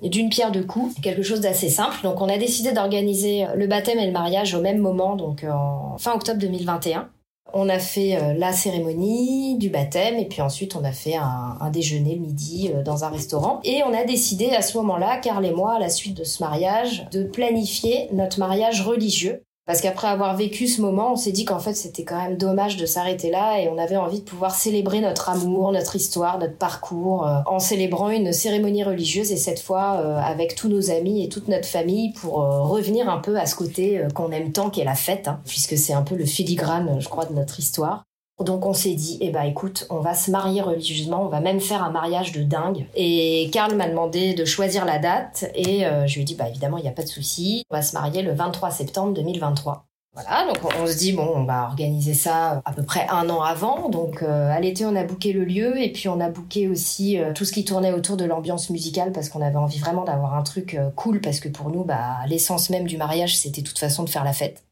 euh, 0.03 0.07
d'une 0.07 0.29
pierre 0.29 0.51
deux 0.51 0.63
coups, 0.63 0.99
quelque 1.01 1.23
chose 1.23 1.41
d'assez 1.41 1.69
simple. 1.69 1.97
Donc 2.03 2.21
on 2.21 2.29
a 2.29 2.37
décidé 2.37 2.71
d'organiser 2.71 3.45
le 3.55 3.67
baptême 3.67 3.99
et 3.99 4.05
le 4.05 4.11
mariage 4.11 4.53
au 4.53 4.61
même 4.61 4.77
moment, 4.77 5.15
donc 5.15 5.43
en 5.43 5.97
fin 5.97 6.13
octobre 6.13 6.39
2021. 6.39 7.09
On 7.53 7.69
a 7.69 7.79
fait 7.79 8.15
euh, 8.15 8.33
la 8.33 8.51
cérémonie 8.51 9.57
du 9.57 9.69
baptême 9.69 10.15
et 10.15 10.25
puis 10.25 10.41
ensuite 10.41 10.75
on 10.75 10.83
a 10.83 10.91
fait 10.91 11.15
un, 11.15 11.57
un 11.59 11.69
déjeuner 11.69 12.17
midi 12.17 12.71
euh, 12.73 12.83
dans 12.83 13.05
un 13.05 13.09
restaurant. 13.09 13.61
Et 13.63 13.83
on 13.83 13.93
a 13.93 14.03
décidé 14.03 14.49
à 14.49 14.61
ce 14.61 14.77
moment-là, 14.77 15.17
Carl 15.17 15.45
et 15.45 15.51
moi, 15.51 15.75
à 15.75 15.79
la 15.79 15.89
suite 15.89 16.17
de 16.17 16.23
ce 16.23 16.43
mariage, 16.43 17.07
de 17.11 17.23
planifier 17.23 18.09
notre 18.11 18.39
mariage 18.39 18.81
religieux 18.81 19.43
parce 19.67 19.81
qu'après 19.81 20.07
avoir 20.07 20.35
vécu 20.35 20.65
ce 20.65 20.81
moment, 20.81 21.11
on 21.11 21.15
s'est 21.17 21.33
dit 21.33 21.43
qu'en 21.43 21.59
fait 21.59 21.73
c'était 21.73 22.05
quand 22.05 22.17
même 22.17 22.37
dommage 22.37 22.77
de 22.77 22.85
s'arrêter 22.85 23.29
là 23.29 23.59
et 23.59 23.67
on 23.67 23.77
avait 23.77 23.97
envie 23.97 24.21
de 24.21 24.25
pouvoir 24.25 24.55
célébrer 24.55 25.01
notre 25.01 25.29
amour, 25.29 25.73
notre 25.73 25.97
histoire, 25.97 26.39
notre 26.39 26.55
parcours 26.55 27.27
euh, 27.27 27.39
en 27.45 27.59
célébrant 27.59 28.09
une 28.09 28.31
cérémonie 28.31 28.85
religieuse 28.85 29.31
et 29.33 29.37
cette 29.37 29.59
fois 29.59 29.97
euh, 29.99 30.17
avec 30.17 30.55
tous 30.55 30.69
nos 30.69 30.89
amis 30.89 31.21
et 31.21 31.27
toute 31.27 31.49
notre 31.49 31.67
famille 31.67 32.13
pour 32.13 32.41
euh, 32.41 32.61
revenir 32.61 33.09
un 33.09 33.17
peu 33.17 33.37
à 33.37 33.45
ce 33.45 33.55
côté 33.55 34.01
qu'on 34.15 34.31
aime 34.31 34.53
tant 34.53 34.69
qu'est 34.69 34.85
la 34.85 34.95
fête, 34.95 35.27
hein, 35.27 35.41
puisque 35.45 35.77
c'est 35.77 35.93
un 35.93 36.01
peu 36.01 36.15
le 36.15 36.25
filigrane, 36.25 37.01
je 37.01 37.09
crois, 37.09 37.25
de 37.25 37.33
notre 37.33 37.59
histoire. 37.59 38.05
Donc 38.43 38.67
on 38.67 38.73
s'est 38.73 38.93
dit, 38.93 39.17
eh 39.19 39.31
ben 39.31 39.41
écoute, 39.43 39.87
on 39.89 39.99
va 39.99 40.13
se 40.13 40.29
marier 40.29 40.61
religieusement, 40.61 41.23
on 41.23 41.27
va 41.27 41.39
même 41.39 41.59
faire 41.59 41.83
un 41.83 41.89
mariage 41.89 42.33
de 42.33 42.43
dingue. 42.43 42.85
Et 42.93 43.49
Karl 43.51 43.75
m'a 43.75 43.89
demandé 43.89 44.35
de 44.35 44.45
choisir 44.45 44.85
la 44.85 44.99
date 44.99 45.49
et 45.55 45.87
euh, 45.87 46.05
je 46.05 46.15
lui 46.15 46.21
ai 46.21 46.23
dit, 46.23 46.35
bah 46.35 46.47
évidemment, 46.47 46.77
il 46.77 46.83
n'y 46.83 46.89
a 46.89 46.93
pas 46.93 47.03
de 47.03 47.07
souci, 47.07 47.63
on 47.71 47.75
va 47.75 47.81
se 47.81 47.93
marier 47.93 48.21
le 48.21 48.33
23 48.33 48.69
septembre 48.69 49.13
2023. 49.13 49.85
Voilà, 50.13 50.47
donc 50.47 50.57
on, 50.79 50.87
se 50.87 50.97
dit, 50.97 51.13
bon, 51.13 51.27
on 51.35 51.43
va 51.43 51.65
organiser 51.65 52.15
ça 52.15 52.61
à 52.65 52.73
peu 52.73 52.83
près 52.83 53.07
un 53.09 53.29
an 53.29 53.41
avant. 53.41 53.89
Donc 53.89 54.21
euh, 54.21 54.51
à 54.51 54.59
l'été, 54.59 54.85
on 54.85 54.95
a 54.95 55.03
booké 55.03 55.33
le 55.33 55.43
lieu 55.43 55.79
et 55.81 55.91
puis 55.91 56.07
on 56.07 56.19
a 56.19 56.29
booké 56.29 56.67
aussi 56.67 57.19
euh, 57.19 57.33
tout 57.33 57.45
ce 57.45 57.51
qui 57.51 57.65
tournait 57.65 57.91
autour 57.91 58.17
de 58.17 58.25
l'ambiance 58.25 58.69
musicale 58.69 59.11
parce 59.11 59.29
qu'on 59.29 59.41
avait 59.41 59.57
envie 59.57 59.79
vraiment 59.79 60.05
d'avoir 60.05 60.35
un 60.35 60.43
truc 60.43 60.77
cool 60.95 61.21
parce 61.21 61.39
que 61.39 61.49
pour 61.49 61.69
nous, 61.69 61.83
bah, 61.83 62.17
l'essence 62.27 62.69
même 62.69 62.85
du 62.85 62.97
mariage, 62.97 63.35
c'était 63.35 63.61
de 63.61 63.67
toute 63.67 63.79
façon 63.79 64.03
de 64.03 64.09
faire 64.09 64.23
la 64.23 64.33
fête 64.33 64.66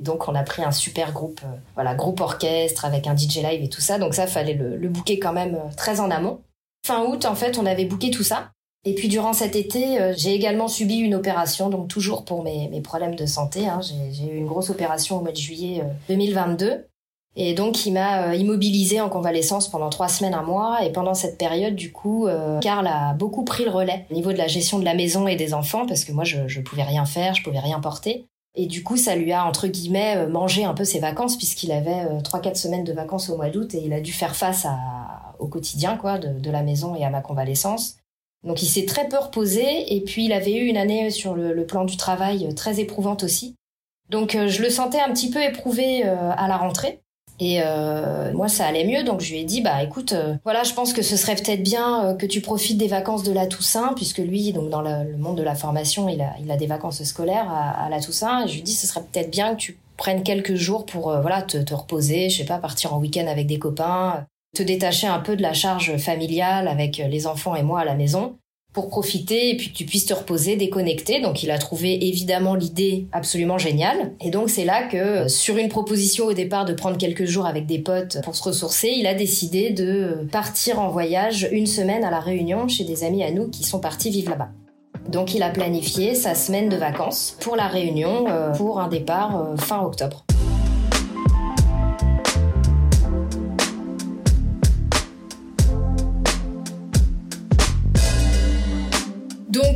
donc 0.00 0.28
on 0.28 0.34
a 0.34 0.42
pris 0.42 0.62
un 0.62 0.72
super 0.72 1.12
groupe, 1.12 1.40
euh, 1.44 1.56
voilà, 1.74 1.94
groupe 1.94 2.20
orchestre 2.20 2.84
avec 2.84 3.06
un 3.06 3.16
DJ 3.16 3.36
live 3.36 3.62
et 3.62 3.68
tout 3.68 3.80
ça. 3.80 3.98
Donc 3.98 4.14
ça, 4.14 4.26
fallait 4.26 4.54
le, 4.54 4.76
le 4.76 4.88
booker 4.88 5.18
quand 5.18 5.32
même 5.32 5.54
euh, 5.54 5.74
très 5.76 6.00
en 6.00 6.10
amont. 6.10 6.40
Fin 6.86 7.04
août, 7.04 7.24
en 7.24 7.34
fait, 7.34 7.58
on 7.58 7.66
avait 7.66 7.84
booké 7.84 8.10
tout 8.10 8.22
ça. 8.22 8.50
Et 8.86 8.94
puis 8.94 9.08
durant 9.08 9.32
cet 9.32 9.56
été, 9.56 10.00
euh, 10.00 10.12
j'ai 10.16 10.34
également 10.34 10.68
subi 10.68 10.96
une 10.96 11.14
opération, 11.14 11.70
donc 11.70 11.88
toujours 11.88 12.24
pour 12.24 12.42
mes, 12.42 12.68
mes 12.68 12.80
problèmes 12.80 13.14
de 13.14 13.26
santé. 13.26 13.66
Hein. 13.66 13.80
J'ai 13.82 14.26
eu 14.26 14.36
une 14.36 14.46
grosse 14.46 14.70
opération 14.70 15.18
au 15.18 15.20
mois 15.22 15.32
de 15.32 15.36
juillet 15.36 15.82
2022. 16.08 16.86
Et 17.36 17.52
donc, 17.54 17.84
il 17.84 17.92
m'a 17.94 18.36
immobilisé 18.36 19.00
en 19.00 19.08
convalescence 19.08 19.68
pendant 19.68 19.90
trois 19.90 20.06
semaines, 20.06 20.34
un 20.34 20.42
mois. 20.42 20.84
Et 20.84 20.92
pendant 20.92 21.14
cette 21.14 21.36
période, 21.36 21.74
du 21.74 21.90
coup, 21.90 22.28
Karl 22.60 22.86
a 22.86 23.12
beaucoup 23.14 23.42
pris 23.42 23.64
le 23.64 23.70
relais 23.70 24.06
au 24.08 24.14
niveau 24.14 24.32
de 24.32 24.38
la 24.38 24.46
gestion 24.46 24.78
de 24.78 24.84
la 24.84 24.94
maison 24.94 25.26
et 25.26 25.34
des 25.34 25.52
enfants, 25.52 25.84
parce 25.84 26.04
que 26.04 26.12
moi, 26.12 26.22
je, 26.22 26.46
je 26.46 26.60
pouvais 26.60 26.84
rien 26.84 27.06
faire, 27.06 27.34
je 27.34 27.42
pouvais 27.42 27.58
rien 27.58 27.80
porter. 27.80 28.28
Et 28.56 28.66
du 28.66 28.84
coup, 28.84 28.96
ça 28.96 29.16
lui 29.16 29.32
a, 29.32 29.44
entre 29.44 29.66
guillemets, 29.66 30.16
euh, 30.16 30.28
mangé 30.28 30.64
un 30.64 30.74
peu 30.74 30.84
ses 30.84 31.00
vacances, 31.00 31.36
puisqu'il 31.36 31.72
avait 31.72 32.04
euh, 32.04 32.20
trois, 32.20 32.40
quatre 32.40 32.56
semaines 32.56 32.84
de 32.84 32.92
vacances 32.92 33.28
au 33.28 33.36
mois 33.36 33.50
d'août 33.50 33.74
et 33.74 33.82
il 33.84 33.92
a 33.92 34.00
dû 34.00 34.12
faire 34.12 34.36
face 34.36 34.64
à, 34.64 35.34
au 35.40 35.48
quotidien, 35.48 35.96
quoi, 35.96 36.18
de, 36.18 36.38
de, 36.38 36.50
la 36.50 36.62
maison 36.62 36.94
et 36.94 37.04
à 37.04 37.10
ma 37.10 37.20
convalescence. 37.20 37.96
Donc, 38.44 38.62
il 38.62 38.66
s'est 38.66 38.84
très 38.84 39.08
peu 39.08 39.18
reposé 39.18 39.94
et 39.94 40.00
puis 40.02 40.26
il 40.26 40.32
avait 40.32 40.54
eu 40.54 40.66
une 40.66 40.76
année 40.76 41.10
sur 41.10 41.34
le, 41.34 41.52
le 41.52 41.66
plan 41.66 41.84
du 41.84 41.96
travail 41.96 42.46
euh, 42.46 42.52
très 42.52 42.78
éprouvante 42.78 43.24
aussi. 43.24 43.56
Donc, 44.10 44.32
je 44.32 44.62
le 44.62 44.68
sentais 44.68 45.00
un 45.00 45.10
petit 45.12 45.30
peu 45.30 45.42
éprouvé 45.42 46.02
à 46.02 46.46
la 46.46 46.58
rentrée. 46.58 47.00
Et 47.40 47.60
euh, 47.60 48.32
moi, 48.32 48.48
ça 48.48 48.66
allait 48.66 48.86
mieux, 48.86 49.02
donc 49.02 49.20
je 49.20 49.32
lui 49.32 49.40
ai 49.40 49.44
dit, 49.44 49.60
bah 49.60 49.82
écoute, 49.82 50.12
euh, 50.12 50.36
voilà, 50.44 50.62
je 50.62 50.72
pense 50.72 50.92
que 50.92 51.02
ce 51.02 51.16
serait 51.16 51.34
peut-être 51.34 51.62
bien 51.62 52.04
euh, 52.04 52.14
que 52.14 52.26
tu 52.26 52.40
profites 52.40 52.78
des 52.78 52.86
vacances 52.86 53.24
de 53.24 53.32
la 53.32 53.46
Toussaint, 53.46 53.92
puisque 53.96 54.18
lui, 54.18 54.52
donc 54.52 54.70
dans 54.70 54.82
le, 54.82 55.16
monde 55.18 55.36
de 55.36 55.42
la 55.42 55.56
formation, 55.56 56.08
il 56.08 56.20
a, 56.20 56.34
il 56.40 56.50
a 56.50 56.56
des 56.56 56.66
vacances 56.66 57.02
scolaires 57.02 57.50
à, 57.50 57.88
la 57.90 58.00
Toussaint. 58.00 58.44
Et 58.44 58.48
je 58.48 58.52
lui 58.54 58.60
ai 58.60 58.62
dit, 58.62 58.72
ce 58.72 58.86
serait 58.86 59.02
peut-être 59.02 59.30
bien 59.30 59.54
que 59.54 59.60
tu 59.60 59.78
prennes 59.96 60.22
quelques 60.22 60.54
jours 60.54 60.86
pour 60.86 61.16
voilà 61.20 61.42
te, 61.42 61.58
te, 61.58 61.74
reposer, 61.74 62.30
je 62.30 62.38
sais 62.38 62.44
pas, 62.44 62.58
partir 62.58 62.94
en 62.94 62.98
week-end 62.98 63.26
avec 63.26 63.46
des 63.46 63.58
copains, 63.58 64.26
te 64.56 64.62
détacher 64.62 65.06
un 65.06 65.20
peu 65.20 65.36
de 65.36 65.42
la 65.42 65.52
charge 65.52 65.96
familiale 65.98 66.68
avec 66.68 66.98
les 66.98 67.26
enfants 67.26 67.54
et 67.56 67.62
moi 67.62 67.80
à 67.80 67.84
la 67.84 67.94
maison 67.94 68.36
pour 68.74 68.88
profiter 68.88 69.50
et 69.50 69.56
puis 69.56 69.70
que 69.70 69.76
tu 69.76 69.86
puisses 69.86 70.04
te 70.04 70.12
reposer, 70.12 70.56
déconnecter. 70.56 71.22
Donc 71.22 71.42
il 71.42 71.50
a 71.50 71.58
trouvé 71.58 72.08
évidemment 72.08 72.54
l'idée 72.54 73.06
absolument 73.12 73.56
géniale. 73.56 74.12
Et 74.20 74.30
donc 74.30 74.50
c'est 74.50 74.64
là 74.64 74.82
que 74.82 75.28
sur 75.28 75.56
une 75.56 75.68
proposition 75.68 76.26
au 76.26 76.34
départ 76.34 76.66
de 76.66 76.74
prendre 76.74 76.98
quelques 76.98 77.24
jours 77.24 77.46
avec 77.46 77.64
des 77.66 77.78
potes 77.78 78.18
pour 78.22 78.36
se 78.36 78.42
ressourcer, 78.42 78.92
il 78.94 79.06
a 79.06 79.14
décidé 79.14 79.70
de 79.70 80.26
partir 80.30 80.80
en 80.80 80.90
voyage 80.90 81.48
une 81.52 81.66
semaine 81.66 82.04
à 82.04 82.10
la 82.10 82.20
Réunion 82.20 82.68
chez 82.68 82.84
des 82.84 83.04
amis 83.04 83.22
à 83.22 83.30
nous 83.30 83.48
qui 83.48 83.62
sont 83.62 83.78
partis 83.78 84.10
vivre 84.10 84.30
là-bas. 84.30 84.50
Donc 85.08 85.34
il 85.34 85.42
a 85.42 85.50
planifié 85.50 86.14
sa 86.14 86.34
semaine 86.34 86.68
de 86.68 86.76
vacances 86.76 87.36
pour 87.40 87.56
la 87.56 87.68
Réunion 87.68 88.26
euh, 88.28 88.50
pour 88.52 88.80
un 88.80 88.88
départ 88.88 89.36
euh, 89.36 89.56
fin 89.56 89.82
octobre. 89.82 90.24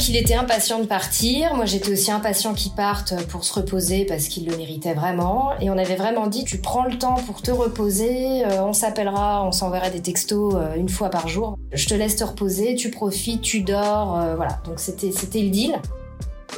Il 0.09 0.17
était 0.17 0.35
impatient 0.35 0.81
de 0.81 0.87
partir. 0.87 1.55
Moi 1.55 1.67
j'étais 1.67 1.93
aussi 1.93 2.11
impatient 2.11 2.55
qu'il 2.55 2.73
parte 2.73 3.15
pour 3.27 3.45
se 3.45 3.53
reposer 3.53 4.05
parce 4.07 4.29
qu'il 4.29 4.49
le 4.49 4.57
méritait 4.57 4.95
vraiment. 4.95 5.51
Et 5.61 5.71
on 5.71 5.77
avait 5.79 5.97
vraiment 5.97 6.27
dit 6.27 6.45
tu 6.45 6.59
prends 6.59 6.85
le 6.85 6.99
temps 6.99 7.17
pour 7.27 7.43
te 7.43 7.51
reposer, 7.51 8.45
euh, 8.45 8.63
on 8.63 8.73
s'appellera, 8.73 9.45
on 9.45 9.53
s'enverra 9.53 9.91
des 9.91 10.01
textos 10.01 10.55
euh, 10.55 10.75
une 10.77 10.89
fois 10.89 11.11
par 11.11 11.29
jour. 11.29 11.59
Je 11.73 11.87
te 11.87 11.95
laisse 11.95 12.17
te 12.17 12.25
reposer, 12.25 12.75
tu 12.75 12.91
profites, 12.91 13.43
tu 13.43 13.61
dors, 13.61 14.19
euh, 14.19 14.35
voilà. 14.35 14.61
Donc 14.65 14.79
c'était 14.79 15.13
c'était 15.13 15.43
le 15.43 15.51
deal. 15.51 15.77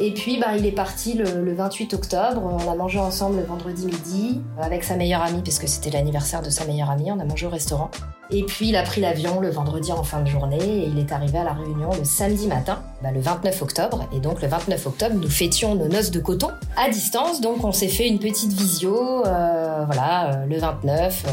Et 0.00 0.14
puis, 0.14 0.38
bah, 0.38 0.56
il 0.56 0.64
est 0.64 0.72
parti 0.72 1.14
le, 1.14 1.42
le, 1.42 1.52
28 1.52 1.94
octobre. 1.94 2.40
On 2.42 2.70
a 2.70 2.74
mangé 2.76 3.00
ensemble 3.00 3.38
le 3.38 3.42
vendredi 3.42 3.86
midi 3.86 4.40
avec 4.58 4.84
sa 4.84 4.94
meilleure 4.94 5.20
amie, 5.20 5.42
parce 5.42 5.58
que 5.58 5.66
c'était 5.66 5.90
l'anniversaire 5.90 6.42
de 6.42 6.48
sa 6.48 6.64
meilleure 6.64 6.90
amie. 6.90 7.10
On 7.10 7.18
a 7.18 7.24
mangé 7.24 7.46
au 7.46 7.50
restaurant. 7.50 7.90
Et 8.32 8.44
puis, 8.44 8.68
il 8.68 8.76
a 8.76 8.82
pris 8.82 9.00
l'avion 9.00 9.40
le 9.40 9.50
vendredi 9.50 9.90
en 9.92 10.04
fin 10.04 10.20
de 10.20 10.28
journée 10.28 10.58
et 10.58 10.86
il 10.86 10.98
est 10.98 11.10
arrivé 11.10 11.38
à 11.38 11.44
la 11.44 11.52
Réunion 11.52 11.90
le 11.98 12.04
samedi 12.04 12.46
matin, 12.46 12.80
bah, 13.02 13.10
le 13.12 13.20
29 13.20 13.62
octobre. 13.62 14.06
Et 14.14 14.20
donc, 14.20 14.40
le 14.40 14.48
29 14.48 14.86
octobre, 14.86 15.16
nous 15.20 15.28
fêtions 15.28 15.74
nos 15.74 15.88
noces 15.88 16.12
de 16.12 16.20
coton 16.20 16.50
à 16.76 16.88
distance. 16.88 17.40
Donc, 17.40 17.64
on 17.64 17.72
s'est 17.72 17.88
fait 17.88 18.06
une 18.06 18.20
petite 18.20 18.52
visio, 18.52 19.26
euh, 19.26 19.84
voilà, 19.84 20.34
euh, 20.34 20.46
le 20.46 20.58
29. 20.58 21.24
Euh, 21.26 21.32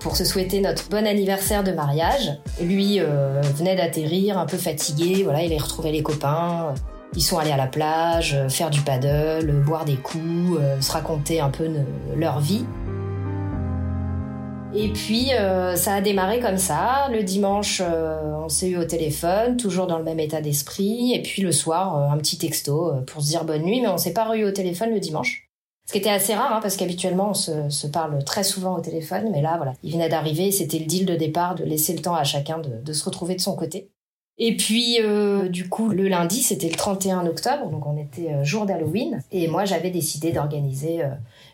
pour 0.00 0.16
se 0.16 0.24
souhaiter 0.24 0.60
notre 0.60 0.88
bon 0.88 1.04
anniversaire 1.04 1.64
de 1.64 1.72
mariage. 1.72 2.30
Lui 2.62 3.00
venait 3.00 3.74
d'atterrir, 3.74 4.38
un 4.38 4.46
peu 4.46 4.56
fatigué, 4.56 5.24
voilà, 5.24 5.42
il 5.42 5.52
a 5.52 5.60
retrouvé 5.60 5.90
les 5.90 6.04
copains. 6.04 6.72
Ils 7.16 7.20
sont 7.20 7.36
allés 7.36 7.50
à 7.50 7.56
la 7.56 7.66
plage, 7.66 8.38
faire 8.48 8.70
du 8.70 8.80
paddle, 8.80 9.50
boire 9.66 9.84
des 9.84 9.96
coups, 9.96 10.56
se 10.78 10.92
raconter 10.92 11.40
un 11.40 11.50
peu 11.50 11.68
leur 12.14 12.38
vie. 12.38 12.64
Et 14.74 14.88
puis 14.92 15.30
ça 15.74 15.94
a 15.94 16.00
démarré 16.00 16.40
comme 16.40 16.58
ça. 16.58 17.08
Le 17.10 17.22
dimanche, 17.22 17.80
on 17.80 18.48
s'est 18.48 18.68
eu 18.68 18.76
au 18.76 18.84
téléphone, 18.84 19.56
toujours 19.56 19.86
dans 19.86 19.98
le 19.98 20.04
même 20.04 20.20
état 20.20 20.40
d'esprit. 20.40 21.12
Et 21.14 21.22
puis 21.22 21.42
le 21.42 21.52
soir, 21.52 22.12
un 22.12 22.16
petit 22.18 22.38
texto 22.38 22.92
pour 23.06 23.22
se 23.22 23.28
dire 23.28 23.44
bonne 23.44 23.62
nuit, 23.62 23.80
mais 23.80 23.88
on 23.88 23.98
s'est 23.98 24.12
pas 24.12 24.36
eu 24.36 24.44
au 24.44 24.52
téléphone 24.52 24.90
le 24.90 25.00
dimanche. 25.00 25.48
Ce 25.88 25.92
qui 25.92 25.98
était 25.98 26.10
assez 26.10 26.34
rare, 26.34 26.52
hein, 26.52 26.60
parce 26.60 26.76
qu'habituellement 26.76 27.30
on 27.30 27.34
se, 27.34 27.70
se, 27.70 27.86
parle 27.86 28.22
très 28.22 28.44
souvent 28.44 28.76
au 28.76 28.80
téléphone, 28.82 29.30
mais 29.32 29.40
là 29.40 29.56
voilà, 29.56 29.72
il 29.82 29.90
venait 29.90 30.10
d'arriver, 30.10 30.52
c'était 30.52 30.78
le 30.78 30.84
deal 30.84 31.06
de 31.06 31.16
départ 31.16 31.54
de 31.54 31.64
laisser 31.64 31.94
le 31.94 32.02
temps 32.02 32.14
à 32.14 32.24
chacun 32.24 32.58
de, 32.58 32.82
de 32.82 32.92
se 32.92 33.02
retrouver 33.06 33.34
de 33.34 33.40
son 33.40 33.56
côté. 33.56 33.88
Et 34.40 34.56
puis, 34.56 34.98
euh, 35.00 35.48
du 35.48 35.68
coup, 35.68 35.88
le 35.88 36.06
lundi, 36.06 36.42
c'était 36.42 36.68
le 36.68 36.76
31 36.76 37.26
octobre, 37.26 37.70
donc 37.70 37.84
on 37.86 37.96
était 37.96 38.32
euh, 38.32 38.44
jour 38.44 38.66
d'Halloween. 38.66 39.20
Et 39.32 39.48
moi, 39.48 39.64
j'avais 39.64 39.90
décidé 39.90 40.30
d'organiser 40.30 41.02
euh, 41.02 41.08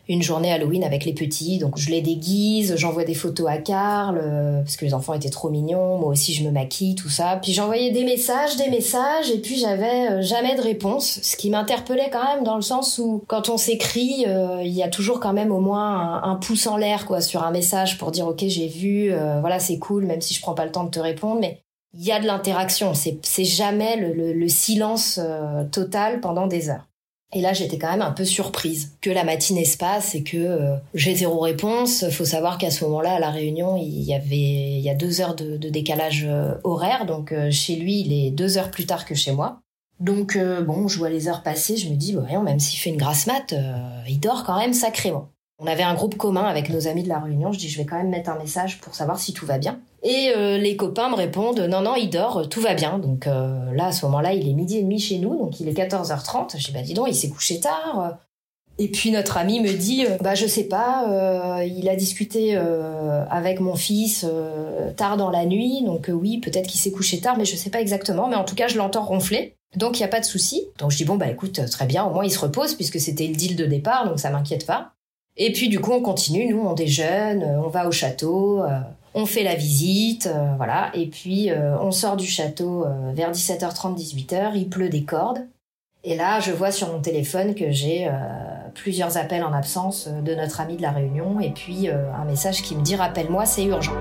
une 0.07 0.21
journée 0.21 0.51
Halloween 0.51 0.83
avec 0.83 1.03
les 1.03 1.13
petits. 1.13 1.57
Donc, 1.57 1.79
je 1.79 1.89
les 1.89 2.01
déguise, 2.01 2.75
j'envoie 2.75 3.03
des 3.03 3.15
photos 3.15 3.49
à 3.49 3.57
Karl, 3.57 4.21
parce 4.63 4.77
que 4.77 4.85
les 4.85 4.93
enfants 4.93 5.15
étaient 5.15 5.31
trop 5.31 5.49
mignons. 5.49 5.97
Moi 5.97 6.09
aussi, 6.09 6.35
je 6.35 6.43
me 6.43 6.51
maquille, 6.51 6.93
tout 6.93 7.09
ça. 7.09 7.39
Puis, 7.41 7.53
j'envoyais 7.53 7.89
des 7.89 8.03
messages, 8.03 8.55
des 8.55 8.69
messages, 8.69 9.31
et 9.31 9.39
puis 9.39 9.55
j'avais 9.57 10.21
jamais 10.21 10.55
de 10.55 10.61
réponse. 10.61 11.19
Ce 11.23 11.35
qui 11.35 11.49
m'interpellait 11.49 12.11
quand 12.11 12.23
même 12.23 12.43
dans 12.43 12.55
le 12.55 12.61
sens 12.61 12.99
où, 12.99 13.23
quand 13.25 13.49
on 13.49 13.57
s'écrit, 13.57 14.25
il 14.63 14.71
y 14.71 14.83
a 14.83 14.89
toujours 14.89 15.19
quand 15.19 15.33
même 15.33 15.51
au 15.51 15.59
moins 15.59 16.21
un, 16.21 16.35
pouce 16.35 16.67
en 16.67 16.77
l'air, 16.77 17.07
quoi, 17.07 17.19
sur 17.19 17.41
un 17.41 17.51
message 17.51 17.97
pour 17.97 18.11
dire, 18.11 18.27
OK, 18.27 18.43
j'ai 18.47 18.67
vu, 18.67 19.11
voilà, 19.39 19.57
c'est 19.57 19.79
cool, 19.79 20.05
même 20.05 20.21
si 20.21 20.35
je 20.35 20.41
prends 20.41 20.53
pas 20.53 20.65
le 20.65 20.71
temps 20.71 20.83
de 20.83 20.91
te 20.91 20.99
répondre. 20.99 21.39
Mais 21.41 21.64
il 21.97 22.05
y 22.05 22.11
a 22.11 22.19
de 22.19 22.25
l'interaction. 22.25 22.93
C'est 22.93 23.45
jamais 23.45 23.95
le, 23.97 24.47
silence 24.47 25.19
euh, 25.21 25.63
total 25.65 26.19
pendant 26.19 26.47
des 26.47 26.69
heures. 26.69 26.87
Et 27.33 27.41
là, 27.41 27.53
j'étais 27.53 27.77
quand 27.77 27.91
même 27.91 28.01
un 28.01 28.11
peu 28.11 28.23
surprise 28.23 28.95
que 29.01 29.09
la 29.09 29.23
matinée 29.23 29.65
se 29.65 29.77
passe 29.77 30.15
et 30.15 30.23
que 30.23 30.37
euh, 30.37 30.75
j'ai 30.93 31.15
zéro 31.15 31.39
réponse. 31.39 32.07
Faut 32.09 32.25
savoir 32.25 32.57
qu'à 32.57 32.69
ce 32.69 32.85
moment-là, 32.85 33.15
à 33.15 33.19
la 33.19 33.31
réunion, 33.31 33.77
il 33.77 34.03
y 34.03 34.13
avait 34.13 34.77
il 34.77 34.81
y 34.81 34.89
a 34.89 34.95
deux 34.95 35.21
heures 35.21 35.35
de, 35.35 35.57
décalage 35.57 36.25
euh, 36.27 36.53
horaire. 36.63 37.05
Donc 37.05 37.33
chez 37.49 37.75
lui, 37.75 38.01
il 38.01 38.13
est 38.13 38.31
deux 38.31 38.57
heures 38.57 38.71
plus 38.71 38.85
tard 38.85 39.05
que 39.05 39.15
chez 39.15 39.31
moi. 39.31 39.59
Donc 39.99 40.37
bon, 40.37 40.89
je 40.89 40.97
vois 40.97 41.09
les 41.09 41.29
heures 41.29 41.41
passer, 41.41 41.77
je 41.77 41.89
me 41.89 41.95
dis, 41.95 42.13
voyons, 42.13 42.43
même 42.43 42.59
s'il 42.59 42.77
fait 42.77 42.89
une 42.89 42.97
grasse 42.97 43.27
mat, 43.27 43.55
il 44.07 44.19
dort 44.19 44.43
quand 44.43 44.59
même 44.59 44.73
sacrément. 44.73 45.29
On 45.57 45.67
avait 45.67 45.83
un 45.83 45.93
groupe 45.93 46.17
commun 46.17 46.43
avec 46.43 46.69
nos 46.69 46.87
amis 46.87 47.03
de 47.03 47.07
la 47.07 47.19
réunion. 47.19 47.53
Je 47.53 47.59
dis, 47.59 47.69
je 47.69 47.77
vais 47.77 47.85
quand 47.85 47.95
même 47.95 48.09
mettre 48.09 48.29
un 48.29 48.37
message 48.37 48.81
pour 48.81 48.93
savoir 48.93 49.19
si 49.19 49.31
tout 49.31 49.45
va 49.45 49.57
bien. 49.57 49.79
Et 50.03 50.33
euh, 50.35 50.57
les 50.57 50.75
copains 50.75 51.09
me 51.09 51.15
répondent, 51.15 51.61
non, 51.61 51.81
non, 51.81 51.95
il 51.95 52.09
dort, 52.09 52.49
tout 52.49 52.59
va 52.59 52.73
bien. 52.73 52.99
Donc 52.99 53.25
euh, 53.25 53.71
là, 53.73 53.87
à 53.87 53.91
ce 53.93 54.05
moment-là, 54.05 54.33
il 54.33 54.49
est 54.49 54.53
midi 54.53 54.77
et 54.77 54.83
demi 54.83 54.99
chez 54.99 55.17
nous, 55.17 55.37
donc 55.37 55.59
il 55.61 55.69
est 55.69 55.73
14h30. 55.73 56.59
Je 56.59 56.65
dis, 56.65 56.71
bah 56.73 56.81
dis 56.81 56.93
donc, 56.93 57.07
il 57.07 57.15
s'est 57.15 57.29
couché 57.29 57.61
tard. 57.61 58.17
Et 58.77 58.89
puis 58.91 59.11
notre 59.11 59.37
ami 59.37 59.61
me 59.61 59.71
dit, 59.71 60.05
euh, 60.05 60.17
bah 60.19 60.35
je 60.35 60.45
sais 60.45 60.65
pas, 60.65 61.63
il 61.63 61.87
a 61.87 61.95
discuté 61.95 62.57
avec 62.57 63.61
mon 63.61 63.75
fils 63.75 64.25
tard 64.97 65.15
dans 65.15 65.29
la 65.29 65.45
nuit, 65.45 65.83
donc 65.85 66.11
oui, 66.13 66.39
peut-être 66.39 66.67
qu'il 66.67 66.81
s'est 66.81 66.91
couché 66.91 67.21
tard, 67.21 67.37
mais 67.37 67.45
je 67.45 67.55
sais 67.55 67.69
pas 67.69 67.79
exactement. 67.79 68.27
Mais 68.27 68.35
en 68.35 68.43
tout 68.43 68.55
cas, 68.55 68.67
je 68.67 68.77
l'entends 68.77 69.05
ronfler. 69.05 69.55
Donc 69.77 69.97
il 69.97 70.01
y 70.01 70.05
a 70.05 70.09
pas 70.09 70.19
de 70.19 70.25
souci. 70.25 70.67
Donc 70.79 70.91
je 70.91 70.97
dis 70.97 71.05
bon 71.05 71.15
bah 71.15 71.29
écoute 71.29 71.59
très 71.69 71.85
bien, 71.85 72.03
au 72.05 72.13
moins 72.13 72.23
il 72.23 72.31
se 72.31 72.39
repose 72.39 72.75
puisque 72.75 72.99
c'était 72.99 73.27
le 73.27 73.35
deal 73.35 73.55
de 73.55 73.65
départ, 73.65 74.07
donc 74.07 74.19
ça 74.19 74.29
m'inquiète 74.29 74.65
pas. 74.65 74.94
Et 75.37 75.51
puis 75.51 75.69
du 75.69 75.79
coup, 75.79 75.91
on 75.91 76.01
continue, 76.01 76.53
nous, 76.53 76.61
on 76.61 76.73
déjeune, 76.73 77.43
euh, 77.43 77.61
on 77.63 77.67
va 77.67 77.87
au 77.87 77.91
château, 77.91 78.61
euh, 78.61 78.79
on 79.13 79.25
fait 79.25 79.43
la 79.43 79.55
visite, 79.55 80.27
euh, 80.27 80.53
voilà. 80.57 80.91
Et 80.93 81.07
puis, 81.07 81.49
on 81.81 81.91
sort 81.91 82.17
du 82.17 82.27
château 82.27 82.85
vers 83.13 83.31
17h30, 83.31 83.95
18h, 83.95 84.51
il 84.55 84.69
pleut 84.69 84.89
des 84.89 85.03
cordes. 85.03 85.45
Et 86.03 86.15
là, 86.15 86.39
je 86.39 86.51
vois 86.51 86.71
sur 86.71 86.91
mon 86.91 87.01
téléphone 87.01 87.55
que 87.55 87.71
j'ai 87.71 88.07
plusieurs 88.75 89.17
appels 89.17 89.43
en 89.43 89.53
absence 89.53 90.07
de 90.07 90.35
notre 90.35 90.61
ami 90.61 90.77
de 90.77 90.81
la 90.83 90.91
Réunion 90.91 91.39
et 91.39 91.49
puis 91.49 91.89
un 91.89 92.25
message 92.25 92.61
qui 92.61 92.75
me 92.75 92.81
dit 92.81 92.95
rappelle-moi, 92.95 93.45
c'est 93.45 93.63
urgent. 93.63 93.95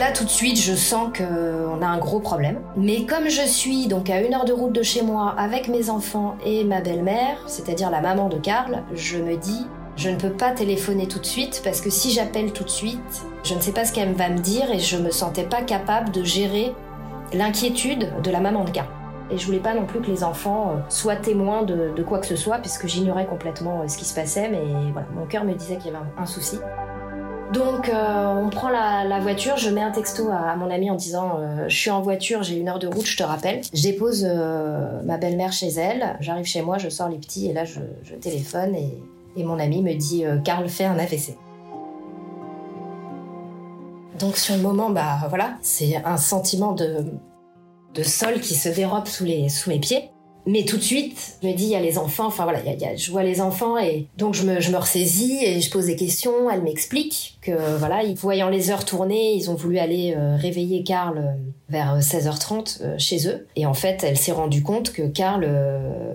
Là, 0.00 0.12
tout 0.12 0.24
de 0.24 0.30
suite, 0.30 0.58
je 0.58 0.74
sens 0.74 1.10
qu'on 1.16 1.82
a 1.82 1.86
un 1.86 1.98
gros 1.98 2.20
problème. 2.20 2.58
Mais 2.74 3.04
comme 3.04 3.28
je 3.28 3.42
suis 3.42 3.86
donc 3.86 4.08
à 4.08 4.22
une 4.22 4.32
heure 4.32 4.46
de 4.46 4.52
route 4.54 4.72
de 4.72 4.82
chez 4.82 5.02
moi 5.02 5.34
avec 5.36 5.68
mes 5.68 5.90
enfants 5.90 6.36
et 6.44 6.64
ma 6.64 6.80
belle-mère, 6.80 7.36
c'est-à-dire 7.46 7.90
la 7.90 8.00
maman 8.00 8.30
de 8.30 8.38
Karl, 8.38 8.82
je 8.94 9.18
me 9.18 9.36
dis, 9.36 9.66
je 9.96 10.08
ne 10.08 10.16
peux 10.16 10.30
pas 10.30 10.52
téléphoner 10.52 11.06
tout 11.06 11.18
de 11.18 11.26
suite 11.26 11.60
parce 11.62 11.82
que 11.82 11.90
si 11.90 12.12
j'appelle 12.12 12.52
tout 12.52 12.64
de 12.64 12.70
suite, 12.70 13.26
je 13.44 13.54
ne 13.54 13.60
sais 13.60 13.72
pas 13.72 13.84
ce 13.84 13.92
qu'elle 13.92 14.14
va 14.14 14.30
me 14.30 14.38
dire 14.38 14.70
et 14.70 14.78
je 14.78 14.96
me 14.96 15.10
sentais 15.10 15.44
pas 15.44 15.60
capable 15.60 16.10
de 16.12 16.24
gérer 16.24 16.72
l'inquiétude 17.34 18.10
de 18.24 18.30
la 18.30 18.40
maman 18.40 18.64
de 18.64 18.70
Karl. 18.70 18.88
Et 19.30 19.36
je 19.36 19.44
voulais 19.44 19.60
pas 19.60 19.74
non 19.74 19.84
plus 19.84 20.00
que 20.00 20.10
les 20.10 20.24
enfants 20.24 20.70
euh, 20.70 20.80
soient 20.88 21.14
témoins 21.14 21.62
de, 21.62 22.02
quoi 22.02 22.18
que 22.18 22.26
ce 22.26 22.36
soit, 22.36 22.58
puisque 22.58 22.88
j'ignorais 22.88 23.26
complètement 23.26 23.82
euh, 23.82 23.88
ce 23.88 23.98
qui 23.98 24.06
se 24.06 24.14
passait, 24.14 24.48
mais 24.48 24.64
voilà, 24.92 25.06
mon 25.14 25.26
cœur 25.26 25.44
me 25.44 25.52
disait 25.52 25.76
qu'il 25.76 25.92
y 25.92 25.94
avait 25.94 26.04
un 26.18 26.26
souci. 26.26 26.58
Donc 27.52 27.88
euh, 27.88 28.34
on 28.36 28.48
prend 28.48 28.68
la, 28.68 29.18
voiture, 29.20 29.56
je 29.56 29.70
mets 29.70 29.82
un 29.82 29.90
texto 29.90 30.28
à, 30.30 30.54
mon 30.54 30.70
ami 30.70 30.90
en 30.90 30.94
disant 30.94 31.38
euh, 31.38 31.68
je 31.68 31.76
suis 31.76 31.90
en 31.90 32.00
voiture, 32.00 32.44
j'ai 32.44 32.56
une 32.56 32.68
heure 32.68 32.78
de 32.78 32.86
route, 32.86 33.06
je 33.06 33.16
te 33.16 33.24
rappelle. 33.24 33.60
Je 33.74 33.82
dépose 33.82 34.24
euh, 34.28 35.02
ma 35.04 35.16
belle-mère 35.16 35.52
chez 35.52 35.68
elle, 35.68 36.16
j'arrive 36.20 36.46
chez 36.46 36.62
moi, 36.62 36.78
je 36.78 36.88
sors 36.88 37.08
les 37.08 37.18
petits 37.18 37.48
et 37.48 37.52
là 37.52 37.64
je, 37.64 37.80
téléphone 38.20 38.74
et, 38.74 39.02
mon 39.42 39.58
ami 39.58 39.80
me 39.80 39.94
dit 39.94 40.24
Karl 40.44 40.68
fait 40.68 40.84
un 40.84 40.98
AVC. 40.98 41.34
Donc 44.18 44.36
sur 44.36 44.54
le 44.54 44.60
moment, 44.60 44.90
bah 44.90 45.16
voilà, 45.30 45.54
c'est 45.62 45.96
un 46.04 46.18
sentiment 46.18 46.72
de, 46.72 47.06
de 47.94 48.02
sol 48.02 48.40
qui 48.40 48.54
se 48.54 48.68
dérobe 48.68 49.06
sous 49.06 49.24
mes 49.24 49.78
pieds. 49.78 50.09
Mais 50.46 50.64
tout 50.64 50.76
de 50.76 50.82
suite, 50.82 51.36
je 51.42 51.48
me 51.48 51.54
dis, 51.54 51.64
il 51.64 51.70
y 51.70 51.76
a 51.76 51.80
les 51.80 51.98
enfants, 51.98 52.26
enfin 52.26 52.44
voilà, 52.44 52.60
y 52.62 52.84
a, 52.84 52.96
je 52.96 53.10
vois 53.10 53.22
les 53.22 53.40
enfants 53.40 53.78
et 53.78 54.06
donc 54.16 54.34
je 54.34 54.44
me, 54.44 54.60
je 54.60 54.70
me 54.70 54.78
ressaisis 54.78 55.38
et 55.44 55.60
je 55.60 55.70
pose 55.70 55.86
des 55.86 55.96
questions. 55.96 56.50
Elle 56.50 56.62
m'explique 56.62 57.38
que 57.42 57.52
voilà, 57.78 58.02
voyant 58.16 58.48
les 58.48 58.70
heures 58.70 58.84
tourner, 58.84 59.34
ils 59.34 59.50
ont 59.50 59.54
voulu 59.54 59.78
aller 59.78 60.14
euh, 60.16 60.36
réveiller 60.36 60.82
Karl 60.82 61.18
euh, 61.18 61.32
vers 61.68 61.98
16h30 61.98 62.82
euh, 62.82 62.94
chez 62.98 63.28
eux. 63.28 63.46
Et 63.56 63.66
en 63.66 63.74
fait, 63.74 64.04
elle 64.04 64.16
s'est 64.16 64.32
rendue 64.32 64.62
compte 64.62 64.92
que 64.92 65.02
Karl 65.02 65.46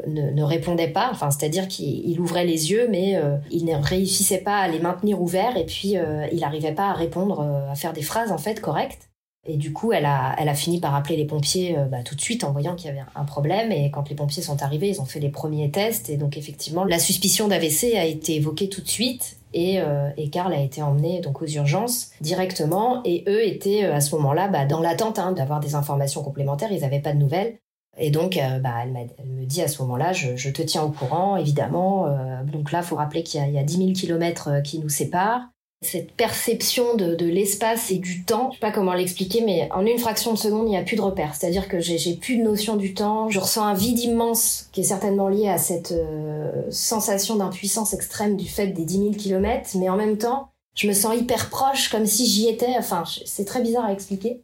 ne, 0.08 0.32
ne, 0.32 0.44
répondait 0.44 0.90
pas, 0.90 1.10
enfin 1.12 1.32
c'est-à-dire 1.32 1.68
qu'il 1.68 2.20
ouvrait 2.20 2.46
les 2.46 2.72
yeux, 2.72 2.88
mais 2.90 3.20
il 3.52 3.66
ne 3.66 3.76
réussissait 3.76 4.40
pas 4.40 4.58
à 4.58 4.68
les 4.68 4.80
maintenir 4.80 5.22
ouverts 5.22 5.58
et 5.58 5.66
puis 5.66 5.96
il 6.32 6.40
n'arrivait 6.40 6.74
pas 6.74 6.90
à 6.90 6.94
répondre, 6.94 7.42
à 7.70 7.76
faire 7.76 7.94
des 7.94 8.02
phrases 8.02 8.32
en 8.32 8.38
fait 8.38 8.62
correctes. 8.62 9.10
Et 9.48 9.58
du 9.58 9.74
coup, 9.74 9.94
elle 9.94 10.06
a, 10.06 10.36
elle 10.40 10.50
a 10.50 10.56
fini 10.56 10.80
par 10.80 10.96
appeler 10.96 11.18
les 11.18 11.26
pompiers 11.26 11.78
euh, 11.78 11.86
bah, 11.86 12.02
tout 12.04 12.16
de 12.16 12.22
suite 12.22 12.44
en 12.44 12.52
voyant 12.52 12.76
qu'il 12.76 12.88
y 12.88 12.90
avait 12.90 13.04
un 13.16 13.26
problème. 13.26 13.72
Et 13.72 13.92
quand 13.92 14.10
les 14.10 14.16
pompiers 14.16 14.42
sont 14.42 14.64
arrivés, 14.64 14.90
ils 14.90 15.02
ont 15.02 15.06
fait 15.06 15.20
les 15.20 15.30
premiers 15.30 15.70
tests. 15.70 16.10
Et 16.10 16.18
donc, 16.18 16.36
effectivement, 16.36 16.84
la 16.84 16.98
suspicion 16.98 17.48
d'AVC 17.48 17.96
a 17.96 18.06
été 18.06 18.36
évoquée 18.36 18.70
tout 18.70 18.82
de 18.82 18.88
suite. 18.88 19.38
Et, 19.54 19.80
euh, 19.80 20.10
et 20.18 20.30
Karl 20.30 20.52
a 20.52 20.60
été 20.60 20.82
emmené 20.82 21.22
donc 21.22 21.42
aux 21.42 21.48
urgences 21.48 22.12
directement. 22.22 23.02
Et 23.06 23.24
eux 23.28 23.48
étaient 23.48 23.86
euh, 23.86 23.96
à 23.96 24.02
ce 24.02 24.14
moment-là 24.16 24.50
bah, 24.50 24.66
dans 24.66 24.82
l'attente 24.82 25.20
hein, 25.20 25.32
d'avoir 25.32 25.60
des 25.60 25.76
informations 25.76 26.24
complémentaires. 26.24 26.72
Ils 26.72 26.82
n'avaient 26.82 27.00
pas 27.00 27.14
de 27.14 27.20
nouvelles. 27.20 27.60
Et 27.98 28.10
donc, 28.10 28.36
euh, 28.36 28.60
bah, 28.60 28.74
elle, 28.84 29.10
elle, 29.18 29.30
me 29.30 29.46
dit 29.46 29.62
à 29.62 29.70
ce 29.70 29.82
moment-là, 29.84 30.12
je, 30.12 30.36
je, 30.36 30.50
te 30.50 30.62
tiens 30.62 30.84
au 30.84 30.90
courant, 30.90 31.38
évidemment. 31.38 32.08
donc 32.52 32.74
là, 32.74 32.82
faut 32.82 32.98
rappeler 32.98 33.24
qu'il 33.24 33.42
y, 33.48 33.54
y, 33.54 33.58
a 33.58 33.64
10 33.64 33.78
000 33.78 33.92
kilomètres 33.94 34.62
qui 34.64 34.80
nous 34.80 34.90
séparent 34.90 35.48
cette 35.86 36.12
perception 36.12 36.96
de, 36.96 37.26
l'espace 37.26 37.92
et 37.92 37.98
du 37.98 38.24
temps. 38.24 38.50
Je 38.52 38.56
sais 38.56 38.60
pas 38.60 38.72
comment 38.72 38.94
l'expliquer, 38.94 39.42
mais 39.46 39.70
en 39.72 39.86
une 39.86 39.98
fraction 39.98 40.34
de 40.34 40.38
seconde, 40.38 40.68
il 40.68 40.72
n'y 40.72 40.78
a 40.78 40.84
plus 40.84 40.96
de 40.96 41.02
repère. 41.02 41.36
C'est-à-dire 41.36 41.68
que 41.68 41.80
j'ai 41.80 42.16
plus 42.16 42.38
de 42.38 42.44
notion 42.44 42.76
du 42.76 42.94
temps. 42.94 43.30
Je 43.30 43.40
ressens 43.40 43.66
un 43.66 43.74
vide 43.74 44.00
immense 44.00 44.70
qui 44.72 44.82
est 44.82 44.86
certainement 44.86 45.30
lié 45.30 45.48
à 45.48 45.58
cette 45.58 45.92
euh, 45.92 46.64
sensation 46.70 47.36
d'impuissance 47.36 47.94
extrême 47.94 48.36
du 48.36 48.48
fait 48.48 48.68
des 48.68 48.86
10 48.86 48.98
000 48.98 49.12
kilomètres, 49.12 49.70
mais 49.76 49.90
en 49.90 49.98
même 49.98 50.18
temps, 50.18 50.50
je 50.76 50.88
me 50.88 50.94
sens 50.94 51.16
hyper 51.16 51.50
proche, 51.50 51.90
comme 51.90 52.06
si 52.06 52.28
j'y 52.28 52.48
étais. 52.48 52.76
Enfin, 52.78 53.04
c'est 53.26 53.46
très 53.46 53.62
bizarre 53.62 53.86
à 53.86 53.94
expliquer. 53.94 54.42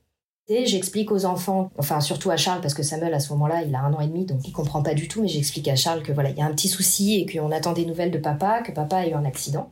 J'explique 0.65 1.11
aux 1.11 1.25
enfants, 1.25 1.71
enfin 1.77 2.01
surtout 2.01 2.29
à 2.29 2.37
Charles, 2.37 2.61
parce 2.61 2.73
que 2.73 2.83
Samuel 2.83 3.13
à 3.13 3.19
ce 3.19 3.31
moment-là, 3.33 3.63
il 3.63 3.73
a 3.73 3.81
un 3.81 3.93
an 3.93 4.01
et 4.01 4.07
demi, 4.07 4.25
donc 4.25 4.45
il 4.45 4.51
comprend 4.51 4.83
pas 4.83 4.93
du 4.93 5.07
tout, 5.07 5.21
mais 5.21 5.27
j'explique 5.27 5.67
à 5.69 5.75
Charles 5.75 6.03
que 6.03 6.11
voilà, 6.11 6.29
il 6.29 6.37
y 6.37 6.41
a 6.41 6.45
un 6.45 6.51
petit 6.51 6.67
souci 6.67 7.15
et 7.15 7.25
qu'on 7.25 7.51
attend 7.51 7.71
des 7.71 7.85
nouvelles 7.85 8.11
de 8.11 8.17
papa, 8.17 8.61
que 8.61 8.71
papa 8.71 8.97
a 8.97 9.07
eu 9.07 9.13
un 9.13 9.23
accident. 9.23 9.71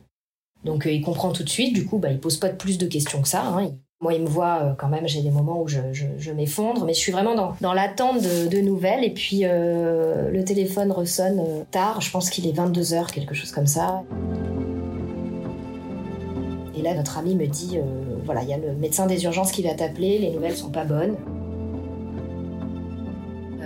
Donc 0.64 0.86
euh, 0.86 0.92
il 0.92 1.02
comprend 1.02 1.32
tout 1.32 1.42
de 1.42 1.48
suite, 1.48 1.74
du 1.74 1.86
coup, 1.86 1.98
bah, 1.98 2.10
il 2.10 2.20
pose 2.20 2.36
pas 2.36 2.50
plus 2.50 2.78
de 2.78 2.86
questions 2.86 3.22
que 3.22 3.28
ça. 3.28 3.44
Hein. 3.44 3.72
Moi, 4.02 4.14
il 4.14 4.22
me 4.22 4.28
voit 4.28 4.60
euh, 4.62 4.72
quand 4.78 4.88
même, 4.88 5.06
j'ai 5.06 5.22
des 5.22 5.30
moments 5.30 5.60
où 5.60 5.68
je, 5.68 5.78
m'effondre, 6.32 6.84
mais 6.84 6.94
je 6.94 6.98
suis 6.98 7.12
vraiment 7.12 7.54
dans, 7.60 7.72
l'attente 7.72 8.22
de, 8.22 8.48
de, 8.48 8.60
nouvelles. 8.60 9.04
Et 9.04 9.10
puis, 9.10 9.40
euh, 9.44 10.30
le 10.30 10.44
téléphone 10.44 10.90
ressonne 10.92 11.42
tard, 11.70 12.00
je 12.00 12.10
pense 12.10 12.30
qu'il 12.30 12.46
est 12.46 12.56
22h, 12.56 13.10
quelque 13.10 13.34
chose 13.34 13.52
comme 13.52 13.66
ça. 13.66 14.02
Et 16.76 16.82
là, 16.82 16.94
notre 16.94 17.18
ami 17.18 17.34
me 17.34 17.46
dit, 17.46 17.78
voilà, 18.24 18.42
il 18.42 18.48
y 18.48 18.54
a 18.54 18.58
le 18.58 18.72
médecin 18.74 19.06
des 19.06 19.22
urgences 19.24 19.52
qui 19.52 19.62
va 19.62 19.74
t'appeler, 19.74 20.18
les 20.18 20.30
nouvelles 20.30 20.56
sont 20.56 20.70
pas 20.70 20.84
bonnes. 20.84 21.16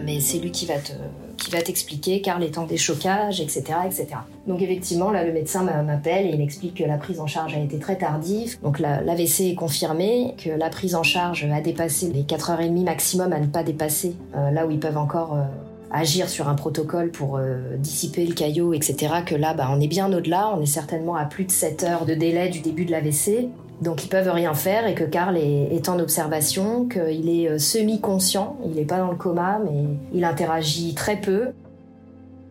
Mais 0.04 0.18
c'est 0.20 0.38
lui 0.38 0.50
qui 0.50 0.66
va 0.66 0.74
te, 0.78 0.92
qui 1.36 1.50
va 1.50 1.62
t'expliquer 1.62 2.20
Karl 2.20 2.42
est 2.42 2.58
en 2.58 2.64
déchocage, 2.64 3.40
etc., 3.40 3.64
etc. 3.86 4.06
Donc 4.46 4.62
effectivement, 4.62 5.10
là, 5.10 5.24
le 5.24 5.32
médecin 5.32 5.62
m'appelle 5.62 6.26
et 6.26 6.30
il 6.30 6.40
explique 6.40 6.74
que 6.74 6.84
la 6.84 6.96
prise 6.96 7.20
en 7.20 7.26
charge 7.26 7.54
a 7.54 7.60
été 7.60 7.78
très 7.78 7.96
tardive. 7.96 8.58
Donc 8.62 8.78
l'AVC 8.78 9.40
est 9.40 9.54
confirmé, 9.54 10.34
que 10.42 10.50
la 10.50 10.68
prise 10.68 10.94
en 10.94 11.02
charge 11.02 11.44
a 11.44 11.60
dépassé 11.60 12.10
les 12.12 12.22
4h30 12.22 12.84
maximum 12.84 13.32
à 13.32 13.40
ne 13.40 13.46
pas 13.46 13.62
dépasser, 13.62 14.14
euh, 14.36 14.50
là 14.50 14.66
où 14.66 14.70
ils 14.70 14.80
peuvent 14.80 14.98
encore 14.98 15.34
euh, 15.34 15.42
agir 15.90 16.28
sur 16.28 16.48
un 16.48 16.54
protocole 16.54 17.10
pour 17.10 17.36
euh, 17.36 17.76
dissiper 17.78 18.26
le 18.26 18.34
caillot, 18.34 18.74
etc. 18.74 19.14
Que 19.24 19.34
là, 19.34 19.54
bah, 19.54 19.68
on 19.70 19.80
est 19.80 19.86
bien 19.86 20.12
au-delà, 20.12 20.52
on 20.56 20.60
est 20.60 20.66
certainement 20.66 21.16
à 21.16 21.24
plus 21.24 21.44
de 21.44 21.50
7 21.50 21.84
heures 21.84 22.04
de 22.04 22.14
délai 22.14 22.48
du 22.48 22.60
début 22.60 22.84
de 22.84 22.90
l'AVC. 22.90 23.48
Donc 23.80 24.04
ils 24.04 24.08
peuvent 24.08 24.30
rien 24.30 24.54
faire 24.54 24.86
et 24.86 24.94
que 24.94 25.04
Karl 25.04 25.36
est, 25.36 25.88
en 25.88 25.98
observation, 25.98 26.88
qu'il 26.88 27.28
est 27.28 27.48
euh, 27.48 27.58
semi-conscient, 27.58 28.56
il 28.64 28.72
n'est 28.72 28.84
pas 28.84 28.98
dans 28.98 29.10
le 29.10 29.16
coma, 29.16 29.60
mais 29.64 29.84
il 30.12 30.24
interagit 30.24 30.94
très 30.94 31.16
peu. 31.16 31.48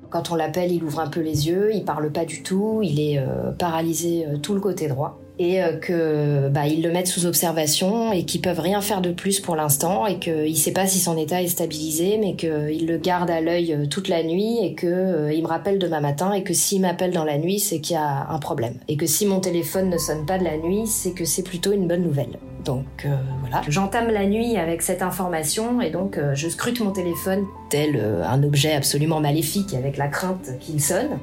Quand 0.10 0.32
on 0.32 0.36
l'appelle, 0.36 0.72
il 0.72 0.84
ouvre 0.84 1.00
un 1.00 1.08
peu 1.08 1.22
les 1.22 1.48
yeux, 1.48 1.74
il 1.74 1.86
parle 1.86 2.12
pas 2.12 2.26
du 2.26 2.44
tout, 2.44 2.82
il 2.84 3.00
est 3.00 3.18
euh, 3.18 3.52
paralysé 3.58 4.28
euh, 4.28 4.38
tout 4.38 4.54
le 4.54 4.60
côté 4.60 4.88
droit. 4.88 5.20
Et 5.44 5.62
euh, 5.62 5.74
que 5.74 6.48
bah 6.50 6.68
ils 6.68 6.82
le 6.82 6.92
mettent 6.92 7.08
sous 7.08 7.26
observation 7.26 8.14
et 8.14 8.24
qu'ils 8.24 8.42
peuvent 8.42 8.60
rien 8.60 8.80
faire 8.82 9.02
de 9.02 9.12
plus 9.12 9.42
pour 9.42 9.56
l'instant 9.56 10.08
et 10.08 10.18
qu'il 10.18 10.58
sait 10.58 10.72
pas 10.72 10.88
si 10.88 11.00
son 11.00 11.18
état 11.18 11.42
est 11.42 11.48
stabilisé 11.48 12.18
mais 12.18 12.36
qu'il 12.36 12.88
le 12.88 12.98
garde 12.98 13.30
à 13.30 13.42
l'œil 13.42 13.74
euh, 13.74 13.86
toute 13.86 14.08
la 14.08 14.24
nuit 14.24 14.60
et 14.64 14.74
que 14.74 14.88
euh, 14.88 15.42
me 15.44 15.48
rappelle 15.48 15.78
demain 15.78 16.00
matin 16.00 16.32
et 16.32 16.44
que 16.44 16.54
s'il 16.54 16.80
m'appelle 16.82 17.12
dans 17.12 17.26
la 17.26 17.38
nuit 17.38 17.60
c'est 17.60 17.82
qu'il 17.82 17.96
y 17.96 18.00
a 18.00 18.28
un 18.30 18.40
problème 18.40 18.76
et 18.88 18.96
que 18.96 19.06
si 19.06 19.26
mon 19.26 19.42
téléphone 19.42 19.90
ne 19.90 19.98
sonne 19.98 20.26
pas 20.26 20.38
de 20.38 20.46
la 20.46 20.58
nuit 20.58 20.88
c'est 20.88 21.12
que 21.12 21.26
c'est 21.26 21.44
plutôt 21.44 21.74
une 21.74 21.88
bonne 21.88 22.04
nouvelle. 22.04 22.40
Donc 22.64 23.06
voilà, 23.42 23.62
j'entame 23.68 24.08
la 24.08 24.26
nuit 24.26 24.56
avec 24.56 24.82
cette 24.82 25.02
information 25.02 25.82
et 25.82 25.90
donc 25.90 26.18
je 26.34 26.48
scrute 26.48 26.80
mon 26.80 26.92
téléphone 26.92 27.44
tel 27.70 28.00
un 28.26 28.42
objet 28.42 28.72
absolument 28.72 29.20
maléfique 29.20 29.74
avec 29.74 29.98
la 29.98 30.08
crainte 30.08 30.52
qu'il 30.62 30.80
sonne. 30.80 31.20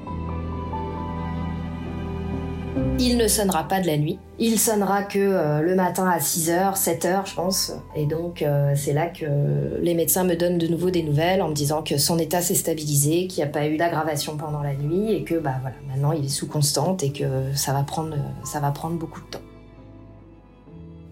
Il 2.99 3.17
ne 3.17 3.29
sonnera 3.29 3.67
pas 3.67 3.81
de 3.81 3.87
la 3.87 3.97
nuit. 3.97 4.19
Il 4.39 4.59
sonnera 4.59 5.03
que 5.03 5.19
euh, 5.19 5.61
le 5.61 5.75
matin 5.75 6.07
à 6.07 6.19
6h, 6.19 6.79
7h, 6.79 7.29
je 7.29 7.35
pense. 7.35 7.73
Et 7.95 8.07
donc, 8.07 8.43
euh, 8.43 8.75
c'est 8.77 8.93
là 8.93 9.07
que 9.07 9.27
les 9.81 9.95
médecins 9.95 10.25
me 10.25 10.35
donnent 10.35 10.59
de 10.59 10.67
nouveau 10.67 10.91
des 10.91 11.03
nouvelles 11.03 11.41
en 11.41 11.49
me 11.49 11.55
disant 11.55 11.83
que 11.83 11.99
son 11.99 12.19
état 12.19 12.41
s'est 12.41 12.55
stabilisé, 12.55 13.27
qu'il 13.27 13.43
n'y 13.43 13.49
a 13.49 13.53
pas 13.53 13.67
eu 13.67 13.77
d'aggravation 13.77 14.37
pendant 14.37 14.63
la 14.63 14.75
nuit 14.75 15.13
et 15.13 15.25
que, 15.25 15.35
bah 15.35 15.55
voilà, 15.61 15.77
maintenant 15.89 16.13
il 16.13 16.25
est 16.25 16.29
sous 16.29 16.47
constante 16.47 17.03
et 17.03 17.13
que 17.13 17.25
ça 17.55 17.73
va 17.73 17.83
prendre, 17.83 18.17
beaucoup 18.99 19.21
de 19.21 19.27
temps. 19.27 19.43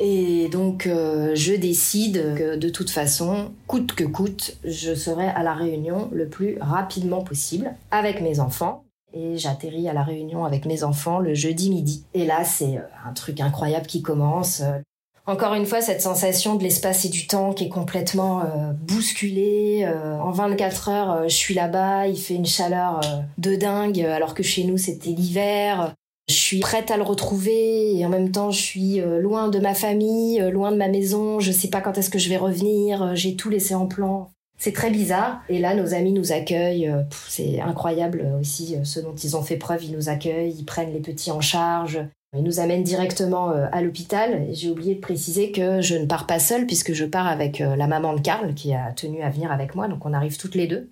Et 0.01 0.49
donc, 0.49 0.87
euh, 0.87 1.35
je 1.35 1.55
décide 1.55 2.35
que 2.37 2.57
de 2.57 2.69
toute 2.69 2.91
façon, 2.91 3.53
coûte 3.67 3.95
que 3.95 4.05
coûte, 4.05 4.57
je 4.65 4.95
serai 4.95 5.27
à 5.27 5.43
la 5.43 5.55
réunion 5.55 6.09
le 6.13 6.29
plus 6.29 6.57
rapidement 6.61 7.23
possible 7.23 7.75
avec 7.91 8.21
mes 8.21 8.41
enfants 8.41 8.85
et 9.13 9.37
j'atterris 9.39 9.89
à 9.89 9.93
la 9.93 10.03
réunion 10.03 10.45
avec 10.45 10.65
mes 10.67 10.85
enfants 10.85 11.19
le 11.19 11.35
jeudi 11.35 11.71
midi. 11.71 12.05
Et 12.15 12.27
là, 12.27 12.45
c'est 12.45 12.77
euh, 12.77 12.83
un 13.07 13.13
truc 13.13 13.41
incroyable 13.41 13.87
qui 13.87 14.03
commence. 14.03 14.61
Euh, 14.61 14.79
encore 15.27 15.55
une 15.55 15.67
fois, 15.67 15.83
cette 15.83 16.01
sensation 16.01 16.55
de 16.55 16.63
l'espace 16.63 17.05
et 17.05 17.11
du 17.11 17.27
temps 17.27 17.53
qui 17.53 17.65
est 17.65 17.69
complètement 17.69 18.41
euh, 18.41 18.73
bousculée. 18.73 19.87
en 20.23 20.31
24 20.31 20.89
heures, 20.89 21.23
je 21.25 21.35
suis 21.35 21.53
là-bas, 21.53 22.07
il 22.07 22.17
fait 22.17 22.35
une 22.35 22.47
chaleur 22.47 23.01
de 23.37 23.55
dingue, 23.55 24.01
alors 24.01 24.33
que 24.33 24.43
chez 24.43 24.65
nous, 24.65 24.79
c'était 24.79 25.11
l'hiver. 25.11 25.93
Je 26.31 26.35
suis 26.35 26.61
prête 26.61 26.91
à 26.91 26.97
le 26.97 27.03
retrouver 27.03 27.95
et 27.95 28.07
en 28.07 28.09
même 28.09 28.33
temps, 28.33 28.51
je 28.51 28.61
suis 28.61 29.01
loin 29.21 29.49
de 29.49 29.59
ma 29.59 29.75
famille, 29.75 30.41
loin 30.51 30.73
de 30.73 30.79
ma 30.79 30.89
maison. 30.89 31.41
Je 31.41 31.53
sais 31.53 31.69
pas 31.69 31.83
quand 31.83 31.99
est-ce 31.99 32.09
que 32.09 32.19
je 32.19 32.31
vais 32.31 32.39
revenir. 32.39 33.15
J'ai 33.15 33.37
tout 33.37 33.51
laissé 33.51 33.75
en 33.75 33.87
plan. 33.87 34.31
C'est 34.59 34.73
très 34.73 34.91
bizarre. 34.91 35.41
Et 35.49 35.61
là, 35.61 35.75
nos 35.75 35.95
amis 35.95 36.13
nous 36.13 36.33
accueillent. 36.33 36.89
Euh, 36.89 37.03
c'est 37.29 37.61
incroyable 37.61 38.27
aussi 38.41 38.75
euh, 38.75 38.83
ce 38.83 38.99
dont 38.99 39.15
ils 39.15 39.37
ont 39.37 39.43
fait 39.43 39.57
preuve. 39.57 39.85
Ils 39.85 39.93
nous 39.93 40.09
accueillent, 40.09 40.55
ils 40.59 40.65
prennent 40.65 40.93
les 40.93 41.01
petits 41.01 41.31
en 41.31 41.41
charge. 41.41 42.01
Ils 42.37 42.43
nous 42.43 42.59
amènent 42.59 42.83
directement 42.83 43.53
euh, 43.53 43.67
à 43.71 43.81
l'hôpital. 43.81 44.49
J'ai 44.51 44.69
oublié 44.69 44.97
de 44.97 45.01
préciser 45.01 45.53
que 45.53 45.81
je 45.81 45.95
ne 45.95 46.07
pars 46.07 46.27
pas 46.27 46.41
seule 46.41 46.67
puisque 46.67 46.93
je 46.93 47.05
pars 47.05 47.29
avec 47.29 47.61
la 47.61 47.87
maman 47.87 48.13
de 48.15 48.21
Karl 48.21 48.53
qui 48.53 48.75
a 48.75 48.93
tenu 48.93 49.23
à 49.23 49.31
venir 49.31 49.53
avec 49.53 49.77
moi. 49.77 49.87
Donc 49.87 50.05
on 50.05 50.13
arrive 50.13 50.37
toutes 50.37 50.57
les 50.57 50.67
deux. 50.67 50.91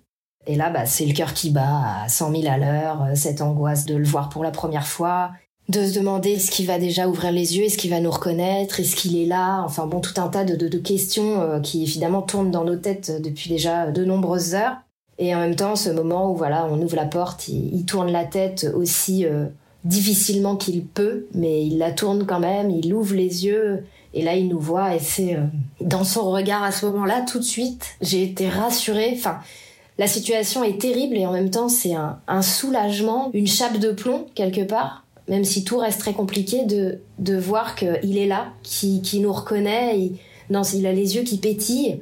Et 0.49 0.55
là, 0.55 0.69
bah, 0.69 0.85
c'est 0.85 1.05
le 1.05 1.13
cœur 1.13 1.33
qui 1.33 1.51
bat 1.51 2.03
à 2.03 2.07
100 2.09 2.31
000 2.31 2.43
à 2.47 2.57
l'heure, 2.57 3.07
cette 3.15 3.41
angoisse 3.41 3.85
de 3.85 3.97
le 3.97 4.05
voir 4.05 4.29
pour 4.29 4.45
la 4.45 4.51
première 4.51 4.87
fois, 4.87 5.31
de 5.69 5.85
se 5.85 5.93
demander 5.93 6.31
est-ce 6.31 6.49
qu'il 6.49 6.65
va 6.65 6.79
déjà 6.79 7.09
ouvrir 7.09 7.31
les 7.31 7.57
yeux, 7.57 7.65
est-ce 7.65 7.77
qu'il 7.77 7.89
va 7.89 7.99
nous 7.99 8.11
reconnaître, 8.11 8.79
est-ce 8.79 8.95
qu'il 8.95 9.17
est 9.17 9.25
là, 9.25 9.61
enfin 9.65 9.85
bon, 9.85 9.99
tout 9.99 10.19
un 10.19 10.29
tas 10.29 10.45
de, 10.45 10.77
questions 10.77 11.41
euh, 11.41 11.59
qui 11.59 11.83
évidemment 11.83 12.21
tournent 12.21 12.51
dans 12.51 12.63
nos 12.63 12.77
têtes 12.77 13.21
depuis 13.21 13.49
déjà 13.49 13.91
de 13.91 14.05
nombreuses 14.05 14.55
heures. 14.55 14.77
Et 15.19 15.35
en 15.35 15.39
même 15.39 15.55
temps, 15.55 15.75
ce 15.75 15.89
moment 15.89 16.31
où 16.31 16.35
voilà, 16.35 16.67
on 16.71 16.81
ouvre 16.81 16.95
la 16.95 17.05
porte, 17.05 17.47
il, 17.49 17.83
tourne 17.85 18.11
la 18.11 18.23
tête 18.23 18.67
aussi 18.75 19.25
euh, 19.25 19.47
difficilement 19.83 20.55
qu'il 20.55 20.85
peut, 20.85 21.25
mais 21.33 21.65
il 21.65 21.79
la 21.79 21.91
tourne 21.91 22.25
quand 22.25 22.39
même, 22.39 22.69
il 22.69 22.93
ouvre 22.93 23.15
les 23.15 23.45
yeux. 23.45 23.83
Et 24.13 24.23
là, 24.23 24.35
il 24.35 24.47
nous 24.47 24.59
voit 24.59 24.95
et 24.95 24.99
c'est 24.99 25.35
euh, 25.35 25.41
dans 25.81 26.05
son 26.05 26.31
regard 26.31 26.63
à 26.63 26.71
ce 26.71 26.85
moment-là, 26.85 27.25
tout 27.29 27.39
de 27.39 27.43
suite, 27.43 27.97
j'ai 27.99 28.23
été 28.23 28.47
rassurée. 28.47 29.13
Enfin, 29.17 29.39
la 29.97 30.07
situation 30.07 30.63
est 30.63 30.79
terrible 30.79 31.17
et 31.17 31.25
en 31.25 31.33
même 31.33 31.49
temps, 31.49 31.67
c'est 31.67 31.93
un 31.93 32.41
soulagement, 32.43 33.31
une 33.33 33.47
chape 33.47 33.79
de 33.79 33.91
plomb 33.91 34.27
quelque 34.35 34.61
part 34.61 35.03
même 35.27 35.43
si 35.43 35.63
tout 35.63 35.77
reste 35.77 35.99
très 35.99 36.13
compliqué, 36.13 36.65
de, 36.65 36.99
de 37.19 37.37
voir 37.37 37.75
qu'il 37.75 38.17
est 38.17 38.27
là, 38.27 38.47
qu'il 38.63 39.01
qui 39.01 39.19
nous 39.19 39.33
reconnaît. 39.33 39.99
Il, 39.99 40.17
non, 40.49 40.61
il 40.63 40.85
a 40.85 40.93
les 40.93 41.15
yeux 41.15 41.23
qui 41.23 41.37
pétillent. 41.37 42.01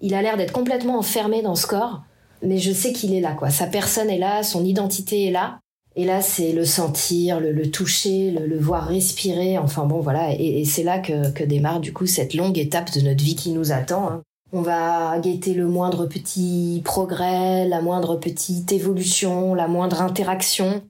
Il 0.00 0.14
a 0.14 0.22
l'air 0.22 0.36
d'être 0.36 0.52
complètement 0.52 0.98
enfermé 0.98 1.42
dans 1.42 1.54
ce 1.54 1.66
corps. 1.66 2.02
Mais 2.42 2.58
je 2.58 2.72
sais 2.72 2.92
qu'il 2.92 3.14
est 3.14 3.20
là, 3.20 3.32
quoi. 3.32 3.50
Sa 3.50 3.66
personne 3.66 4.10
est 4.10 4.18
là, 4.18 4.42
son 4.42 4.64
identité 4.64 5.26
est 5.26 5.30
là. 5.30 5.58
Et 5.96 6.04
là, 6.04 6.20
c'est 6.20 6.52
le 6.52 6.64
sentir, 6.64 7.40
le, 7.40 7.70
toucher, 7.70 8.30
le, 8.30 8.58
voir 8.58 8.86
respirer. 8.86 9.58
Enfin 9.58 9.84
bon, 9.84 10.00
voilà. 10.00 10.32
Et, 10.38 10.64
c'est 10.64 10.84
là 10.84 11.00
que, 11.00 11.32
que, 11.32 11.42
démarre 11.42 11.80
du 11.80 11.92
coup 11.92 12.06
cette 12.06 12.34
longue 12.34 12.58
étape 12.58 12.92
de 12.92 13.00
notre 13.00 13.24
vie 13.24 13.34
qui 13.34 13.50
nous 13.50 13.72
attend. 13.72 14.08
Hein. 14.08 14.22
On 14.52 14.62
va 14.62 15.18
guetter 15.18 15.54
le 15.54 15.66
moindre 15.66 16.06
petit 16.06 16.80
progrès, 16.84 17.66
la 17.66 17.80
moindre 17.80 18.16
petite 18.16 18.70
évolution, 18.72 19.54
la 19.54 19.66
moindre 19.66 20.00
interaction. 20.00 20.82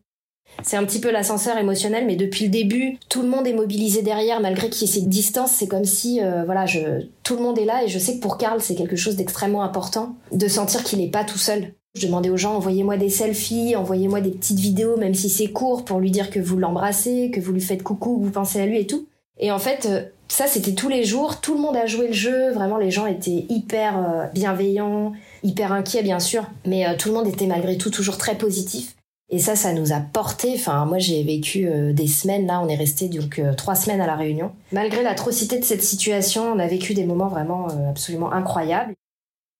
C'est 0.64 0.76
un 0.76 0.84
petit 0.84 1.00
peu 1.00 1.10
l'ascenseur 1.10 1.56
émotionnel, 1.56 2.04
mais 2.06 2.16
depuis 2.16 2.46
le 2.46 2.50
début, 2.50 2.98
tout 3.08 3.22
le 3.22 3.28
monde 3.28 3.46
est 3.46 3.52
mobilisé 3.52 4.02
derrière, 4.02 4.40
malgré 4.40 4.68
qu'il 4.68 4.86
y 4.86 4.90
ait 4.90 4.94
cette 4.94 5.08
distance. 5.08 5.52
C'est 5.52 5.68
comme 5.68 5.84
si, 5.84 6.20
euh, 6.20 6.44
voilà, 6.44 6.66
je, 6.66 7.06
tout 7.22 7.36
le 7.36 7.42
monde 7.42 7.58
est 7.58 7.64
là, 7.64 7.84
et 7.84 7.88
je 7.88 7.98
sais 7.98 8.16
que 8.16 8.20
pour 8.20 8.38
Karl, 8.38 8.60
c'est 8.60 8.74
quelque 8.74 8.96
chose 8.96 9.16
d'extrêmement 9.16 9.62
important 9.62 10.16
de 10.32 10.48
sentir 10.48 10.82
qu'il 10.82 10.98
n'est 10.98 11.10
pas 11.10 11.24
tout 11.24 11.38
seul. 11.38 11.74
Je 11.94 12.06
demandais 12.06 12.30
aux 12.30 12.36
gens, 12.36 12.54
envoyez-moi 12.54 12.96
des 12.96 13.08
selfies, 13.08 13.76
envoyez-moi 13.76 14.20
des 14.20 14.30
petites 14.30 14.58
vidéos, 14.58 14.96
même 14.96 15.14
si 15.14 15.30
c'est 15.30 15.48
court, 15.48 15.84
pour 15.84 16.00
lui 16.00 16.10
dire 16.10 16.30
que 16.30 16.40
vous 16.40 16.56
l'embrassez, 16.56 17.30
que 17.32 17.40
vous 17.40 17.52
lui 17.52 17.60
faites 17.60 17.82
coucou, 17.82 18.18
que 18.18 18.24
vous 18.24 18.30
pensez 18.30 18.60
à 18.60 18.66
lui 18.66 18.78
et 18.78 18.86
tout. 18.86 19.06
Et 19.38 19.52
en 19.52 19.58
fait, 19.58 19.86
euh, 19.86 20.02
ça, 20.26 20.46
c'était 20.46 20.74
tous 20.74 20.88
les 20.88 21.04
jours. 21.04 21.40
Tout 21.40 21.54
le 21.54 21.60
monde 21.60 21.76
a 21.76 21.86
joué 21.86 22.08
le 22.08 22.12
jeu. 22.12 22.50
Vraiment, 22.52 22.76
les 22.76 22.90
gens 22.90 23.06
étaient 23.06 23.46
hyper 23.48 23.98
euh, 23.98 24.26
bienveillants, 24.34 25.12
hyper 25.44 25.72
inquiets, 25.72 26.02
bien 26.02 26.18
sûr. 26.18 26.44
Mais 26.66 26.96
tout 26.96 27.08
le 27.08 27.14
monde 27.14 27.28
était 27.28 27.46
malgré 27.46 27.78
tout 27.78 27.90
toujours 27.90 28.18
très 28.18 28.36
positif. 28.36 28.97
Et 29.30 29.38
ça, 29.38 29.56
ça 29.56 29.72
nous 29.72 29.92
a 29.92 30.00
porté. 30.00 30.52
Enfin, 30.54 30.86
moi, 30.86 30.98
j'ai 30.98 31.22
vécu 31.22 31.66
euh, 31.66 31.92
des 31.92 32.06
semaines. 32.06 32.46
Là, 32.46 32.60
on 32.62 32.68
est 32.68 32.76
resté 32.76 33.08
donc 33.08 33.38
euh, 33.38 33.52
trois 33.52 33.74
semaines 33.74 34.00
à 34.00 34.06
la 34.06 34.16
Réunion. 34.16 34.52
Malgré 34.72 35.02
l'atrocité 35.02 35.58
de 35.58 35.64
cette 35.64 35.82
situation, 35.82 36.50
on 36.52 36.58
a 36.58 36.66
vécu 36.66 36.94
des 36.94 37.04
moments 37.04 37.28
vraiment 37.28 37.68
euh, 37.68 37.90
absolument 37.90 38.32
incroyables. 38.32 38.94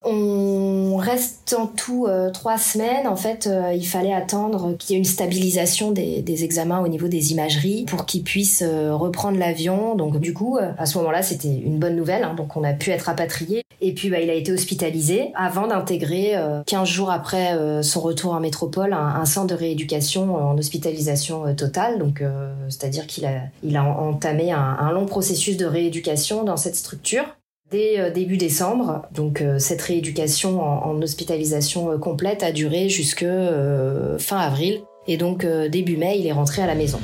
On 0.04 0.96
reste 0.96 1.56
en 1.58 1.66
tout 1.66 2.06
euh, 2.06 2.30
trois 2.30 2.56
semaines. 2.56 3.08
En 3.08 3.16
fait, 3.16 3.48
euh, 3.48 3.72
il 3.74 3.86
fallait 3.86 4.12
attendre 4.12 4.76
qu'il 4.78 4.92
y 4.92 4.94
ait 4.94 4.98
une 4.98 5.04
stabilisation 5.04 5.90
des, 5.90 6.44
examens 6.44 6.80
au 6.80 6.86
niveau 6.86 7.08
des 7.08 7.32
imageries 7.32 7.84
pour 7.84 8.06
qu'ils 8.06 8.22
puissent 8.22 8.62
euh, 8.64 8.94
reprendre 8.94 9.38
l'avion. 9.38 9.96
Donc 9.96 10.18
du 10.18 10.32
coup, 10.32 10.56
à 10.56 10.86
ce 10.86 10.98
moment-là, 10.98 11.22
c'était 11.22 11.48
une 11.48 11.78
bonne 11.78 11.96
nouvelle. 11.96 12.22
Hein. 12.22 12.34
donc 12.34 12.56
on 12.56 12.62
a 12.62 12.74
pu 12.74 12.90
être 12.90 13.02
rapatrié. 13.02 13.64
Et 13.80 13.92
puis 13.92 14.08
bah, 14.08 14.20
il 14.20 14.30
a 14.30 14.34
été 14.34 14.52
hospitalisé 14.52 15.32
avant 15.34 15.66
d'intégrer 15.66 16.34
15 16.66 16.88
jours 16.88 17.10
après 17.10 17.56
son 17.82 18.00
retour 18.00 18.32
en 18.32 18.40
métropole 18.40 18.92
un, 18.92 19.24
centre 19.24 19.48
de 19.48 19.54
rééducation 19.54 20.34
en 20.34 20.58
hospitalisation 20.58 21.54
totale. 21.54 21.98
Donc 21.98 22.22
c'est-à-dire 22.68 23.06
qu'il 23.06 23.24
a, 23.26 23.42
il 23.62 23.76
a 23.76 23.84
entamé 23.84 24.50
un 24.52 24.90
long 24.92 25.06
processus 25.06 25.56
de 25.56 25.66
rééducation 25.66 26.42
dans 26.42 26.56
cette 26.56 26.76
structure. 26.76 27.24
Dès 27.70 28.00
euh, 28.00 28.10
début 28.10 28.38
décembre, 28.38 29.02
donc 29.12 29.42
euh, 29.42 29.58
cette 29.58 29.82
rééducation 29.82 30.62
en, 30.62 31.02
hospitalisation 31.02 31.90
euh, 31.90 31.98
complète 31.98 32.42
a 32.42 32.50
duré 32.50 32.88
jusque 32.88 33.26
fin 34.18 34.38
avril. 34.38 34.80
Et 35.06 35.18
donc 35.18 35.46
début 35.70 35.96
mai, 35.96 36.18
il 36.18 36.26
est 36.26 36.32
rentré 36.32 36.62
à 36.62 36.66
la 36.66 36.74
maison. 36.74 36.98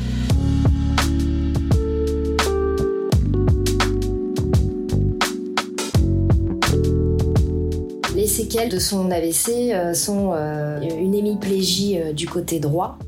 Les 8.15 8.27
séquelles 8.27 8.69
de 8.69 8.79
son 8.79 9.11
AVC 9.11 9.95
sont 9.95 10.35
une 10.35 11.15
hémiplégie 11.15 11.99
du 12.13 12.29
côté 12.29 12.61
droit 12.61 12.99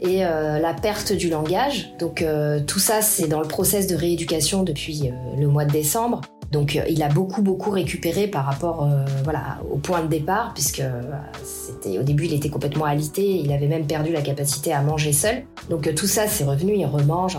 et 0.00 0.20
la 0.20 0.74
perte 0.80 1.12
du 1.12 1.28
langage. 1.28 1.92
Donc 1.98 2.24
tout 2.66 2.78
ça, 2.78 3.02
c'est 3.02 3.28
dans 3.28 3.40
le 3.40 3.48
process 3.48 3.86
de 3.86 3.94
rééducation 3.94 4.62
depuis 4.62 5.10
le 5.38 5.46
mois 5.48 5.66
de 5.66 5.72
décembre. 5.72 6.22
Donc 6.50 6.74
euh, 6.74 6.82
il 6.88 7.02
a 7.02 7.08
beaucoup 7.08 7.42
beaucoup 7.42 7.70
récupéré 7.70 8.26
par 8.26 8.44
rapport 8.44 8.82
euh, 8.84 9.04
voilà 9.22 9.58
au 9.70 9.76
point 9.78 10.02
de 10.02 10.08
départ 10.08 10.52
puisque 10.52 10.80
euh, 10.80 11.00
c'était 11.44 11.98
au 11.98 12.02
début 12.02 12.26
il 12.26 12.34
était 12.34 12.48
complètement 12.48 12.86
alité, 12.86 13.22
il 13.22 13.52
avait 13.52 13.68
même 13.68 13.86
perdu 13.86 14.12
la 14.12 14.22
capacité 14.22 14.72
à 14.72 14.82
manger 14.82 15.12
seul. 15.12 15.44
Donc 15.68 15.94
tout 15.94 16.06
ça 16.06 16.26
c'est 16.26 16.44
revenu, 16.44 16.74
il 16.74 16.86
remange. 16.86 17.38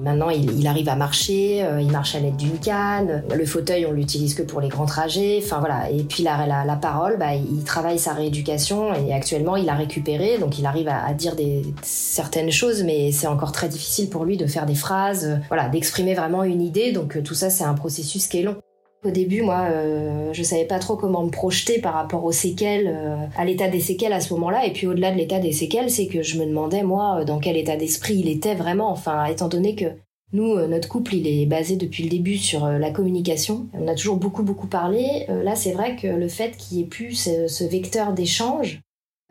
Maintenant, 0.00 0.30
il, 0.30 0.66
arrive 0.66 0.88
à 0.88 0.96
marcher, 0.96 1.66
il 1.80 1.90
marche 1.90 2.14
à 2.14 2.20
l'aide 2.20 2.36
d'une 2.36 2.58
canne. 2.58 3.24
Le 3.34 3.44
fauteuil, 3.44 3.86
on 3.86 3.92
l'utilise 3.92 4.34
que 4.34 4.42
pour 4.42 4.60
les 4.60 4.68
grands 4.68 4.86
trajets. 4.86 5.40
Enfin 5.42 5.58
voilà. 5.58 5.90
Et 5.90 6.02
puis 6.04 6.22
la, 6.22 6.46
la, 6.46 6.76
parole, 6.76 7.18
bah, 7.18 7.34
il 7.34 7.64
travaille 7.64 7.98
sa 7.98 8.12
rééducation 8.12 8.94
et 8.94 9.12
actuellement, 9.12 9.56
il 9.56 9.68
a 9.68 9.74
récupéré, 9.74 10.38
donc 10.38 10.58
il 10.58 10.66
arrive 10.66 10.88
à, 10.88 11.04
à 11.04 11.14
dire 11.14 11.34
des, 11.34 11.62
certaines 11.82 12.50
choses, 12.50 12.82
mais 12.84 13.12
c'est 13.12 13.26
encore 13.26 13.52
très 13.52 13.68
difficile 13.68 14.08
pour 14.08 14.24
lui 14.24 14.36
de 14.36 14.46
faire 14.46 14.66
des 14.66 14.74
phrases, 14.74 15.40
voilà, 15.48 15.68
d'exprimer 15.68 16.14
vraiment 16.14 16.44
une 16.44 16.62
idée. 16.62 16.92
Donc 16.92 17.22
tout 17.22 17.34
ça, 17.34 17.50
c'est 17.50 17.64
un 17.64 17.74
processus 17.74 18.26
qui 18.28 18.38
est 18.38 18.42
long. 18.42 18.56
Au 19.04 19.10
début, 19.10 19.42
moi, 19.42 19.68
euh, 19.70 20.32
je 20.32 20.42
savais 20.42 20.64
pas 20.64 20.80
trop 20.80 20.96
comment 20.96 21.22
me 21.22 21.30
projeter 21.30 21.80
par 21.80 21.94
rapport 21.94 22.24
aux 22.24 22.32
séquelles, 22.32 22.88
euh, 22.88 23.16
à 23.36 23.44
l'état 23.44 23.68
des 23.68 23.78
séquelles 23.78 24.12
à 24.12 24.20
ce 24.20 24.34
moment-là. 24.34 24.66
Et 24.66 24.72
puis 24.72 24.88
au-delà 24.88 25.12
de 25.12 25.16
l'état 25.16 25.38
des 25.38 25.52
séquelles, 25.52 25.88
c'est 25.88 26.08
que 26.08 26.22
je 26.22 26.38
me 26.38 26.46
demandais, 26.46 26.82
moi, 26.82 27.20
euh, 27.20 27.24
dans 27.24 27.38
quel 27.38 27.56
état 27.56 27.76
d'esprit 27.76 28.16
il 28.16 28.28
était 28.28 28.56
vraiment. 28.56 28.90
Enfin, 28.90 29.24
étant 29.26 29.48
donné 29.48 29.76
que 29.76 29.86
Nous, 30.32 30.52
euh, 30.52 30.66
notre 30.66 30.88
couple, 30.88 31.14
il 31.14 31.26
est 31.26 31.46
basé 31.46 31.76
depuis 31.76 32.02
le 32.02 32.10
début 32.10 32.36
sur 32.36 32.66
la 32.66 32.90
communication. 32.90 33.66
On 33.72 33.88
a 33.88 33.94
toujours 33.94 34.16
beaucoup, 34.16 34.42
beaucoup 34.42 34.66
parlé. 34.66 35.26
Là, 35.28 35.54
c'est 35.54 35.72
vrai 35.72 35.96
que 35.96 36.06
le 36.06 36.28
fait 36.28 36.54
qu'il 36.56 36.76
n'y 36.76 36.82
ait 36.84 36.86
plus 36.86 37.14
ce, 37.48 37.64
vecteur 37.64 38.12
d'échange, 38.12 38.82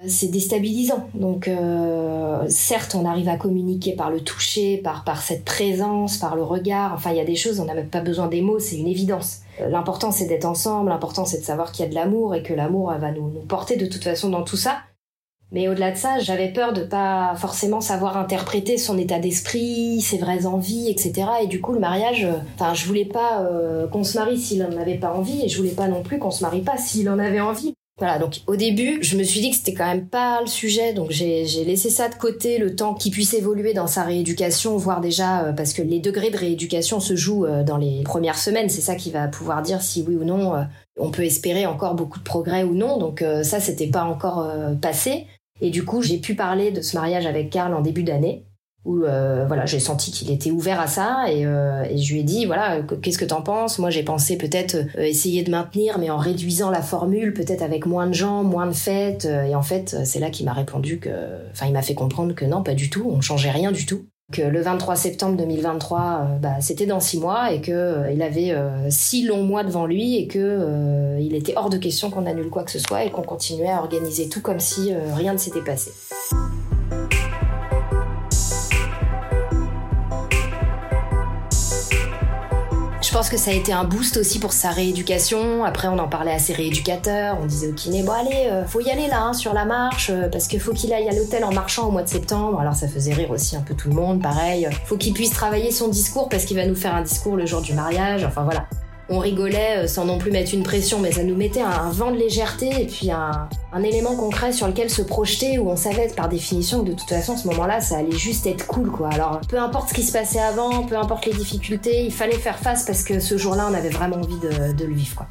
c'est 0.06 0.28
déstabilisant. 0.28 1.10
Donc, 1.14 1.50
certes, 2.48 2.96
on 2.96 3.06
arrive 3.06 3.30
à 3.30 3.38
communiquer 3.38 3.94
par 3.94 4.12
le 4.12 4.22
toucher, 4.22 4.78
par, 4.78 5.04
par 5.04 5.22
cette 5.22 5.44
présence, 5.44 6.18
par 6.18 6.36
le 6.36 6.44
regard. 6.44 6.94
Enfin, 6.94 7.12
il 7.12 7.18
y 7.18 7.22
a 7.22 7.26
des 7.26 7.36
choses, 7.36 7.60
on 7.60 7.66
n'a 7.66 7.74
même 7.74 7.90
pas 7.90 8.02
besoin 8.02 8.28
des 8.28 8.42
mots, 8.42 8.60
c'est 8.60 8.78
une 8.78 8.88
évidence. 8.88 9.42
L'important, 9.60 10.12
c'est 10.12 10.26
d'être 10.26 10.46
ensemble. 10.46 10.90
L'important, 10.90 11.26
c'est 11.26 11.40
de 11.40 11.46
savoir 11.46 11.72
qu'il 11.72 11.84
y 11.84 11.88
a 11.88 11.90
de 11.90 11.96
l'amour 11.96 12.36
et 12.36 12.44
que 12.44 12.54
l'amour 12.54 12.94
va 13.00 13.12
nous, 13.12 13.30
nous 13.30 13.42
porter 13.42 13.76
de 13.76 13.88
toute 13.88 14.04
façon 14.04 14.30
dans 14.30 14.44
tout 14.44 14.58
ça. 14.58 14.78
Mais 15.52 15.70
au-delà 15.70 15.92
de 15.92 15.98
ça, 15.98 16.20
j'avais 16.20 16.52
peur 16.52 16.74
de 16.74 16.84
pas 16.84 17.34
forcément 17.38 17.80
savoir 17.80 18.18
interpréter 18.18 18.78
son 18.78 18.98
état 18.98 19.20
d'esprit, 19.20 20.02
ses 20.02 20.18
vraies 20.18 20.46
envies, 20.46 20.90
etc. 20.90 21.26
Et 21.44 21.48
du 21.48 21.62
coup, 21.62 21.72
le 21.72 21.80
mariage, 21.80 22.26
euh, 22.26 22.34
enfin, 22.56 22.74
je 22.74 22.86
voulais 22.86 23.06
pas 23.06 23.42
euh, 23.44 23.88
qu'on 23.88 24.04
se 24.04 24.18
marie 24.18 24.38
s'il 24.38 24.62
en 24.64 24.76
avait 24.78 24.98
pas 24.98 25.14
envie, 25.14 25.46
et 25.46 25.48
je 25.48 25.58
voulais 25.58 25.72
pas 25.72 25.88
non 25.88 26.04
plus 26.04 26.20
qu'on 26.20 26.32
se 26.32 26.44
marie 26.44 26.62
pas 26.62 26.78
s'il 26.78 27.10
en 27.10 27.18
avait 27.18 27.40
envie. 27.40 27.74
Voilà, 28.00 28.20
donc 28.20 28.42
au 28.46 28.56
début, 28.56 29.00
je 29.02 29.18
me 29.18 29.24
suis 29.24 29.42
dit 29.42 29.50
que 29.50 29.56
c'était 29.56 29.74
quand 29.74 29.88
même 29.88 30.08
pas 30.08 30.40
le 30.42 30.48
sujet, 30.48 30.94
donc 30.94 31.10
j'ai 31.10 31.46
laissé 31.66 31.90
ça 31.90 32.10
de 32.10 32.16
côté 32.16 32.60
le 32.60 32.76
temps 32.76 32.94
qu'il 32.94 33.12
puisse 33.12 33.34
évoluer 33.34 33.74
dans 33.74 33.88
sa 33.88 34.04
rééducation, 34.04 34.78
voire 34.78 35.02
déjà, 35.02 35.46
euh, 35.46 35.52
parce 35.52 35.74
que 35.74 35.82
les 35.82 36.00
degrés 36.00 36.30
de 36.30 36.38
rééducation 36.38 37.00
se 37.00 37.16
jouent 37.16 37.48
dans 37.66 37.78
les 37.78 38.04
premières 38.04 38.38
semaines, 38.38 38.70
c'est 38.70 38.82
ça 38.82 38.96
qui 38.96 39.10
va 39.10 39.28
pouvoir 39.28 39.64
dire 39.64 39.82
si 39.82 40.06
oui 40.08 40.16
ou 40.16 40.24
non 40.24 40.54
on 41.00 41.12
peut 41.12 41.24
espérer 41.26 41.66
encore 41.66 41.96
beaucoup 41.96 42.20
de 42.20 42.24
progrès 42.24 42.64
ou 42.64 42.74
non, 42.76 42.98
donc 42.98 43.24
ça 43.44 43.60
c'était 43.60 43.88
pas 43.88 44.04
encore 44.04 44.48
passé. 44.80 45.26
Et 45.62 45.70
du 45.70 45.84
coup, 45.84 46.02
j'ai 46.02 46.20
pu 46.20 46.36
parler 46.36 46.72
de 46.72 46.82
ce 46.82 46.96
mariage 46.96 47.26
avec 47.26 47.50
Karl 47.50 47.74
en 47.74 47.82
début 47.82 48.04
d'année, 48.04 48.46
où 48.86 49.04
euh, 49.04 49.46
voilà, 49.48 49.66
j'ai 49.66 49.80
senti 49.80 50.12
qu'il 50.12 50.32
était 50.32 50.52
ouvert 50.52 50.80
à 50.80 50.88
ça, 50.88 51.26
et, 51.30 51.46
euh, 51.46 51.84
je 51.96 52.14
lui 52.14 52.22
ai 52.22 52.24
dit 52.24 52.46
voilà, 52.46 52.82
qu'est-ce 53.02 53.18
que 53.18 53.26
t'en 53.26 53.42
penses? 53.42 53.80
Moi, 53.80 53.90
j'ai 53.90 54.04
pensé 54.04 54.38
peut-être 54.38 54.76
euh, 54.76 55.02
essayer 55.02 55.44
de 55.44 55.52
maintenir, 55.52 55.98
mais 56.00 56.10
en 56.10 56.18
réduisant 56.18 56.70
la 56.70 56.82
formule, 56.82 57.34
peut-être 57.34 57.62
avec 57.62 57.86
moins 57.86 58.08
de 58.08 58.14
gens, 58.14 58.44
moins 58.44 58.68
de 58.68 58.74
fêtes. 58.74 59.26
Et 59.26 59.56
en 59.56 59.62
fait, 59.62 59.98
c'est 60.06 60.20
là 60.20 60.30
qu'il 60.30 60.46
m'a 60.46 60.54
répondu 60.54 61.00
que, 61.00 61.10
enfin, 61.52 61.66
il 61.68 61.74
m'a 61.74 61.82
fait 61.82 61.96
comprendre 61.96 62.34
que 62.34 62.46
non, 62.46 62.64
pas 62.64 62.74
du 62.74 62.90
tout, 62.90 63.10
on 63.10 63.22
changeait 63.22 63.52
rien 63.52 63.72
du 63.72 63.86
tout 63.86 64.06
que 64.34 64.42
le 64.42 64.62
23 64.62 64.98
septembre 64.98 65.38
2023, 65.38 66.00
euh, 66.00 66.38
bah, 66.38 66.60
c'était 66.60 66.86
dans 66.86 67.00
six 67.00 67.18
mois 67.18 67.54
et 67.54 67.62
que 67.62 68.12
il 68.14 68.22
avait 68.22 68.54
six 68.90 69.26
longs 69.26 69.44
mois 69.44 69.64
devant 69.64 69.86
lui 69.86 70.18
et 70.18 70.28
que 70.28 71.18
il 71.20 71.34
était 71.34 71.54
hors 71.56 71.70
de 71.70 71.78
question 71.78 72.10
qu'on 72.10 72.26
annule 72.26 72.50
quoi 72.50 72.64
que 72.64 72.72
ce 72.72 72.80
soit 72.80 73.06
et 73.06 73.10
qu'on 73.10 73.22
continuait 73.22 73.70
à 73.70 73.80
organiser 73.80 74.28
tout 74.28 74.42
comme 74.42 74.60
si 74.60 74.94
rien 75.16 75.34
ne 75.34 75.38
s'était 75.38 75.64
passé. 75.64 75.92
Pense 83.18 83.32
que 83.32 83.38
ça 83.38 83.50
a 83.50 83.56
été 83.56 83.74
un 83.74 83.84
boost 83.84 84.18
aussi 84.18 84.38
pour 84.38 84.54
sa 84.54 84.70
rééducation. 84.70 85.64
Après, 85.64 85.88
on 85.88 85.98
en 85.98 86.08
parlait 86.08 86.34
à 86.34 86.38
ses 86.38 86.54
rééducateurs. 86.54 87.40
On 87.42 87.48
disait 87.48 87.70
au 87.70 87.74
kiné, 87.74 88.04
bon 88.04 88.12
allez, 88.12 88.46
euh, 88.46 88.64
faut 88.64 88.80
y 88.80 88.92
aller 88.92 89.08
là, 89.08 89.24
hein, 89.24 89.34
sur 89.34 89.56
la 89.56 89.66
marche, 89.66 90.12
euh, 90.12 90.30
parce 90.30 90.48
qu'il 90.48 90.60
faut 90.60 90.72
qu'il 90.72 90.94
aille 90.94 91.10
à 91.10 91.14
l'hôtel 91.14 91.44
en 91.44 91.52
marchant 91.52 91.88
au 91.88 91.92
mois 91.92 92.04
de 92.04 92.10
septembre. 92.10 92.60
Alors 92.60 92.76
ça 92.76 92.88
faisait 92.88 93.16
rire 93.16 93.32
aussi 93.32 93.56
un 93.56 93.62
peu 93.62 93.74
tout 93.74 93.90
le 93.90 93.96
monde, 93.96 94.22
pareil. 94.22 94.70
Faut 94.86 94.98
qu'il 94.98 95.14
puisse 95.14 95.32
travailler 95.32 95.72
son 95.72 95.88
discours 95.88 96.30
parce 96.30 96.46
qu'il 96.46 96.58
va 96.58 96.68
nous 96.68 96.76
faire 96.76 96.94
un 96.94 97.02
discours 97.02 97.38
le 97.38 97.48
jour 97.48 97.64
du 97.64 97.74
mariage. 97.74 98.24
Enfin 98.24 98.44
voilà 98.44 98.68
on 99.10 99.20
rigolait 99.20 99.84
euh, 99.84 99.88
sans 99.88 100.06
non 100.06 100.18
plus 100.18 100.32
mettre 100.32 100.54
une 100.54 100.64
pression, 100.64 101.00
mais 101.00 101.12
ça 101.12 101.24
nous 101.24 101.36
mettait 101.36 101.62
un, 101.62 101.90
vent 101.92 102.12
de 102.12 102.18
légèreté 102.18 102.70
et 102.82 102.86
puis 102.86 103.10
un, 103.12 103.48
élément 103.84 104.16
concret 104.16 104.52
sur 104.52 104.68
lequel 104.68 104.90
se 104.90 105.02
projeter 105.02 105.60
où 105.60 105.70
on 105.70 105.76
savait 105.76 106.08
par 106.08 106.30
définition 106.30 106.84
que 106.84 106.90
de 106.90 106.94
toute 106.94 107.10
façon, 107.10 107.38
ce 107.38 107.48
moment-là, 107.48 107.80
ça 107.80 107.98
allait 107.98 108.12
juste 108.12 108.48
être 108.48 108.68
cool, 108.68 108.92
quoi. 108.92 109.10
Alors, 109.10 109.42
peu 109.48 109.58
importe 109.60 109.90
ce 109.90 109.94
qui 109.94 110.04
se 110.04 110.12
passait 110.12 110.40
avant, 110.40 110.84
peu 110.84 110.98
importe 110.98 111.26
les 111.26 111.34
difficultés, 111.34 112.04
il 112.04 112.12
fallait 112.12 112.38
faire 112.38 112.58
face 112.58 112.86
parce 112.86 113.04
que 113.04 113.20
ce 113.20 113.38
jour-là, 113.38 113.68
on 113.70 113.74
avait 113.74 113.90
vraiment 113.90 114.18
envie 114.18 114.40
de, 114.40 114.84
le 114.84 114.94
vivre. 114.94 115.26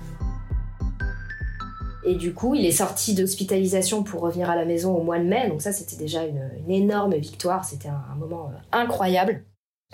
Et 2.06 2.14
du 2.14 2.32
coup, 2.32 2.54
il 2.54 2.64
est 2.64 2.72
sorti 2.72 3.14
d'hospitalisation 3.14 4.04
pour 4.04 4.20
revenir 4.20 4.48
à 4.48 4.54
la 4.54 4.64
maison 4.64 4.94
au 4.94 5.02
mois 5.02 5.18
de 5.18 5.24
mai, 5.24 5.48
donc 5.48 5.60
ça, 5.60 5.72
c'était 5.72 5.96
déjà 5.96 6.22
une, 6.24 6.50
énorme 6.68 7.14
victoire, 7.14 7.64
c'était 7.64 7.88
un 7.88 8.14
moment 8.16 8.50
euh, 8.52 8.58
incroyable. 8.72 9.42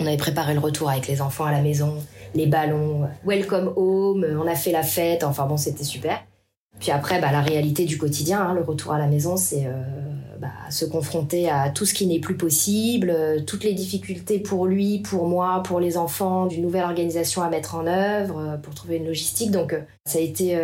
On 0.01 0.07
avait 0.07 0.17
préparé 0.17 0.55
le 0.55 0.61
retour 0.61 0.89
avec 0.89 1.07
les 1.07 1.21
enfants 1.21 1.45
à 1.45 1.53
la 1.53 1.61
maison, 1.61 2.03
les 2.35 2.47
ballons, 2.47 3.09
welcome 3.25 3.73
home, 3.77 4.27
on 4.41 4.47
a 4.47 4.55
fait 4.55 4.73
la 4.73 4.83
fête, 4.83 5.23
enfin 5.23 5.47
bon, 5.47 5.59
c'était 5.59 5.85
super. 5.85 6.19
Puis 6.81 6.91
après, 6.91 7.21
bah, 7.21 7.31
la 7.31 7.41
réalité 7.41 7.85
du 7.85 7.97
quotidien, 7.97 8.41
hein, 8.41 8.55
le 8.55 8.63
retour 8.63 8.93
à 8.93 8.99
la 8.99 9.07
maison, 9.07 9.37
c'est 9.37 9.67
euh, 9.67 9.83
bah, 10.41 10.49
se 10.69 10.85
confronter 10.85 11.49
à 11.49 11.71
tout 11.71 11.87
ce 11.87 11.95
qui 11.95 12.09
n'est 12.09 12.19
plus 12.19 12.37
possible, 12.37 13.11
euh, 13.11 13.41
toutes 13.41 13.63
les 13.63 13.73
difficultés 13.73 14.41
pour 14.41 14.67
lui, 14.67 14.99
pour 14.99 15.29
moi, 15.29 15.63
pour 15.65 15.79
les 15.79 15.97
enfants, 15.97 16.47
d'une 16.47 16.63
nouvelle 16.63 16.83
organisation 16.83 17.43
à 17.43 17.51
mettre 17.51 17.77
en 17.77 17.87
œuvre, 17.87 18.39
euh, 18.39 18.57
pour 18.57 18.75
trouver 18.75 18.97
une 18.97 19.07
logistique. 19.07 19.53
Donc 19.53 19.77
ça 20.07 20.19
a 20.19 20.21
été 20.21 20.59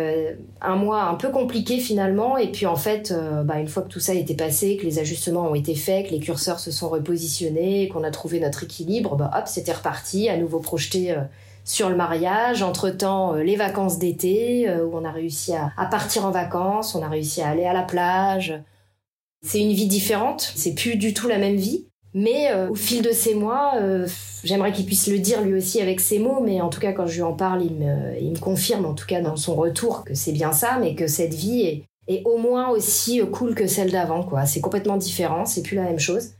un 0.59 0.75
mois 0.75 1.03
un 1.03 1.15
peu 1.15 1.29
compliqué 1.29 1.79
finalement. 1.79 2.37
Et 2.37 2.51
puis 2.51 2.65
en 2.65 2.75
fait, 2.75 3.13
bah, 3.45 3.59
une 3.59 3.69
fois 3.69 3.83
que 3.83 3.87
tout 3.89 4.01
ça 4.01 4.11
a 4.11 4.15
été 4.15 4.33
passé, 4.33 4.75
que 4.75 4.85
les 4.85 4.99
ajustements 4.99 5.49
ont 5.49 5.55
été 5.55 5.73
faits, 5.75 6.07
que 6.07 6.11
les 6.11 6.19
curseurs 6.19 6.59
se 6.59 6.71
sont 6.71 6.89
repositionnés, 6.89 7.87
qu'on 7.87 8.03
a 8.03 8.11
trouvé 8.11 8.41
notre 8.41 8.63
équilibre, 8.63 9.15
bah, 9.15 9.31
hop, 9.37 9.47
c'était 9.47 9.71
reparti, 9.71 10.27
à 10.27 10.35
nouveau 10.35 10.59
projeté 10.59 11.15
sur 11.63 11.89
le 11.89 11.95
mariage, 11.95 12.63
entre-temps 12.63 13.33
les 13.33 13.55
vacances 13.55 13.99
d'été, 13.99 14.69
où 14.69 14.97
on 14.97 15.05
a 15.05 15.11
réussi 15.11 15.53
à, 15.53 15.85
partir 15.85 16.25
en 16.25 16.31
vacances, 16.31 16.95
on 16.95 17.03
a 17.03 17.07
réussi 17.07 17.41
à 17.41 17.49
aller 17.49 17.65
à 17.65 17.73
la 17.73 17.83
plage, 17.83 18.59
c'est 19.41 19.59
une 19.59 19.71
vie 19.71 19.87
différente, 19.87 20.51
c'est 20.55 20.75
plus 20.75 20.95
du 20.95 21.13
tout 21.13 21.27
la 21.27 21.37
même 21.37 21.55
vie. 21.55 21.85
Mais 22.13 22.51
euh, 22.51 22.69
au 22.69 22.75
fil 22.75 23.03
de 23.03 23.11
ces 23.11 23.35
mois, 23.35 23.73
euh, 23.75 24.07
j'aimerais 24.43 24.71
qu'il 24.71 24.85
puisse 24.85 25.07
le 25.07 25.19
dire 25.19 25.41
lui 25.41 25.53
aussi 25.53 25.79
avec 25.79 25.99
ses 25.99 26.17
mots, 26.17 26.41
mais 26.41 26.59
en 26.59 26.69
tout 26.69 26.79
cas 26.79 26.91
quand 26.91 27.05
je 27.05 27.15
lui 27.15 27.21
en 27.21 27.33
parle, 27.33 27.63
il 27.63 27.75
me, 27.75 28.39
confirme 28.39 28.85
en 28.85 28.93
tout 28.93 29.05
cas 29.05 29.21
dans 29.21 29.35
son 29.35 29.55
retour 29.55 30.03
que 30.03 30.15
c'est 30.15 30.31
bien 30.31 30.51
ça, 30.51 30.77
mais 30.79 30.95
que 30.95 31.07
cette 31.07 31.33
vie 31.33 31.83
est, 32.07 32.23
au 32.25 32.37
moins 32.37 32.69
aussi 32.69 33.21
cool 33.31 33.53
que 33.53 33.67
celle 33.67 33.91
d'avant. 33.91 34.27
C'est 34.45 34.61
complètement 34.61 34.97
différent, 34.97 35.45
c'est 35.45 35.61
plus 35.61 35.75
la 35.75 35.83
même 35.83 35.99
chose. 35.99 36.31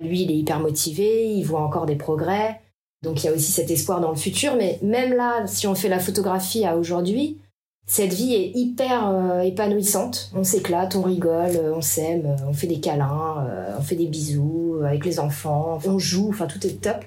Lui, 0.00 0.22
il 0.22 0.30
est 0.30 0.36
hyper 0.36 0.60
motivé, 0.60 1.32
il 1.32 1.44
voit 1.44 1.62
encore 1.62 1.86
des 1.86 1.96
progrès, 1.96 2.60
donc 3.04 3.22
il 3.22 3.26
y 3.26 3.28
a 3.28 3.32
aussi 3.32 3.52
cet 3.52 3.70
espoir 3.70 4.00
dans 4.00 4.10
le 4.10 4.16
futur. 4.16 4.56
Mais 4.56 4.78
même 4.82 5.12
là, 5.12 5.46
si 5.46 5.66
on 5.66 5.74
fait 5.74 5.88
la 5.88 6.00
photographie 6.00 6.64
à 6.64 6.76
aujourd'hui, 6.76 7.38
cette 7.86 8.14
vie 8.14 8.34
est 8.34 8.50
hyper 8.54 9.10
euh, 9.10 9.40
épanouissante. 9.40 10.30
On 10.34 10.42
s'éclate, 10.42 10.96
on 10.96 11.02
rigole, 11.02 11.56
euh, 11.56 11.74
on 11.74 11.82
s'aime, 11.82 12.26
euh, 12.26 12.48
on 12.48 12.54
fait 12.54 12.66
des 12.66 12.80
câlins, 12.80 13.46
on 13.78 13.82
fait 13.82 13.96
des 13.96 14.06
bisous 14.06 14.80
avec 14.84 15.04
les 15.04 15.20
enfants, 15.20 15.78
on 15.84 15.98
joue, 15.98 16.30
enfin 16.30 16.46
tout 16.46 16.66
est 16.66 16.80
top. 16.80 17.04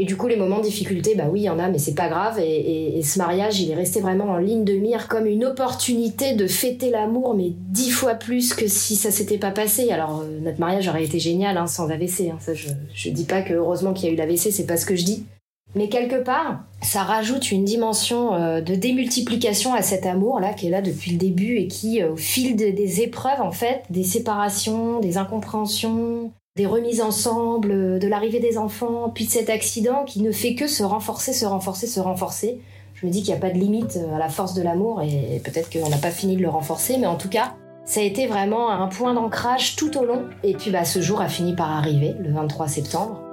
Et 0.00 0.06
du 0.06 0.16
coup, 0.16 0.28
les 0.28 0.36
moments 0.36 0.60
de 0.60 0.62
difficulté, 0.62 1.14
bah 1.14 1.24
oui, 1.30 1.40
il 1.40 1.44
y 1.44 1.50
en 1.50 1.58
a, 1.58 1.68
mais 1.68 1.76
c'est 1.76 1.94
pas 1.94 2.08
grave. 2.08 2.38
Et, 2.38 3.02
ce 3.02 3.18
mariage, 3.18 3.60
il 3.60 3.70
est 3.70 3.74
resté 3.74 4.00
vraiment 4.00 4.30
en 4.30 4.38
ligne 4.38 4.64
de 4.64 4.72
mire 4.72 5.08
comme 5.08 5.26
une 5.26 5.44
opportunité 5.44 6.32
de 6.32 6.46
fêter 6.46 6.88
l'amour, 6.88 7.34
mais 7.34 7.52
dix 7.68 7.90
fois 7.90 8.14
plus 8.14 8.54
que 8.54 8.66
si 8.66 8.96
ça 8.96 9.10
s'était 9.10 9.36
pas 9.36 9.50
passé. 9.50 9.90
Alors, 9.90 10.24
notre 10.40 10.58
mariage 10.58 10.88
aurait 10.88 11.04
été 11.04 11.18
génial 11.18 11.58
hein, 11.58 11.66
sans 11.66 11.90
AVC. 11.90 12.30
Hein. 12.30 12.38
Ça, 12.40 12.54
je, 12.54 12.68
je 12.94 13.10
dis 13.10 13.24
pas 13.24 13.42
que 13.42 13.52
heureusement 13.52 13.92
qu'il 13.92 14.06
y 14.06 14.10
a 14.10 14.14
eu 14.14 14.16
l'AVC, 14.16 14.50
c'est 14.50 14.66
pas 14.66 14.78
ce 14.78 14.86
que 14.86 14.96
je 14.96 15.04
dis. 15.04 15.26
Mais 15.74 15.90
quelque 15.90 16.24
part, 16.24 16.64
ça 16.80 17.02
rajoute 17.02 17.52
une 17.52 17.66
dimension 17.66 18.32
euh, 18.32 18.62
de 18.62 18.74
démultiplication 18.74 19.74
à 19.74 19.82
cet 19.82 20.06
amour-là 20.06 20.54
qui 20.54 20.68
est 20.68 20.70
là 20.70 20.80
depuis 20.80 21.10
le 21.10 21.18
début 21.18 21.58
et 21.58 21.68
qui, 21.68 22.02
euh, 22.02 22.12
au 22.12 22.16
fil 22.16 22.56
des 22.56 23.02
épreuves, 23.02 23.42
en 23.42 23.52
fait, 23.52 23.82
des 23.90 24.02
séparations, 24.02 24.98
des 24.98 25.18
incompréhensions, 25.18 26.32
des 26.60 26.66
remises 26.66 27.00
ensemble, 27.00 27.70
euh, 27.70 27.98
de 27.98 28.06
l'arrivée 28.06 28.38
des 28.38 28.58
enfants, 28.58 29.10
puis 29.14 29.24
de 29.24 29.30
cet 29.30 29.48
accident 29.48 30.04
qui 30.04 30.20
ne 30.20 30.30
fait 30.30 30.54
que 30.54 30.66
se 30.66 30.82
renforcer, 30.82 31.32
se 31.32 31.46
renforcer, 31.46 31.86
se 31.86 32.00
renforcer. 32.00 32.60
Je 32.92 33.06
me 33.06 33.10
dis 33.10 33.22
qu'il 33.22 33.32
n'y 33.32 33.38
a 33.38 33.40
pas 33.40 33.48
de 33.48 33.58
limite 33.58 33.98
à 34.14 34.18
la 34.18 34.28
force 34.28 34.52
de 34.52 34.60
l'amour 34.60 35.00
et 35.00 35.40
peut-être 35.42 35.70
qu'on 35.72 35.88
n'a 35.88 35.96
pas 35.96 36.10
fini 36.10 36.36
de 36.36 36.42
le 36.42 36.50
renforcer, 36.50 36.98
mais 36.98 37.06
en 37.06 37.16
tout 37.16 37.30
cas, 37.30 37.54
ça 37.86 38.00
a 38.00 38.02
été 38.02 38.26
vraiment 38.26 38.70
un 38.70 38.88
point 38.88 39.14
d'ancrage 39.14 39.74
tout 39.74 39.96
au 39.96 40.04
long. 40.04 40.24
Et 40.42 40.52
puis 40.52 40.70
bah, 40.70 40.84
ce 40.84 41.00
jour 41.00 41.22
a 41.22 41.28
fini 41.28 41.54
par 41.54 41.70
arriver, 41.70 42.14
le 42.20 42.30
23 42.30 42.68
septembre. 42.68 43.29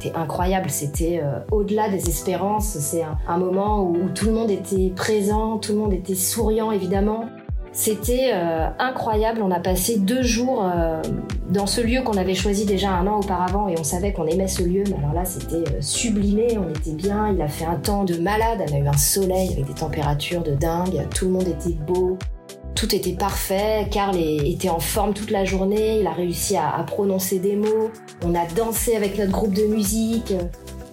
C'était 0.00 0.16
incroyable, 0.16 0.70
c'était 0.70 1.20
euh, 1.22 1.40
au-delà 1.50 1.90
des 1.90 2.08
espérances, 2.08 2.78
c'est 2.78 3.04
un, 3.28 3.38
moment 3.38 3.82
où, 3.82 4.08
tout 4.14 4.26
le 4.26 4.32
monde 4.32 4.50
était 4.50 4.92
présent, 4.94 5.58
tout 5.58 5.72
le 5.72 5.78
monde 5.78 5.92
était 5.92 6.14
souriant 6.14 6.70
évidemment. 6.70 7.26
C'était 7.72 8.30
euh, 8.32 8.68
incroyable, 8.78 9.42
on 9.42 9.50
a 9.50 9.60
passé 9.60 9.98
deux 9.98 10.22
jours 10.22 10.64
euh, 10.64 11.02
dans 11.50 11.66
ce 11.66 11.80
lieu 11.80 12.02
qu'on 12.02 12.16
avait 12.16 12.34
choisi 12.34 12.64
déjà 12.64 12.90
un 12.90 13.06
an 13.06 13.20
auparavant 13.20 13.68
et 13.68 13.78
on 13.78 13.84
savait 13.84 14.12
qu'on 14.12 14.26
aimait 14.26 14.48
ce 14.48 14.62
lieu, 14.62 14.84
mais 14.88 14.96
alors 14.96 15.12
là 15.12 15.24
c'était 15.24 15.80
sublimé, 15.80 16.58
on 16.58 16.68
était 16.70 16.92
bien, 16.92 17.32
il 17.32 17.40
a 17.40 17.48
fait 17.48 17.66
un 17.66 17.76
temps 17.76 18.04
de 18.04 18.16
malade, 18.16 18.64
on 18.70 18.74
a 18.74 18.78
eu 18.78 18.88
un 18.88 18.96
soleil 18.96 19.52
avec 19.52 19.66
des 19.66 19.74
températures 19.74 20.42
de 20.42 20.54
dingue, 20.54 21.06
tout 21.14 21.26
le 21.26 21.30
monde 21.30 21.46
était 21.46 21.76
beau, 21.86 22.18
tout 22.80 22.94
était 22.94 23.12
parfait. 23.12 23.86
Karl 23.90 24.16
était 24.16 24.70
en 24.70 24.80
forme 24.80 25.12
toute 25.12 25.30
la 25.30 25.44
journée. 25.44 26.00
Il 26.00 26.06
a 26.06 26.12
réussi 26.12 26.56
à, 26.56 26.82
prononcer 26.86 27.38
des 27.38 27.54
mots. 27.54 27.90
On 28.24 28.34
a 28.34 28.46
dansé 28.56 28.96
avec 28.96 29.18
notre 29.18 29.32
groupe 29.32 29.52
de 29.52 29.64
musique. 29.64 30.32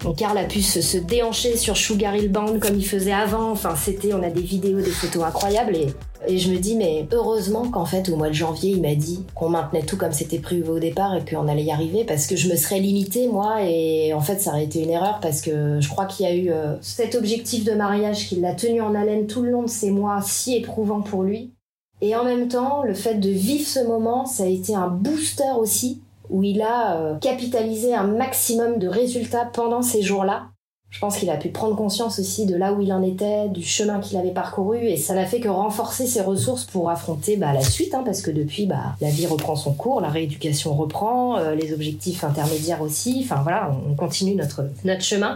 Donc 0.04 0.18
Karl 0.18 0.38
a 0.38 0.44
pu 0.44 0.62
se, 0.62 0.98
déhancher 0.98 1.56
sur 1.56 1.78
Sugar 1.78 2.14
Hill 2.14 2.30
Band 2.30 2.60
comme 2.60 2.76
il 2.76 2.86
faisait 2.86 3.14
avant. 3.14 3.52
Enfin, 3.52 3.76
c'était, 3.78 4.14
on 4.14 4.22
a 4.22 4.30
des 4.30 4.42
vidéos, 4.42 4.82
des 4.82 4.92
photos 4.92 5.24
incroyables 5.24 5.78
et, 5.78 5.88
et 6.28 6.38
je 6.38 6.52
me 6.52 6.58
dis, 6.58 6.76
mais 6.76 7.08
heureusement 7.14 7.70
qu'en 7.70 7.86
fait, 7.86 8.10
au 8.10 8.18
mois 8.18 8.28
de 8.28 8.34
janvier, 8.34 8.72
il 8.72 8.82
m'a 8.82 8.96
dit 8.96 9.24
qu'on 9.34 9.48
maintenait 9.48 9.84
tout 9.84 9.96
comme 9.96 10.12
c'était 10.12 10.40
prévu 10.40 10.68
au 10.68 10.80
départ 10.80 11.16
et 11.16 11.24
qu'on 11.24 11.48
allait 11.48 11.64
y 11.64 11.72
arriver 11.72 12.04
parce 12.04 12.28
que 12.28 12.36
je 12.36 12.50
me 12.50 12.58
serais 12.58 12.82
limitée, 12.82 13.30
moi, 13.30 13.64
et 13.64 14.14
en 14.14 14.22
fait, 14.22 14.42
ça 14.42 14.52
aurait 14.52 14.66
été 14.66 14.84
une 14.84 14.90
erreur 14.90 15.20
parce 15.22 15.40
que 15.40 15.80
je 15.80 15.88
crois 15.88 16.06
qu'il 16.06 16.26
y 16.26 16.30
a 16.30 16.36
eu 16.36 16.52
euh, 16.52 16.76
cet 16.82 17.16
objectif 17.16 17.64
de 17.64 17.72
mariage 17.72 18.28
qui 18.28 18.36
l'a 18.36 18.54
tenu 18.54 18.82
en 18.82 18.94
haleine 18.94 19.26
tout 19.26 19.42
le 19.42 19.52
long 19.52 19.64
de 19.64 19.70
ces 19.70 19.90
mois 19.90 20.20
si 20.22 20.58
éprouvants 20.58 21.02
pour 21.02 21.24
lui. 21.24 21.54
Et 22.02 22.16
en 22.16 22.24
même 22.24 22.48
temps, 22.48 22.84
le 22.84 22.94
fait 22.94 23.16
de 23.16 23.30
vivre 23.30 23.68
ce 23.68 23.80
moment, 23.80 24.26
ça 24.26 24.44
a 24.44 24.48
été 24.48 24.76
un 24.76 24.88
booster 24.88 25.52
aussi 25.58 26.02
où 26.30 26.44
il 26.44 26.62
a 26.62 26.98
euh, 26.98 27.16
capitalisé 27.18 27.96
un 27.96 28.06
maximum 28.06 28.80
de 28.80 28.88
résultats 28.88 29.46
pendant 29.46 29.82
ces 29.82 30.02
jours-là. 30.02 30.48
Je 30.90 31.00
pense 31.00 31.18
qu'il 31.18 31.30
a 31.30 31.36
pu 31.36 31.50
prendre 31.50 31.76
conscience 31.76 32.18
aussi 32.18 32.46
de 32.46 32.56
là 32.56 32.72
où 32.72 32.82
il 32.82 32.94
en 32.94 33.04
était, 33.04 33.50
du 33.50 33.62
chemin 33.62 34.00
qu'il 34.00 34.18
avait 34.18 34.32
parcouru, 34.32 34.78
et 34.78 34.96
ça 34.96 35.14
n'a 35.16 35.26
fait 35.26 35.42
que 35.42 35.50
renforcer 35.50 36.08
ses 36.08 36.22
ressources 36.22 36.64
pour 36.64 36.90
affronter 36.90 37.36
bah, 37.36 37.52
la 37.52 37.62
suite, 37.62 37.94
hein, 37.94 38.04
parce 38.06 38.22
que 38.22 38.32
depuis, 38.32 38.66
bah, 38.66 38.96
la 39.02 39.10
vie 39.10 39.28
reprend 39.28 39.58
son 39.58 39.74
cours, 39.74 40.00
la 40.00 40.10
rééducation 40.10 40.74
reprend, 40.74 41.38
euh, 41.38 41.56
les 41.56 41.74
objectifs 41.74 42.24
intermédiaires 42.24 42.82
aussi. 42.82 43.22
Enfin 43.24 43.42
voilà, 43.44 43.72
on 43.90 43.96
continue 43.96 44.36
notre 44.36 44.64
notre 44.86 45.04
chemin. 45.04 45.36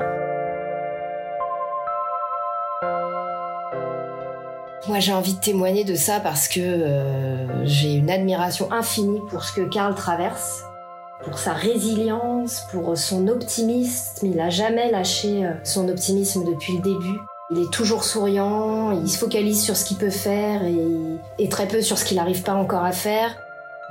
Moi, 4.87 4.99
j'ai 4.99 5.13
envie 5.13 5.35
de 5.35 5.39
témoigner 5.39 5.83
de 5.83 5.93
ça 5.93 6.19
parce 6.19 6.47
que 6.47 6.59
euh, 6.59 7.65
j'ai 7.65 7.93
une 7.93 8.09
admiration 8.09 8.71
infinie 8.71 9.19
pour 9.29 9.43
ce 9.43 9.53
que 9.53 9.61
Karl 9.61 9.93
traverse 9.93 10.63
pour 11.23 11.37
sa 11.37 11.53
résilience, 11.53 12.65
pour 12.71 12.97
son 12.97 13.27
optimisme. 13.27 14.25
Il 14.25 14.37
n'a 14.37 14.49
jamais 14.49 14.89
lâché 14.89 15.45
euh, 15.45 15.51
son 15.63 15.87
optimisme 15.87 16.43
depuis 16.45 16.77
le 16.77 16.81
début. 16.81 17.19
Il 17.51 17.59
est 17.59 17.71
toujours 17.71 18.03
souriant, 18.03 18.89
il 18.91 19.07
se 19.07 19.19
focalise 19.19 19.61
sur 19.61 19.77
ce 19.77 19.85
qu'il 19.85 19.97
peut 19.97 20.09
faire 20.09 20.61
et, 20.63 21.49
très 21.49 21.67
peu 21.67 21.81
sur 21.81 21.99
ce 21.99 22.05
qu'il 22.05 22.17
n'arrive 22.17 22.41
pas 22.41 22.55
encore 22.55 22.83
à 22.83 22.91
faire. 22.91 23.35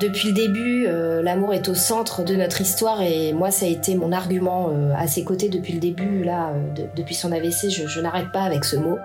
Depuis 0.01 0.29
le 0.29 0.35
début, 0.35 0.87
euh, 0.89 1.23
l'amour 1.23 1.55
est 1.55 1.69
au 1.69 1.75
centre 1.75 2.25
de 2.25 2.35
notre 2.35 2.63
histoire 2.63 3.01
et 3.01 3.33
moi, 3.33 3.53
ça 3.53 3.67
a 3.67 3.69
été 3.69 3.95
mon 3.95 4.11
argument 4.11 4.71
à 4.97 5.07
ses 5.07 5.23
côtés 5.23 5.51
depuis 5.51 5.75
le 5.75 5.79
début. 5.79 6.25
Là, 6.25 6.53
depuis 6.97 7.15
son 7.15 7.31
AVC, 7.31 7.69
je 7.69 8.01
n'arrête 8.01 8.33
pas 8.33 8.43
avec 8.43 8.65
ce 8.65 8.77
mot. 8.77 8.99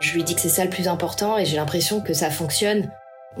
Je 0.00 0.12
lui 0.12 0.22
dis 0.22 0.34
que 0.34 0.40
c'est 0.40 0.48
ça 0.48 0.64
le 0.64 0.70
plus 0.70 0.88
important 0.88 1.38
et 1.38 1.44
j'ai 1.44 1.56
l'impression 1.56 2.00
que 2.00 2.12
ça 2.12 2.30
fonctionne 2.30 2.88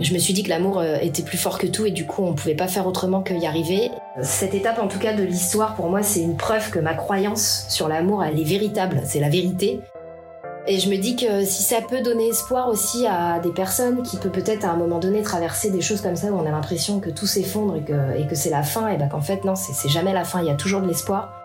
je 0.00 0.14
me 0.14 0.18
suis 0.18 0.32
dit 0.32 0.42
que 0.42 0.48
l'amour 0.48 0.78
euh, 0.78 0.96
était 1.00 1.22
plus 1.22 1.38
fort 1.38 1.58
que 1.58 1.66
tout 1.66 1.84
et 1.84 1.90
du 1.90 2.06
coup 2.06 2.22
on 2.22 2.34
pouvait 2.34 2.54
pas 2.54 2.68
faire 2.68 2.86
autrement 2.86 3.22
que 3.22 3.34
y 3.34 3.46
arriver. 3.46 3.90
Cette 4.22 4.54
étape 4.54 4.78
en 4.78 4.86
tout 4.86 4.98
cas 4.98 5.12
de 5.12 5.24
l'histoire 5.24 5.74
pour 5.74 5.90
moi 5.90 6.02
c'est 6.02 6.20
une 6.20 6.36
preuve 6.36 6.70
que 6.70 6.78
ma 6.78 6.94
croyance 6.94 7.64
sur 7.68 7.88
l'amour 7.88 8.22
elle 8.22 8.38
est 8.38 8.44
véritable, 8.44 9.00
c'est 9.04 9.20
la 9.20 9.28
vérité. 9.28 9.80
Et 10.66 10.78
je 10.78 10.90
me 10.90 10.96
dis 10.96 11.16
que 11.16 11.44
si 11.44 11.62
ça 11.62 11.80
peut 11.80 12.02
donner 12.02 12.28
espoir 12.28 12.68
aussi 12.68 13.06
à 13.06 13.38
des 13.38 13.52
personnes 13.52 14.02
qui 14.02 14.18
peut 14.18 14.30
peut-être 14.30 14.64
à 14.64 14.70
un 14.70 14.76
moment 14.76 14.98
donné 14.98 15.22
traverser 15.22 15.70
des 15.70 15.80
choses 15.80 16.02
comme 16.02 16.16
ça 16.16 16.30
où 16.30 16.38
on 16.38 16.46
a 16.46 16.50
l'impression 16.50 17.00
que 17.00 17.08
tout 17.08 17.26
s'effondre 17.26 17.76
et 17.76 18.26
que, 18.26 18.34
c'est 18.34 18.50
la 18.50 18.62
fin, 18.62 18.88
et 18.88 18.98
ben 18.98 19.08
qu'en 19.08 19.22
fait 19.22 19.44
non, 19.44 19.54
c'est 19.56 19.88
jamais 19.88 20.12
la 20.12 20.24
fin, 20.24 20.42
il 20.42 20.46
y 20.46 20.50
a 20.50 20.54
toujours 20.54 20.82
de 20.82 20.86
l'espoir 20.86 21.37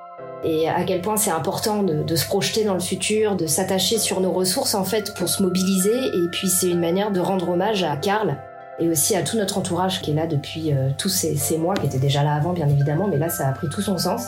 et 0.43 0.67
à 0.67 0.83
quel 0.83 1.01
point 1.01 1.17
c'est 1.17 1.31
important 1.31 1.83
de, 1.83 2.15
se 2.15 2.25
projeter 2.25 2.63
dans 2.63 2.73
le 2.73 2.79
futur, 2.79 3.35
de 3.35 3.47
s'attacher 3.47 3.97
sur 3.97 4.19
nos 4.19 4.31
ressources 4.31 4.75
en 4.75 4.83
fait 4.83 5.13
pour 5.15 5.29
se 5.29 5.41
mobiliser. 5.41 5.95
Et 5.95 6.27
puis 6.31 6.49
c'est 6.49 6.69
une 6.69 6.79
manière 6.79 7.11
de 7.11 7.19
rendre 7.19 7.49
hommage 7.49 7.83
à 7.83 7.95
Karl 7.95 8.35
et 8.79 8.89
aussi 8.89 9.15
à 9.15 9.21
tout 9.21 9.37
notre 9.37 9.57
entourage 9.57 10.01
qui 10.01 10.11
est 10.11 10.15
là 10.15 10.27
depuis 10.27 10.73
euh, 10.73 10.89
tous 10.97 11.09
ces, 11.09 11.57
mois, 11.57 11.75
qui 11.75 11.85
était 11.85 11.99
déjà 11.99 12.23
là 12.23 12.33
avant 12.33 12.53
bien 12.53 12.67
évidemment, 12.67 13.07
mais 13.07 13.17
là 13.17 13.29
ça 13.29 13.47
a 13.47 13.51
pris 13.51 13.69
tout 13.69 13.81
son 13.81 13.97
sens 13.97 14.25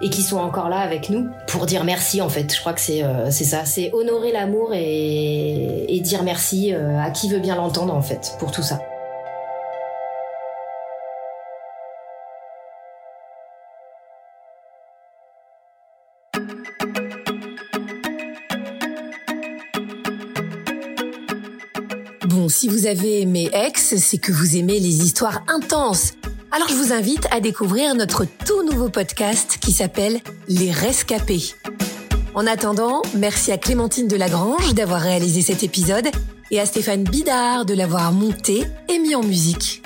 et 0.00 0.10
qui 0.10 0.22
sont 0.22 0.38
encore 0.38 0.68
là 0.68 0.78
avec 0.78 1.10
nous 1.10 1.28
pour 1.48 1.66
dire 1.66 1.84
merci 1.84 2.22
en 2.22 2.28
fait. 2.28 2.52
Je 2.54 2.60
crois 2.60 2.72
que 2.72 2.80
c'est 2.80 3.02
euh, 3.02 3.30
ça, 3.30 3.64
c'est 3.64 3.92
honorer 3.92 4.32
l'amour 4.32 4.70
et, 4.72 6.00
dire 6.02 6.22
merci 6.22 6.72
euh, 6.72 6.98
à 6.98 7.10
qui 7.10 7.28
veut 7.28 7.40
bien 7.40 7.56
l'entendre 7.56 7.92
en 7.92 8.02
fait 8.02 8.34
pour 8.38 8.52
tout 8.52 8.62
ça. 8.62 8.78
Si 22.48 22.68
vous 22.68 22.86
avez 22.86 23.20
aimé 23.20 23.50
Ex, 23.52 23.96
c'est 23.96 24.18
que 24.18 24.32
vous 24.32 24.56
aimez 24.56 24.80
les 24.80 25.04
histoires 25.04 25.42
intenses. 25.48 26.12
Alors 26.50 26.68
je 26.68 26.74
vous 26.74 26.92
invite 26.92 27.26
à 27.30 27.40
découvrir 27.40 27.94
notre 27.94 28.24
tout 28.24 28.62
nouveau 28.62 28.88
podcast 28.88 29.58
qui 29.60 29.72
s'appelle 29.72 30.20
Les 30.48 30.70
Rescapés. 30.70 31.54
En 32.34 32.46
attendant, 32.46 33.02
merci 33.14 33.52
à 33.52 33.58
Clémentine 33.58 34.08
Delagrange 34.08 34.74
d'avoir 34.74 35.00
réalisé 35.00 35.42
cet 35.42 35.62
épisode 35.62 36.08
et 36.50 36.58
à 36.58 36.66
Stéphane 36.66 37.04
Bidard 37.04 37.66
de 37.66 37.74
l'avoir 37.74 38.12
monté 38.12 38.64
et 38.88 38.98
mis 38.98 39.14
en 39.14 39.22
musique. 39.22 39.82